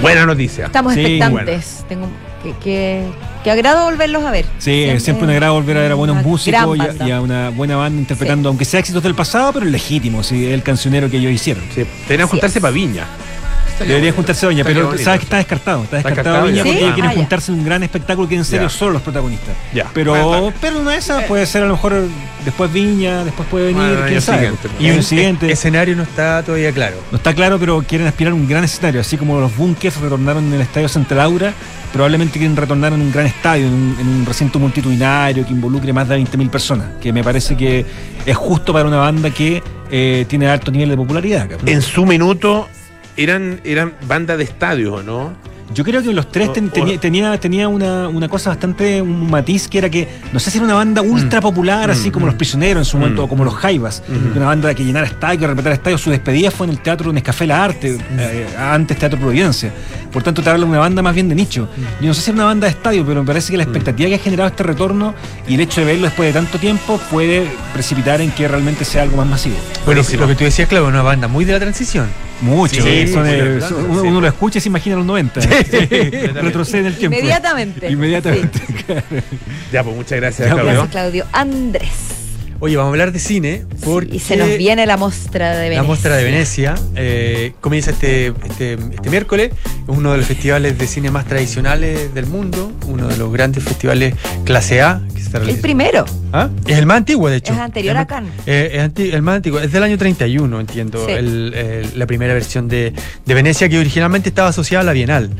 Buena 0.00 0.24
noticia. 0.24 0.66
Estamos 0.66 0.94
Sí, 0.94 1.00
expectantes. 1.00 1.84
Tengo 1.88 2.08
que, 2.42 2.52
que, 2.62 3.04
que 3.44 3.50
agrado 3.50 3.84
volverlos 3.84 4.24
a 4.24 4.30
ver. 4.30 4.46
Sí, 4.58 4.86
siempre, 4.98 5.24
un 5.24 5.30
agrado 5.30 5.54
volver 5.54 5.76
a 5.76 5.80
ver 5.80 5.92
a 5.92 5.94
buenos 5.94 6.24
músicos 6.24 6.76
y 6.76 6.80
a, 6.80 6.86
banda. 6.86 7.08
y 7.08 7.10
a 7.10 7.20
una 7.20 7.50
buena 7.50 7.76
banda 7.76 8.00
interpretando, 8.00 8.48
aunque 8.48 8.64
sea 8.64 8.80
éxitos 8.80 9.02
del 9.02 9.14
pasado, 9.14 9.52
pero 9.52 9.66
legítimo, 9.66 10.22
sí, 10.22 10.46
el 10.46 10.62
cancionero 10.62 11.10
que 11.10 11.18
ellos 11.18 11.32
hicieron. 11.32 11.64
Deberían 12.06 12.28
juntarse 12.28 12.60
para 12.60 12.72
Viña. 12.72 13.06
Debería 13.84 14.12
juntarse 14.12 14.46
Estaría 14.46 14.64
pero 14.64 14.86
bonito. 14.86 15.04
sabes 15.04 15.20
que 15.20 15.24
está 15.24 15.36
descartado. 15.38 15.84
Está 15.84 15.96
descartado 15.98 16.46
Viña 16.46 16.62
porque 16.64 16.72
¿Sí? 16.72 16.78
ellos 16.78 16.94
quieren 16.94 17.10
Ah, 17.10 17.14
juntarse 17.14 17.52
en 17.52 17.58
un 17.58 17.64
gran 17.64 17.82
espectáculo 17.82 18.28
que 18.28 18.34
en 18.36 18.44
serio 18.44 18.68
Ya. 18.68 18.74
solo 18.74 18.92
los 18.92 19.02
protagonistas. 19.02 19.54
Ya. 19.74 19.86
Pero, 19.94 20.52
pero 20.60 20.80
una 20.80 20.92
de 20.92 20.98
esas 20.98 21.24
puede 21.24 21.46
ser 21.46 21.62
a 21.62 21.66
lo 21.66 21.72
mejor 21.74 21.94
después 22.44 22.72
Viña, 22.72 23.24
después 23.24 23.48
puede 23.48 23.66
venir, 23.66 23.82
Bueno, 23.82 24.02
el 24.04 24.08
quién 24.08 24.20
sabe. 24.20 24.38
siguiente, 24.38 24.68
Y 24.80 24.86
el 24.88 24.94
el 24.96 25.04
siguiente. 25.04 25.52
escenario 25.52 25.96
no 25.96 26.02
está 26.02 26.42
todavía 26.42 26.72
claro. 26.72 26.96
No 27.10 27.16
está 27.18 27.34
claro, 27.34 27.58
pero 27.58 27.82
quieren 27.82 28.06
aspirar 28.06 28.32
a 28.32 28.36
un 28.36 28.48
gran 28.48 28.64
escenario, 28.64 29.00
así 29.00 29.16
como 29.16 29.40
los 29.40 29.56
Bunkers 29.56 29.96
retornaron 30.00 30.46
en 30.48 30.54
el 30.54 30.60
Estadio 30.60 30.88
Santa 30.88 31.14
Laura, 31.14 31.52
probablemente 31.92 32.38
quieren 32.38 32.56
retornar 32.56 32.92
en 32.92 33.00
un 33.00 33.10
gran 33.12 33.26
estadio, 33.26 33.66
en 33.66 33.72
un, 33.72 33.96
en 34.00 34.08
un 34.08 34.26
recinto 34.26 34.58
multitudinario 34.58 35.44
que 35.46 35.52
involucre 35.52 35.92
más 35.92 36.08
de 36.08 36.16
20.000 36.18 36.50
personas, 36.50 36.86
que 37.00 37.12
me 37.12 37.22
parece 37.24 37.56
que 37.56 37.84
es 38.26 38.36
justo 38.36 38.72
para 38.72 38.86
una 38.86 38.98
banda 38.98 39.30
que 39.30 39.62
eh, 39.90 40.26
tiene 40.28 40.48
alto 40.48 40.70
nivel 40.70 40.90
de 40.90 40.96
popularidad. 40.96 41.48
cabrón. 41.48 41.68
En 41.68 41.80
su 41.82 42.04
minuto 42.04 42.68
eran, 43.18 43.60
eran 43.64 43.92
banda 44.06 44.36
de 44.38 44.44
estadios, 44.44 45.00
¿o 45.00 45.02
no? 45.02 45.32
Yo 45.74 45.84
creo 45.84 46.02
que 46.02 46.14
los 46.14 46.32
tres 46.32 46.50
ten- 46.54 46.70
tenía, 46.70 46.98
tenía, 46.98 47.38
tenía 47.38 47.68
una, 47.68 48.08
una 48.08 48.26
cosa 48.26 48.48
bastante, 48.48 49.02
un 49.02 49.28
matiz 49.30 49.68
que 49.68 49.76
era 49.76 49.90
que, 49.90 50.08
no 50.32 50.38
sé 50.40 50.50
si 50.50 50.56
era 50.56 50.64
una 50.64 50.72
banda 50.72 51.02
ultra 51.02 51.42
popular, 51.42 51.90
así 51.90 52.10
como 52.10 52.24
Los 52.24 52.36
Prisioneros 52.36 52.80
en 52.80 52.84
su 52.90 52.96
momento, 52.96 53.20
Mm. 53.20 53.24
o 53.26 53.28
como 53.28 53.44
Los 53.44 53.52
Jaivas, 53.54 54.02
una 54.34 54.46
banda 54.46 54.72
que 54.72 54.82
llenara 54.82 55.06
estadios, 55.06 55.40
que 55.42 55.46
repetara 55.46 55.74
estadios. 55.74 56.00
Su 56.00 56.08
despedida 56.08 56.50
fue 56.50 56.66
en 56.68 56.72
el 56.72 56.78
Teatro 56.80 57.12
Nescafé 57.12 57.46
La 57.46 57.62
Arte, 57.64 57.98
eh, 58.18 58.46
antes 58.58 58.96
Teatro 58.96 59.18
Providencia. 59.18 59.70
Por 60.10 60.22
tanto, 60.22 60.40
te 60.42 60.48
habla 60.48 60.64
de 60.64 60.70
una 60.70 60.78
banda 60.78 61.02
más 61.02 61.14
bien 61.14 61.28
de 61.28 61.34
nicho. 61.34 61.68
Yo 62.00 62.06
no 62.06 62.14
sé 62.14 62.22
si 62.22 62.30
era 62.30 62.36
una 62.36 62.44
banda 62.46 62.66
de 62.66 62.70
estadio, 62.70 63.04
pero 63.04 63.20
me 63.20 63.26
parece 63.26 63.50
que 63.50 63.58
la 63.58 63.64
expectativa 63.64 64.08
que 64.08 64.14
ha 64.14 64.18
generado 64.20 64.48
este 64.48 64.62
retorno 64.62 65.14
y 65.46 65.52
el 65.56 65.60
hecho 65.60 65.82
de 65.82 65.86
verlo 65.88 66.04
después 66.06 66.32
de 66.32 66.40
tanto 66.40 66.56
tiempo 66.58 66.98
puede 67.10 67.46
precipitar 67.74 68.22
en 68.22 68.30
que 68.30 68.48
realmente 68.48 68.86
sea 68.86 69.02
algo 69.02 69.18
más 69.18 69.26
masivo. 69.26 69.56
Bueno, 69.84 70.00
lo 70.18 70.26
que 70.28 70.34
tú 70.34 70.44
decías, 70.44 70.66
claro, 70.66 70.86
una 70.88 71.02
banda 71.02 71.28
muy 71.28 71.44
de 71.44 71.52
la 71.52 71.60
transición. 71.60 72.06
Mucho. 72.40 72.82
Sí, 72.82 73.08
son, 73.08 73.22
muy 73.22 73.30
eh, 73.32 73.42
de- 73.44 73.60
son- 73.60 73.90
uno, 73.90 74.00
sí. 74.02 74.06
uno 74.08 74.20
lo 74.20 74.26
escucha 74.28 74.58
y 74.58 74.60
se 74.60 74.68
imagina 74.68 74.96
los 74.96 75.06
90. 75.06 75.40
Retrocede 76.40 76.80
en 76.80 76.86
el 76.86 76.96
tiempo. 76.96 77.16
Inmediatamente. 77.18 77.90
Inmediatamente. 77.90 78.60
Ya, 79.72 79.82
pues 79.84 79.94
muchas 79.96 80.18
gracias, 80.18 80.48
Ya, 80.48 80.54
Claudio. 80.54 80.72
Gracias, 80.72 80.90
Claudio. 80.90 81.26
Andrés. 81.32 81.90
Oye, 82.60 82.76
vamos 82.76 82.88
a 82.90 82.92
hablar 82.94 83.12
de 83.12 83.20
cine 83.20 83.64
porque 83.84 84.16
Y 84.16 84.18
se 84.18 84.36
nos 84.36 84.48
viene 84.58 84.84
la 84.84 84.96
mostra 84.96 85.50
de 85.52 85.60
Venecia. 85.68 85.80
la 85.82 85.86
muestra 85.86 86.16
de 86.16 86.24
Venecia 86.24 86.74
eh, 86.96 87.52
comienza 87.60 87.92
este, 87.92 88.32
este, 88.48 88.72
este 88.74 89.10
miércoles. 89.10 89.52
Es 89.52 89.96
uno 89.96 90.10
de 90.10 90.18
los 90.18 90.26
festivales 90.26 90.76
de 90.76 90.86
cine 90.88 91.12
más 91.12 91.24
tradicionales 91.26 92.12
del 92.14 92.26
mundo, 92.26 92.72
uno 92.88 93.06
de 93.06 93.16
los 93.16 93.32
grandes 93.32 93.62
festivales 93.62 94.14
clase 94.44 94.82
A 94.82 95.00
que 95.14 95.22
se 95.22 95.36
El 95.36 95.60
primero. 95.60 96.04
¿Ah? 96.32 96.48
Es 96.66 96.78
el 96.78 96.86
más 96.86 96.96
antiguo, 96.96 97.28
de 97.30 97.36
hecho. 97.36 97.52
Es 97.52 97.58
anterior 97.60 97.94
El 97.94 98.02
a 98.02 98.06
Cannes. 98.08 98.32
Eh, 98.46 98.70
es 98.72 98.80
anti- 98.80 99.10
el 99.10 99.22
más 99.22 99.36
antiguo, 99.36 99.60
es 99.60 99.70
del 99.70 99.82
año 99.84 99.96
31, 99.96 100.58
entiendo, 100.58 101.06
Sí. 101.06 101.12
el- 101.12 101.54
el- 101.54 101.98
la 101.98 102.06
primera 102.06 102.34
versión 102.34 102.66
de, 102.66 102.92
de 103.24 103.34
Venecia 103.34 103.68
que 103.68 103.78
originalmente 103.78 104.30
estaba 104.30 104.48
asociada 104.48 104.82
a 104.82 104.84
la 104.86 104.92
Bienal. 104.92 105.30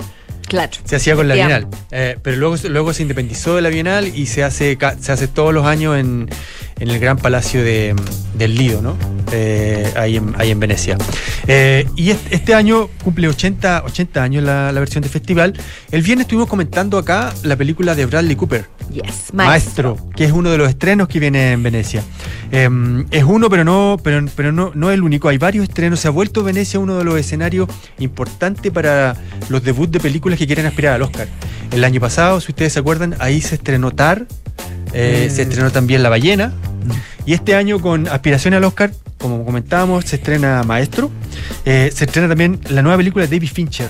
Claro. 0.47 0.73
Se 0.85 0.97
hacía 0.97 1.15
con 1.15 1.29
la 1.29 1.35
Bien. 1.35 1.47
Bienal. 1.49 1.67
Eh, 1.91 2.17
pero 2.23 2.37
luego, 2.39 2.57
luego 2.71 2.95
se 2.95 3.03
independizó 3.03 3.57
de 3.57 3.61
la 3.63 3.69
Bienal 3.69 4.07
y 4.17 4.27
se 4.27 4.45
hace, 4.45 4.79
se 5.01 5.13
hace 5.13 5.29
todos 5.29 5.53
los 5.53 5.67
años 5.67 5.99
en, 5.99 6.31
en 6.81 6.89
el 6.89 6.99
Gran 6.99 7.17
Palacio 7.17 7.63
de, 7.63 7.95
del 8.35 8.55
Lido, 8.55 8.83
¿no? 8.83 8.97
Eh, 9.33 9.93
ahí, 9.97 10.17
en, 10.17 10.35
ahí 10.39 10.51
en 10.51 10.61
Venecia. 10.61 10.97
Eh, 11.47 11.87
y 11.97 12.11
este, 12.11 12.35
este 12.35 12.55
año 12.55 12.89
cumple 13.05 13.29
80, 13.29 13.85
80 13.85 14.23
años 14.23 14.45
la, 14.45 14.73
la 14.73 14.81
versión 14.81 15.03
de 15.03 15.09
festival. 15.09 15.55
El 15.91 16.03
viernes 16.03 16.25
estuvimos 16.25 16.49
comentando 16.49 16.99
acá 16.99 17.35
la 17.43 17.57
película 17.57 17.95
de 17.95 18.07
Bradley 18.07 18.37
Cooper. 18.37 18.67
Yes, 18.91 19.35
Maestro, 19.35 19.99
que 20.17 20.25
es 20.25 20.33
uno 20.33 20.51
de 20.51 20.57
los 20.57 20.69
estrenos 20.71 21.09
que 21.09 21.21
viene 21.21 21.53
en 21.53 21.63
Venecia. 21.63 22.03
Eh, 22.51 22.69
es 23.11 23.25
uno, 23.25 23.51
pero 23.51 23.65
no, 23.65 23.99
pero, 24.03 24.25
pero 24.35 24.51
no, 24.51 24.73
no 24.75 24.91
el 24.91 25.03
único. 25.03 25.29
Hay 25.29 25.37
varios 25.37 25.65
estrenos. 25.65 26.01
Se 26.01 26.09
ha 26.09 26.11
vuelto 26.11 26.43
Venecia 26.43 26.81
uno 26.81 26.97
de 26.97 27.05
los 27.05 27.19
escenarios 27.19 27.69
importantes 27.99 28.73
para 28.73 29.17
los 29.51 29.63
debuts 29.63 29.93
de 29.93 30.01
películas 30.01 30.39
que 30.39 30.47
quieren 30.47 30.65
aspirar 30.65 30.95
al 30.95 31.03
Oscar. 31.03 31.29
El 31.71 31.85
año 31.85 32.01
pasado, 32.01 32.41
si 32.41 32.53
ustedes 32.53 32.73
se 32.73 32.79
acuerdan, 32.79 33.15
ahí 33.19 33.43
se 33.43 33.57
estrenó 33.57 33.91
Tar, 33.91 34.27
eh, 34.93 35.29
Mm. 35.31 35.35
se 35.35 35.43
estrenó 35.43 35.71
también 35.71 36.03
La 36.03 36.09
Ballena. 36.09 36.53
Y 37.27 37.35
este 37.35 37.55
año, 37.55 37.79
con 37.81 38.09
aspiración 38.09 38.55
al 38.55 38.65
Oscar, 38.65 38.91
como 39.19 39.45
comentábamos, 39.45 40.05
se 40.07 40.17
estrena 40.17 40.63
Maestro. 40.63 41.11
Eh, 41.65 41.91
se 41.95 42.05
estrena 42.05 42.29
también 42.29 42.59
la 42.71 42.83
nueva 42.83 42.97
película 42.97 43.27
de 43.27 43.37
David 43.37 43.51
Fincher, 43.53 43.89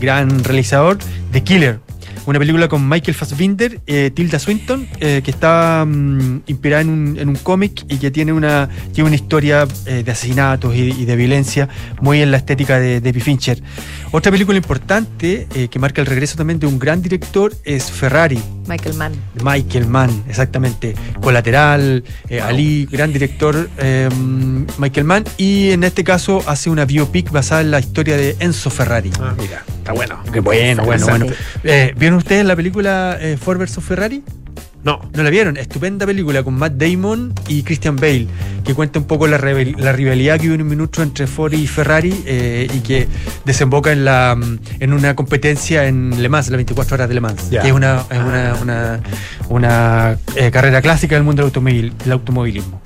gran 0.00 0.42
realizador 0.44 0.98
de 1.32 1.42
Killer. 1.42 1.80
Una 2.26 2.38
película 2.38 2.68
con 2.68 2.88
Michael 2.88 3.14
Fassbinder, 3.14 3.80
eh, 3.86 4.10
Tilda 4.14 4.38
Swinton, 4.38 4.86
que 4.98 5.22
está 5.26 5.84
mm, 5.86 6.42
inspirada 6.46 6.82
en 6.82 6.88
un, 6.90 7.18
en 7.18 7.28
un 7.28 7.36
cómic 7.36 7.84
y 7.88 7.96
que 7.96 8.10
tiene 8.10 8.32
una, 8.32 8.68
tiene 8.92 9.08
una 9.08 9.16
historia 9.16 9.66
de 9.66 10.10
asesinatos 10.10 10.74
y, 10.74 10.92
y 10.92 11.04
de 11.06 11.16
violencia 11.16 11.68
muy 12.00 12.20
en 12.22 12.30
la 12.30 12.36
estética 12.36 12.78
de 12.78 13.00
David 13.00 13.22
Fincher. 13.22 13.62
Otra 14.12 14.32
película 14.32 14.58
importante 14.58 15.46
eh, 15.54 15.68
que 15.68 15.78
marca 15.78 16.00
el 16.00 16.06
regreso 16.06 16.36
también 16.36 16.58
de 16.58 16.66
un 16.66 16.78
gran 16.78 17.00
director 17.00 17.52
es 17.64 17.92
Ferrari, 17.92 18.40
Michael 18.66 18.94
Mann. 18.94 19.12
Michael 19.42 19.86
Mann, 19.86 20.24
exactamente. 20.28 20.94
Colateral, 21.20 22.04
eh, 22.28 22.40
Ali, 22.40 22.86
gran 22.90 23.12
director 23.12 23.68
eh, 23.78 24.08
Michael 24.78 25.06
Mann. 25.06 25.24
Y 25.36 25.70
en 25.70 25.84
este 25.84 26.04
caso 26.04 26.42
hace 26.46 26.70
una 26.70 26.84
biopic 26.84 27.30
basada 27.30 27.60
en 27.60 27.70
la 27.70 27.80
historia 27.80 28.16
de 28.16 28.36
Enzo 28.38 28.70
Ferrari. 28.70 29.10
Ah, 29.20 29.34
mira, 29.38 29.64
está 29.78 29.92
bueno. 29.92 30.20
Qué 30.32 30.40
bueno, 30.40 30.84
bueno, 30.84 31.06
bueno. 31.06 31.26
Eh, 31.64 31.94
¿Vieron 31.96 32.18
ustedes 32.18 32.44
la 32.44 32.54
película 32.54 33.18
eh, 33.20 33.36
Ford 33.40 33.58
vs 33.58 33.82
Ferrari? 33.82 34.22
No. 34.82 35.00
¿No 35.14 35.22
la 35.22 35.30
vieron? 35.30 35.56
Estupenda 35.56 36.06
película 36.06 36.42
con 36.42 36.54
Matt 36.54 36.72
Damon 36.74 37.34
y 37.48 37.62
Christian 37.62 37.96
Bale, 37.96 38.26
que 38.64 38.74
cuenta 38.74 38.98
un 38.98 39.04
poco 39.04 39.26
la, 39.26 39.38
la 39.38 39.92
rivalidad 39.92 40.40
que 40.40 40.48
hubo 40.48 40.54
en 40.54 40.62
un 40.62 40.68
minuto 40.68 41.02
entre 41.02 41.26
Ford 41.26 41.52
y 41.52 41.66
Ferrari 41.66 42.22
eh, 42.26 42.68
y 42.72 42.80
que 42.80 43.06
desemboca 43.44 43.92
en, 43.92 44.04
la, 44.04 44.38
en 44.78 44.92
una 44.92 45.14
competencia 45.14 45.86
en 45.86 46.22
Le 46.22 46.28
Mans, 46.28 46.48
las 46.48 46.56
24 46.56 46.94
horas 46.94 47.08
de 47.08 47.14
Le 47.14 47.20
Mans, 47.20 47.42
que 47.50 47.58
es 47.58 47.72
una, 47.72 48.04
es 48.10 48.18
una, 48.18 48.54
una, 48.60 49.00
una, 49.48 50.18
eh, 50.36 50.50
carrera 50.50 50.80
clásica 50.80 51.14
del 51.14 51.24
mundo 51.24 51.42
del, 51.42 51.48
automóvil, 51.48 51.92
del 51.98 52.12
automovilismo. 52.12 52.79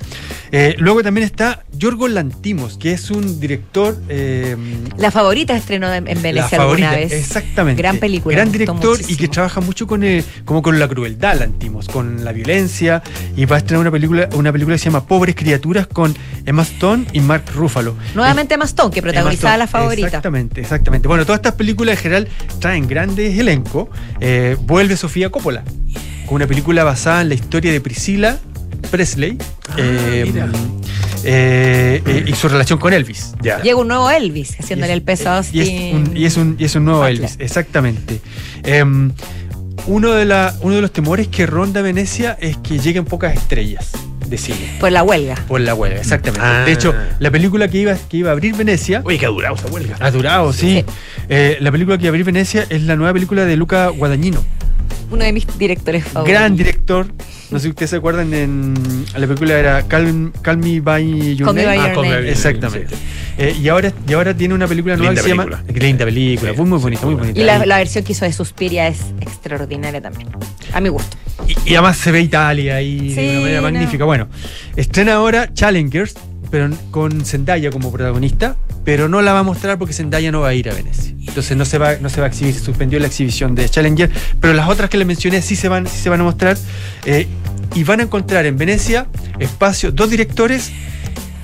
Eh, 0.51 0.75
luego 0.77 1.03
también 1.03 1.25
está 1.25 1.63
Yorgos 1.73 2.11
Lantimos, 2.11 2.77
que 2.77 2.93
es 2.93 3.11
un 3.11 3.39
director... 3.39 3.97
eh, 4.07 4.55
La 4.97 5.11
favorita 5.11 5.55
estrenó 5.55 5.93
en, 5.93 6.07
en 6.07 6.21
Venecia 6.21 6.57
favorita, 6.57 6.91
alguna 6.91 7.03
vez. 7.03 7.11
Exactamente. 7.11 7.81
Gran 7.81 7.97
película. 7.97 8.35
Gran 8.35 8.51
director 8.51 8.99
y 9.07 9.17
que 9.17 9.27
trabaja 9.27 9.59
mucho 9.59 9.85
con 9.85 10.03
el, 10.03 10.23
como 10.45 10.61
con 10.61 10.79
la 10.79 10.87
crueldad, 10.87 11.39
Lantimos, 11.39 11.89
con 11.89 12.23
la 12.23 12.31
violencia. 12.31 13.03
Y 13.35 13.45
va 13.45 13.57
a 13.57 13.59
estrenar 13.59 13.81
una 13.81 13.91
película, 13.91 14.29
una 14.35 14.51
película 14.51 14.75
que 14.75 14.79
se 14.79 14.85
llama 14.85 15.05
Pobres 15.05 15.35
Criaturas 15.35 15.87
con 15.87 16.15
Emma 16.45 16.61
Stone 16.61 17.05
y 17.11 17.19
Mark 17.19 17.43
Ruffalo. 17.53 17.95
Nuevamente 18.13 18.55
Mastón, 18.55 18.91
que 18.91 19.01
protagonizaba 19.01 19.55
Emma 19.55 19.57
la 19.57 19.65
Stone, 19.65 19.83
favorita. 19.83 20.07
Exactamente, 20.07 20.61
exactamente. 20.61 21.07
Bueno, 21.07 21.25
todas 21.25 21.39
estas 21.39 21.55
películas 21.55 21.97
en 21.97 22.01
general 22.01 22.27
traen 22.59 22.87
grandes 22.87 23.37
elencos. 23.37 23.89
Eh, 24.21 24.55
vuelve 24.61 24.95
Sofía 24.95 25.29
Coppola 25.29 25.63
con 26.25 26.35
una 26.35 26.47
película 26.47 26.83
basada 26.83 27.21
en 27.21 27.29
la 27.29 27.35
historia 27.35 27.71
de 27.71 27.81
Priscilla 27.81 28.39
Presley. 28.85 29.37
Ah, 29.69 29.75
eh, 29.77 30.33
eh, 31.23 32.01
eh, 32.05 32.23
y 32.27 32.33
su 32.33 32.47
relación 32.47 32.77
con 32.79 32.93
Elvis. 32.93 33.33
Ya. 33.41 33.61
Llega 33.61 33.77
un 33.77 33.87
nuevo 33.87 34.09
Elvis 34.09 34.59
haciéndole 34.59 34.93
el 34.93 35.01
peso 35.01 35.29
a 35.29 35.43
Y 35.51 35.59
es 35.61 35.69
Austin. 35.69 35.95
un, 35.95 36.17
y 36.17 36.25
es 36.25 36.37
un, 36.37 36.55
y 36.59 36.65
es 36.65 36.75
un 36.75 36.85
nuevo 36.85 36.99
Butler. 36.99 37.17
Elvis, 37.17 37.35
exactamente. 37.39 38.21
Em, 38.63 39.11
uno, 39.87 40.11
de 40.11 40.25
la, 40.25 40.55
uno 40.61 40.75
de 40.75 40.81
los 40.81 40.91
temores 40.91 41.27
que 41.27 41.45
ronda 41.45 41.81
Venecia 41.81 42.37
es 42.39 42.57
que 42.57 42.79
lleguen 42.79 43.05
pocas 43.05 43.35
estrellas 43.35 43.91
de 44.27 44.37
cine. 44.37 44.77
Por 44.79 44.91
la 44.91 45.03
huelga. 45.03 45.35
Por 45.47 45.61
la 45.61 45.73
huelga, 45.73 45.99
exactamente. 45.99 46.45
Ah. 46.45 46.63
De 46.65 46.71
hecho, 46.71 46.93
la 47.19 47.31
película 47.31 47.67
que 47.67 47.79
iba, 47.79 47.95
que 47.95 48.17
iba 48.17 48.29
a 48.29 48.33
abrir 48.33 48.55
Venecia. 48.55 49.01
Oye, 49.03 49.17
que 49.17 49.25
ha 49.25 49.29
durado 49.29 49.55
esa 49.55 49.67
huelga. 49.67 49.97
Ha 49.99 50.11
durado, 50.11 50.53
sí. 50.53 50.83
Eh, 51.29 51.57
la 51.59 51.71
película 51.71 51.97
que 51.97 52.03
iba 52.03 52.09
a 52.09 52.13
abrir 52.13 52.25
Venecia 52.25 52.65
es 52.69 52.83
la 52.83 52.95
nueva 52.95 53.13
película 53.13 53.45
de 53.45 53.55
Luca 53.55 53.89
Guadagnino. 53.89 54.43
Uno 55.11 55.23
de 55.23 55.33
mis 55.33 55.45
directores 55.57 56.03
favoritos. 56.03 56.39
Gran 56.39 56.55
director. 56.55 57.07
No 57.51 57.59
sé 57.59 57.63
si 57.65 57.69
ustedes 57.69 57.91
se 57.91 57.95
acuerdan 57.97 58.33
en 58.33 58.73
la 59.13 59.27
película 59.27 59.57
era 59.59 59.83
Calm, 59.83 60.31
Call 60.41 60.57
Me 60.57 60.79
By 60.79 61.35
Your 61.35 61.47
Call 61.47 61.55
Me 61.55 61.63
Your 61.63 61.71
Ah, 61.71 61.93
Call 61.93 62.09
Name. 62.09 62.29
Exactamente. 62.31 62.95
Eh, 63.37 63.55
y, 63.61 63.67
ahora, 63.69 63.91
y 64.07 64.13
ahora 64.13 64.33
tiene 64.33 64.53
una 64.53 64.67
película 64.67 64.95
nueva 64.95 65.11
Linda 65.11 65.21
que 65.21 65.29
se 65.29 65.35
llama. 65.35 65.63
Linda 65.73 66.05
película, 66.05 66.53
muy, 66.53 66.65
muy 66.65 66.79
bonita, 66.79 67.05
muy 67.05 67.15
bonita. 67.15 67.39
Y 67.39 67.43
la, 67.43 67.65
la 67.65 67.77
versión 67.77 68.03
que 68.03 68.13
hizo 68.13 68.25
de 68.25 68.33
Suspiria 68.33 68.87
es 68.87 68.99
extraordinaria 69.21 70.01
también. 70.01 70.29
A 70.73 70.81
mi 70.81 70.89
gusto. 70.89 71.17
Y, 71.47 71.71
y 71.71 71.75
además 71.75 71.97
se 71.97 72.11
ve 72.11 72.21
Italia 72.21 72.77
ahí 72.77 73.13
de 73.13 73.29
una 73.29 73.39
manera 73.41 73.57
no. 73.57 73.71
magnífica. 73.71 74.05
Bueno, 74.05 74.27
estrena 74.75 75.15
ahora 75.15 75.53
Challengers, 75.53 76.15
pero 76.49 76.69
con 76.91 77.23
Zendaya 77.25 77.69
como 77.69 77.91
protagonista, 77.91 78.55
pero 78.85 79.09
no 79.09 79.21
la 79.21 79.33
va 79.33 79.39
a 79.39 79.43
mostrar 79.43 79.77
porque 79.77 79.93
Zendaya 79.93 80.31
no 80.31 80.41
va 80.41 80.49
a 80.49 80.53
ir 80.53 80.69
a 80.69 80.73
Venecia. 80.73 81.13
Entonces 81.27 81.57
no 81.57 81.65
se 81.65 81.77
va, 81.77 81.97
no 81.97 82.07
se 82.07 82.21
va 82.21 82.27
a 82.27 82.29
exhibir, 82.29 82.53
se 82.53 82.61
suspendió 82.61 82.99
la 82.99 83.07
exhibición 83.07 83.55
de 83.55 83.67
Challenger, 83.67 84.09
pero 84.39 84.53
las 84.53 84.69
otras 84.69 84.89
que 84.89 84.97
les 84.97 85.07
mencioné 85.07 85.41
sí 85.41 85.55
se 85.57 85.67
van, 85.67 85.87
sí 85.87 85.97
se 85.97 86.09
van 86.09 86.21
a 86.21 86.23
mostrar. 86.23 86.57
eh, 87.05 87.27
y 87.73 87.83
van 87.83 87.99
a 87.99 88.03
encontrar 88.03 88.45
en 88.45 88.57
Venecia 88.57 89.07
espacio, 89.37 89.91
dos 89.91 90.09
directores 90.09 90.71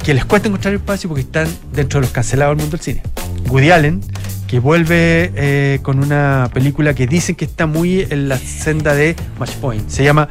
que 0.04 0.14
les 0.14 0.24
cuesta 0.24 0.48
encontrar 0.48 0.74
espacio 0.74 1.10
porque 1.10 1.24
están 1.24 1.48
dentro 1.74 2.00
de 2.00 2.06
los 2.06 2.12
cancelados 2.14 2.56
del 2.56 2.64
mundo 2.64 2.78
del 2.78 2.84
cine. 2.84 3.04
Woody 3.50 3.72
Allen, 3.72 4.02
que 4.48 4.60
vuelve 4.60 5.32
eh, 5.36 5.80
con 5.82 6.00
una 6.00 6.50
película 6.54 6.94
que 6.94 7.06
dicen 7.06 7.36
que 7.36 7.46
está 7.46 7.68
muy 7.68 8.08
en 8.10 8.30
la 8.30 8.38
senda 8.38 8.96
de 8.96 9.16
Match 9.40 9.56
Point. 9.56 9.90
Se 9.90 10.04
llama 10.04 10.30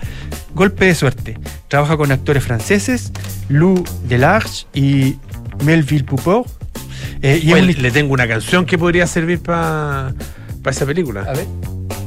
Golpe 0.54 0.86
de 0.86 0.94
Suerte. 0.94 1.38
Trabaja 1.68 1.96
con 1.96 2.10
actores 2.12 2.42
franceses, 2.42 3.12
Lou 3.48 3.84
Delarge 4.08 4.66
y 4.72 5.16
Melville 5.64 6.04
Poupeau. 6.04 6.46
Eh, 7.22 7.40
y 7.42 7.52
un- 7.52 7.66
le 7.66 7.90
tengo 7.90 8.12
una 8.14 8.26
canción 8.26 8.64
que 8.64 8.78
podría 8.78 9.06
servir 9.06 9.40
para 9.40 10.12
esa 10.66 10.86
película. 10.86 11.22
A 11.22 11.32
ver. 11.32 11.46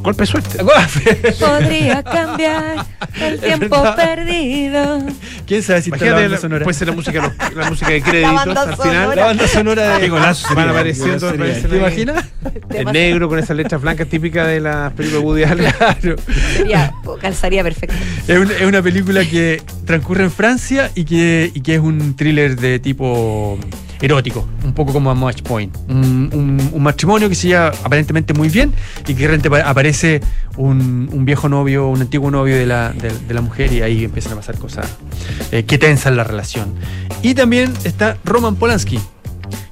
Golpe 0.02 0.26
suerte. 0.26 0.58
Podría 1.40 2.04
cambiar 2.04 2.86
el 3.22 3.40
tiempo 3.40 3.82
perdido. 3.96 5.02
¿Quién 5.48 5.64
sabe 5.64 5.82
si 5.82 5.92
está 5.92 6.06
la 6.06 6.14
banda 6.14 6.28
la- 6.30 6.38
sonora? 6.38 6.64
puede 6.66 6.78
ser 6.78 6.88
la 6.90 6.94
música, 6.94 7.34
la 7.56 7.70
música 7.70 7.90
de 7.92 8.02
créditos 8.02 8.58
al 8.58 8.76
final. 8.76 9.16
La 9.16 9.26
banda 9.28 9.48
sonora 9.48 9.98
de. 10.00 10.10
Golazo 10.10 10.48
Van 10.56 10.58
sería, 10.58 10.72
apareciendo. 10.72 11.32
¿Te 11.70 11.78
imaginas? 11.78 12.26
En 12.72 12.92
negro 12.92 13.30
con 13.30 13.40
esas 13.40 13.56
letras 13.56 13.82
blancas 13.82 14.08
típicas 14.10 14.46
de 14.48 14.60
las 14.60 14.92
películas 14.92 15.22
de 15.22 15.26
Woody 15.28 15.44
Allen. 15.44 15.72
Claro. 15.78 16.16
Sería, 16.58 16.94
calzaría 17.22 17.64
perfecto. 17.64 17.96
Es 18.28 18.38
una, 18.40 18.54
es 18.54 18.64
una 18.64 18.82
película 18.82 19.24
que 19.24 19.62
transcurre 19.86 20.26
en 20.26 20.32
Francia 20.32 20.92
y 20.96 21.06
que, 21.06 21.50
y 21.54 21.62
que 21.62 21.76
es 21.76 21.80
un 21.82 22.16
thriller 22.18 22.58
de 22.58 22.80
tipo 22.80 23.58
erótico, 24.04 24.46
un 24.66 24.74
poco 24.74 24.92
como 24.92 25.10
a 25.10 25.16
Match 25.16 25.42
Point. 25.44 25.76
Un, 25.88 26.30
un- 26.74 26.84
matrimonio 26.84 27.30
que 27.30 27.36
se 27.36 27.48
lleva 27.48 27.68
aparentemente 27.70 28.34
muy 28.34 28.50
bien 28.50 28.74
y 29.08 29.14
que 29.16 29.26
apa- 29.26 29.62
aparece 29.62 30.20
un, 30.58 31.10
un 31.12 31.24
viejo 31.24 31.48
novio, 31.48 31.88
un 31.88 32.02
antiguo 32.02 32.30
novio 32.30 32.56
de 32.58 32.66
la, 32.66 32.92
de, 32.92 33.34
la 33.34 33.40
mujer 33.42 33.72
y 33.72 33.82
ahí 33.82 34.04
empiezan 34.04 34.34
a 34.34 34.36
pasar 34.36 34.58
cosas 34.58 34.86
eh, 35.52 35.64
que 35.64 35.78
tensan 35.78 36.18
la 36.18 36.26
relación. 36.26 36.74
Y 37.22 37.34
también 37.34 37.72
está 37.86 38.18
Roman 38.26 38.58
Polanski, 38.58 39.00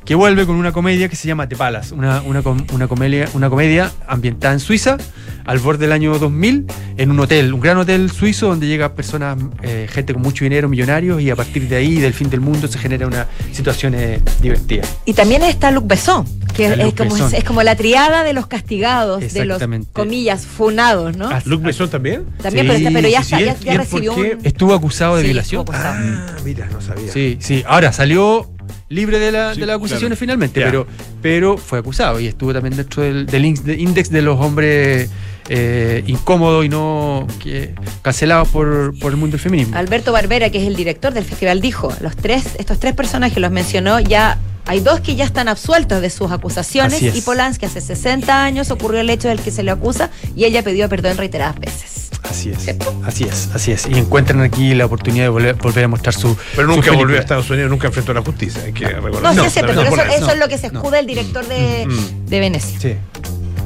que 0.05 0.15
vuelve 0.15 0.45
con 0.45 0.55
una 0.55 0.71
comedia 0.71 1.09
que 1.09 1.17
se 1.17 1.27
llama 1.27 1.47
The 1.49 1.57
Palace, 1.57 1.93
una, 1.93 2.21
una 2.21 2.41
comedia, 2.87 3.27
una 3.33 3.49
comedia 3.49 3.91
ambientada 4.07 4.53
en 4.53 4.61
Suiza, 4.61 4.97
al 5.45 5.59
borde 5.59 5.85
del 5.85 5.91
año 5.91 6.17
2000, 6.17 6.65
en 6.97 7.11
un 7.11 7.19
hotel, 7.19 7.53
un 7.53 7.59
gran 7.61 7.77
hotel 7.77 8.11
suizo 8.11 8.47
donde 8.47 8.67
llega 8.67 8.93
personas, 8.95 9.37
eh, 9.61 9.87
gente 9.89 10.13
con 10.13 10.21
mucho 10.21 10.43
dinero, 10.45 10.69
millonarios, 10.69 11.21
y 11.21 11.29
a 11.29 11.35
partir 11.35 11.67
de 11.67 11.75
ahí, 11.75 11.95
del 11.99 12.13
fin 12.13 12.29
del 12.29 12.41
mundo, 12.41 12.67
se 12.67 12.77
genera 12.77 13.07
una 13.07 13.27
situación 13.51 13.93
eh, 13.95 14.19
divertida. 14.41 14.83
Y 15.05 15.13
también 15.13 15.43
está 15.43 15.71
Luc 15.71 15.87
Besson, 15.87 16.25
que 16.53 16.67
es, 16.67 16.77
Luc 16.77 16.97
como, 16.97 17.11
Besson. 17.13 17.27
es, 17.29 17.39
es 17.39 17.43
como 17.43 17.63
la 17.63 17.75
triada 17.75 18.23
de 18.23 18.33
los 18.33 18.47
castigados, 18.47 19.33
de 19.33 19.45
los, 19.45 19.61
comillas, 19.93 20.45
funados, 20.45 21.15
¿no? 21.17 21.29
¿Luc 21.45 21.61
Besson 21.63 21.89
también? 21.89 22.25
También, 22.41 22.67
pero, 22.67 22.77
está- 22.77 22.91
pero 22.91 23.07
ya, 23.09 23.23
sí, 23.23 23.35
está, 23.35 23.37
sí. 23.37 23.45
ya, 23.45 23.55
¿Y 23.61 23.65
ya 23.65 23.71
él 23.73 23.77
recibió 23.79 24.13
un... 24.13 24.27
Estuvo 24.43 24.73
acusado 24.73 25.15
de 25.15 25.21
Sí, 25.21 25.27
violación. 25.27 25.61
acusado. 25.61 25.95
Ah, 25.97 26.35
mira, 26.43 26.67
no 26.71 26.81
sabía. 26.81 27.11
Sí, 27.11 27.37
sí. 27.39 27.63
Ahora 27.67 27.91
salió 27.93 28.49
libre 28.89 29.19
de, 29.19 29.31
la, 29.31 29.53
Sí, 29.53 29.61
de 29.61 29.65
las 29.67 29.77
acusaciones 29.77 30.17
claro. 30.17 30.19
finalmente, 30.19 30.61
pero, 30.61 30.85
pero 31.21 31.57
fue 31.57 31.79
acusado 31.79 32.19
y 32.19 32.27
estuvo 32.27 32.53
también 32.53 32.75
dentro 32.75 33.03
del, 33.03 33.25
del 33.25 33.45
índice 33.45 34.11
de 34.13 34.21
los 34.21 34.37
hombres 34.39 35.09
eh, 35.53 36.03
incómodos 36.07 36.63
y 36.65 36.69
no 36.69 37.27
que, 37.43 37.75
cancelados 38.01 38.47
por, 38.47 38.97
por 38.99 39.11
el 39.11 39.17
mundo 39.17 39.33
del 39.35 39.41
feminismo. 39.41 39.75
Alberto 39.75 40.13
Barbera, 40.13 40.49
que 40.49 40.61
es 40.61 40.67
el 40.67 40.77
director 40.77 41.13
del 41.13 41.25
festival, 41.25 41.59
dijo, 41.59 41.91
los 41.99 42.15
tres, 42.15 42.43
estos 42.57 42.79
tres 42.79 42.93
personajes 42.93 43.37
los 43.37 43.51
mencionó, 43.51 43.99
ya 43.99 44.37
hay 44.65 44.79
dos 44.79 45.01
que 45.01 45.15
ya 45.15 45.25
están 45.25 45.49
absueltos 45.49 45.99
de 46.01 46.09
sus 46.09 46.31
acusaciones 46.31 47.01
y 47.01 47.21
Polanski 47.21 47.65
hace 47.65 47.81
60 47.81 48.43
años 48.45 48.71
ocurrió 48.71 49.01
el 49.01 49.09
hecho 49.09 49.27
del 49.27 49.41
que 49.41 49.51
se 49.51 49.61
le 49.63 49.71
acusa 49.71 50.09
y 50.37 50.45
ella 50.45 50.63
pidió 50.63 50.87
perdón 50.87 51.17
reiteradas 51.17 51.59
veces. 51.59 51.97
Así 52.29 52.51
es, 52.51 52.75
así 53.03 53.23
es, 53.25 53.49
así 53.53 53.71
es. 53.73 53.87
Y 53.89 53.97
encuentran 53.97 54.39
aquí 54.41 54.73
la 54.73 54.85
oportunidad 54.85 55.25
de 55.25 55.29
volver, 55.29 55.55
volver 55.55 55.83
a 55.83 55.87
mostrar 55.89 56.13
su. 56.13 56.37
Pero 56.55 56.69
su 56.69 56.75
nunca 56.75 56.91
volvió 56.93 57.17
a 57.17 57.19
Estados 57.19 57.49
Unidos, 57.49 57.69
nunca 57.69 57.87
enfrentó 57.87 58.11
a 58.13 58.15
la 58.15 58.21
justicia. 58.21 58.61
Hay 58.63 58.71
que 58.71 58.85
No, 58.85 59.01
reconocerlo. 59.01 59.41
sí 59.41 59.47
es 59.47 59.53
cierto, 59.53 59.73
pero 59.73 60.03
eso, 60.13 60.31
es 60.31 60.37
lo 60.39 60.47
que 60.47 60.57
se 60.59 60.67
escuda 60.67 60.99
el 60.99 61.07
director 61.07 61.45
de, 61.45 61.87
Mm. 61.87 62.29
de 62.29 62.39
Venecia. 62.39 62.79
Sí, 62.79 62.95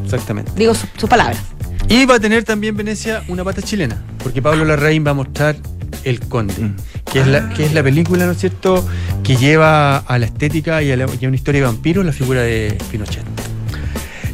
exactamente. 0.03 0.51
Digo 0.55 0.73
su- 0.73 0.87
sus 0.97 1.09
palabras. 1.09 1.37
Y 1.87 2.05
va 2.05 2.15
a 2.15 2.19
tener 2.19 2.43
también 2.43 2.75
Venecia 2.75 3.23
una 3.27 3.43
pata 3.43 3.61
chilena, 3.61 4.01
porque 4.23 4.41
Pablo 4.41 4.65
Larraín 4.65 5.05
va 5.05 5.11
a 5.11 5.13
mostrar 5.13 5.55
El 6.03 6.19
Conde, 6.19 6.53
que, 7.11 7.19
es 7.21 7.27
la, 7.27 7.49
que 7.49 7.65
es 7.65 7.73
la 7.73 7.83
película, 7.83 8.25
¿no 8.25 8.31
es 8.31 8.39
cierto?, 8.39 8.85
que 9.23 9.35
lleva 9.37 9.97
a 9.97 10.17
la 10.17 10.25
estética 10.25 10.81
y 10.81 10.91
a, 10.91 10.97
la- 10.97 11.05
y 11.19 11.25
a 11.25 11.27
una 11.27 11.37
historia 11.37 11.61
de 11.61 11.67
vampiros 11.67 12.05
la 12.05 12.11
figura 12.11 12.41
de 12.41 12.77
Pinochet. 12.91 13.23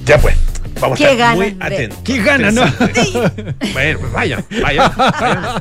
Ya 0.06 0.18
pues, 0.18 0.36
vamos 0.80 0.98
Qué 0.98 1.08
a 1.08 1.12
estar 1.12 1.36
muy 1.36 1.58
atentos. 1.60 2.00
¡Qué 2.04 2.24
ganas, 2.24 2.54
no! 2.54 2.66
Interesante. 2.66 3.56
Bueno, 3.74 4.00
pues 4.00 4.14
vayan, 4.14 4.46
vayan, 4.62 4.92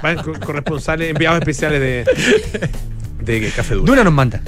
vayan, 0.03 0.25
corresponsales, 0.41 1.11
enviados 1.11 1.41
especiales 1.41 1.81
de, 1.81 2.71
de 3.21 3.51
Café 3.51 3.75
Duro. 3.75 3.87
Dura 3.87 4.05
nos 4.05 4.13
manda. 4.13 4.41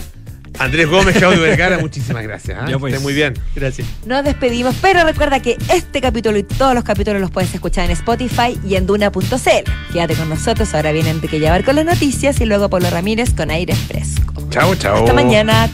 Andrés 0.59 0.88
Gómez, 0.88 1.16
Claudio 1.16 1.40
Vergara, 1.40 1.78
muchísimas 1.78 2.22
gracias. 2.22 2.59
¿ah? 2.61 2.66
Ya 2.68 2.78
pues. 2.78 2.92
Esté 2.92 3.03
muy 3.03 3.14
bien. 3.14 3.34
Gracias. 3.55 3.86
Nos 4.07 4.24
despedimos, 4.24 4.74
pero 4.80 5.05
recuerda 5.05 5.40
que 5.40 5.57
este 5.72 6.00
capítulo 6.00 6.38
y 6.38 6.42
todos 6.42 6.74
los 6.74 6.84
capítulos 6.84 7.20
los 7.20 7.30
puedes 7.30 7.55
escuchar 7.55 7.86
en 7.86 7.92
Spotify 7.92 8.59
y 8.66 8.76
en 8.76 8.86
duna.cl. 8.86 9.92
Quédate 9.92 10.14
con 10.14 10.28
nosotros, 10.28 10.74
ahora 10.74 10.92
viene 10.92 11.11
Enrique 11.11 11.38
Llevar 11.38 11.64
con 11.64 11.76
las 11.76 11.84
noticias 11.84 12.40
y 12.40 12.44
luego 12.46 12.68
Pablo 12.68 12.90
Ramírez 12.90 13.34
con 13.34 13.50
aire 13.50 13.74
fresco. 13.74 14.34
Chao, 14.50 14.74
chao. 14.76 14.96
Hasta 14.96 15.12
mañana. 15.12 15.68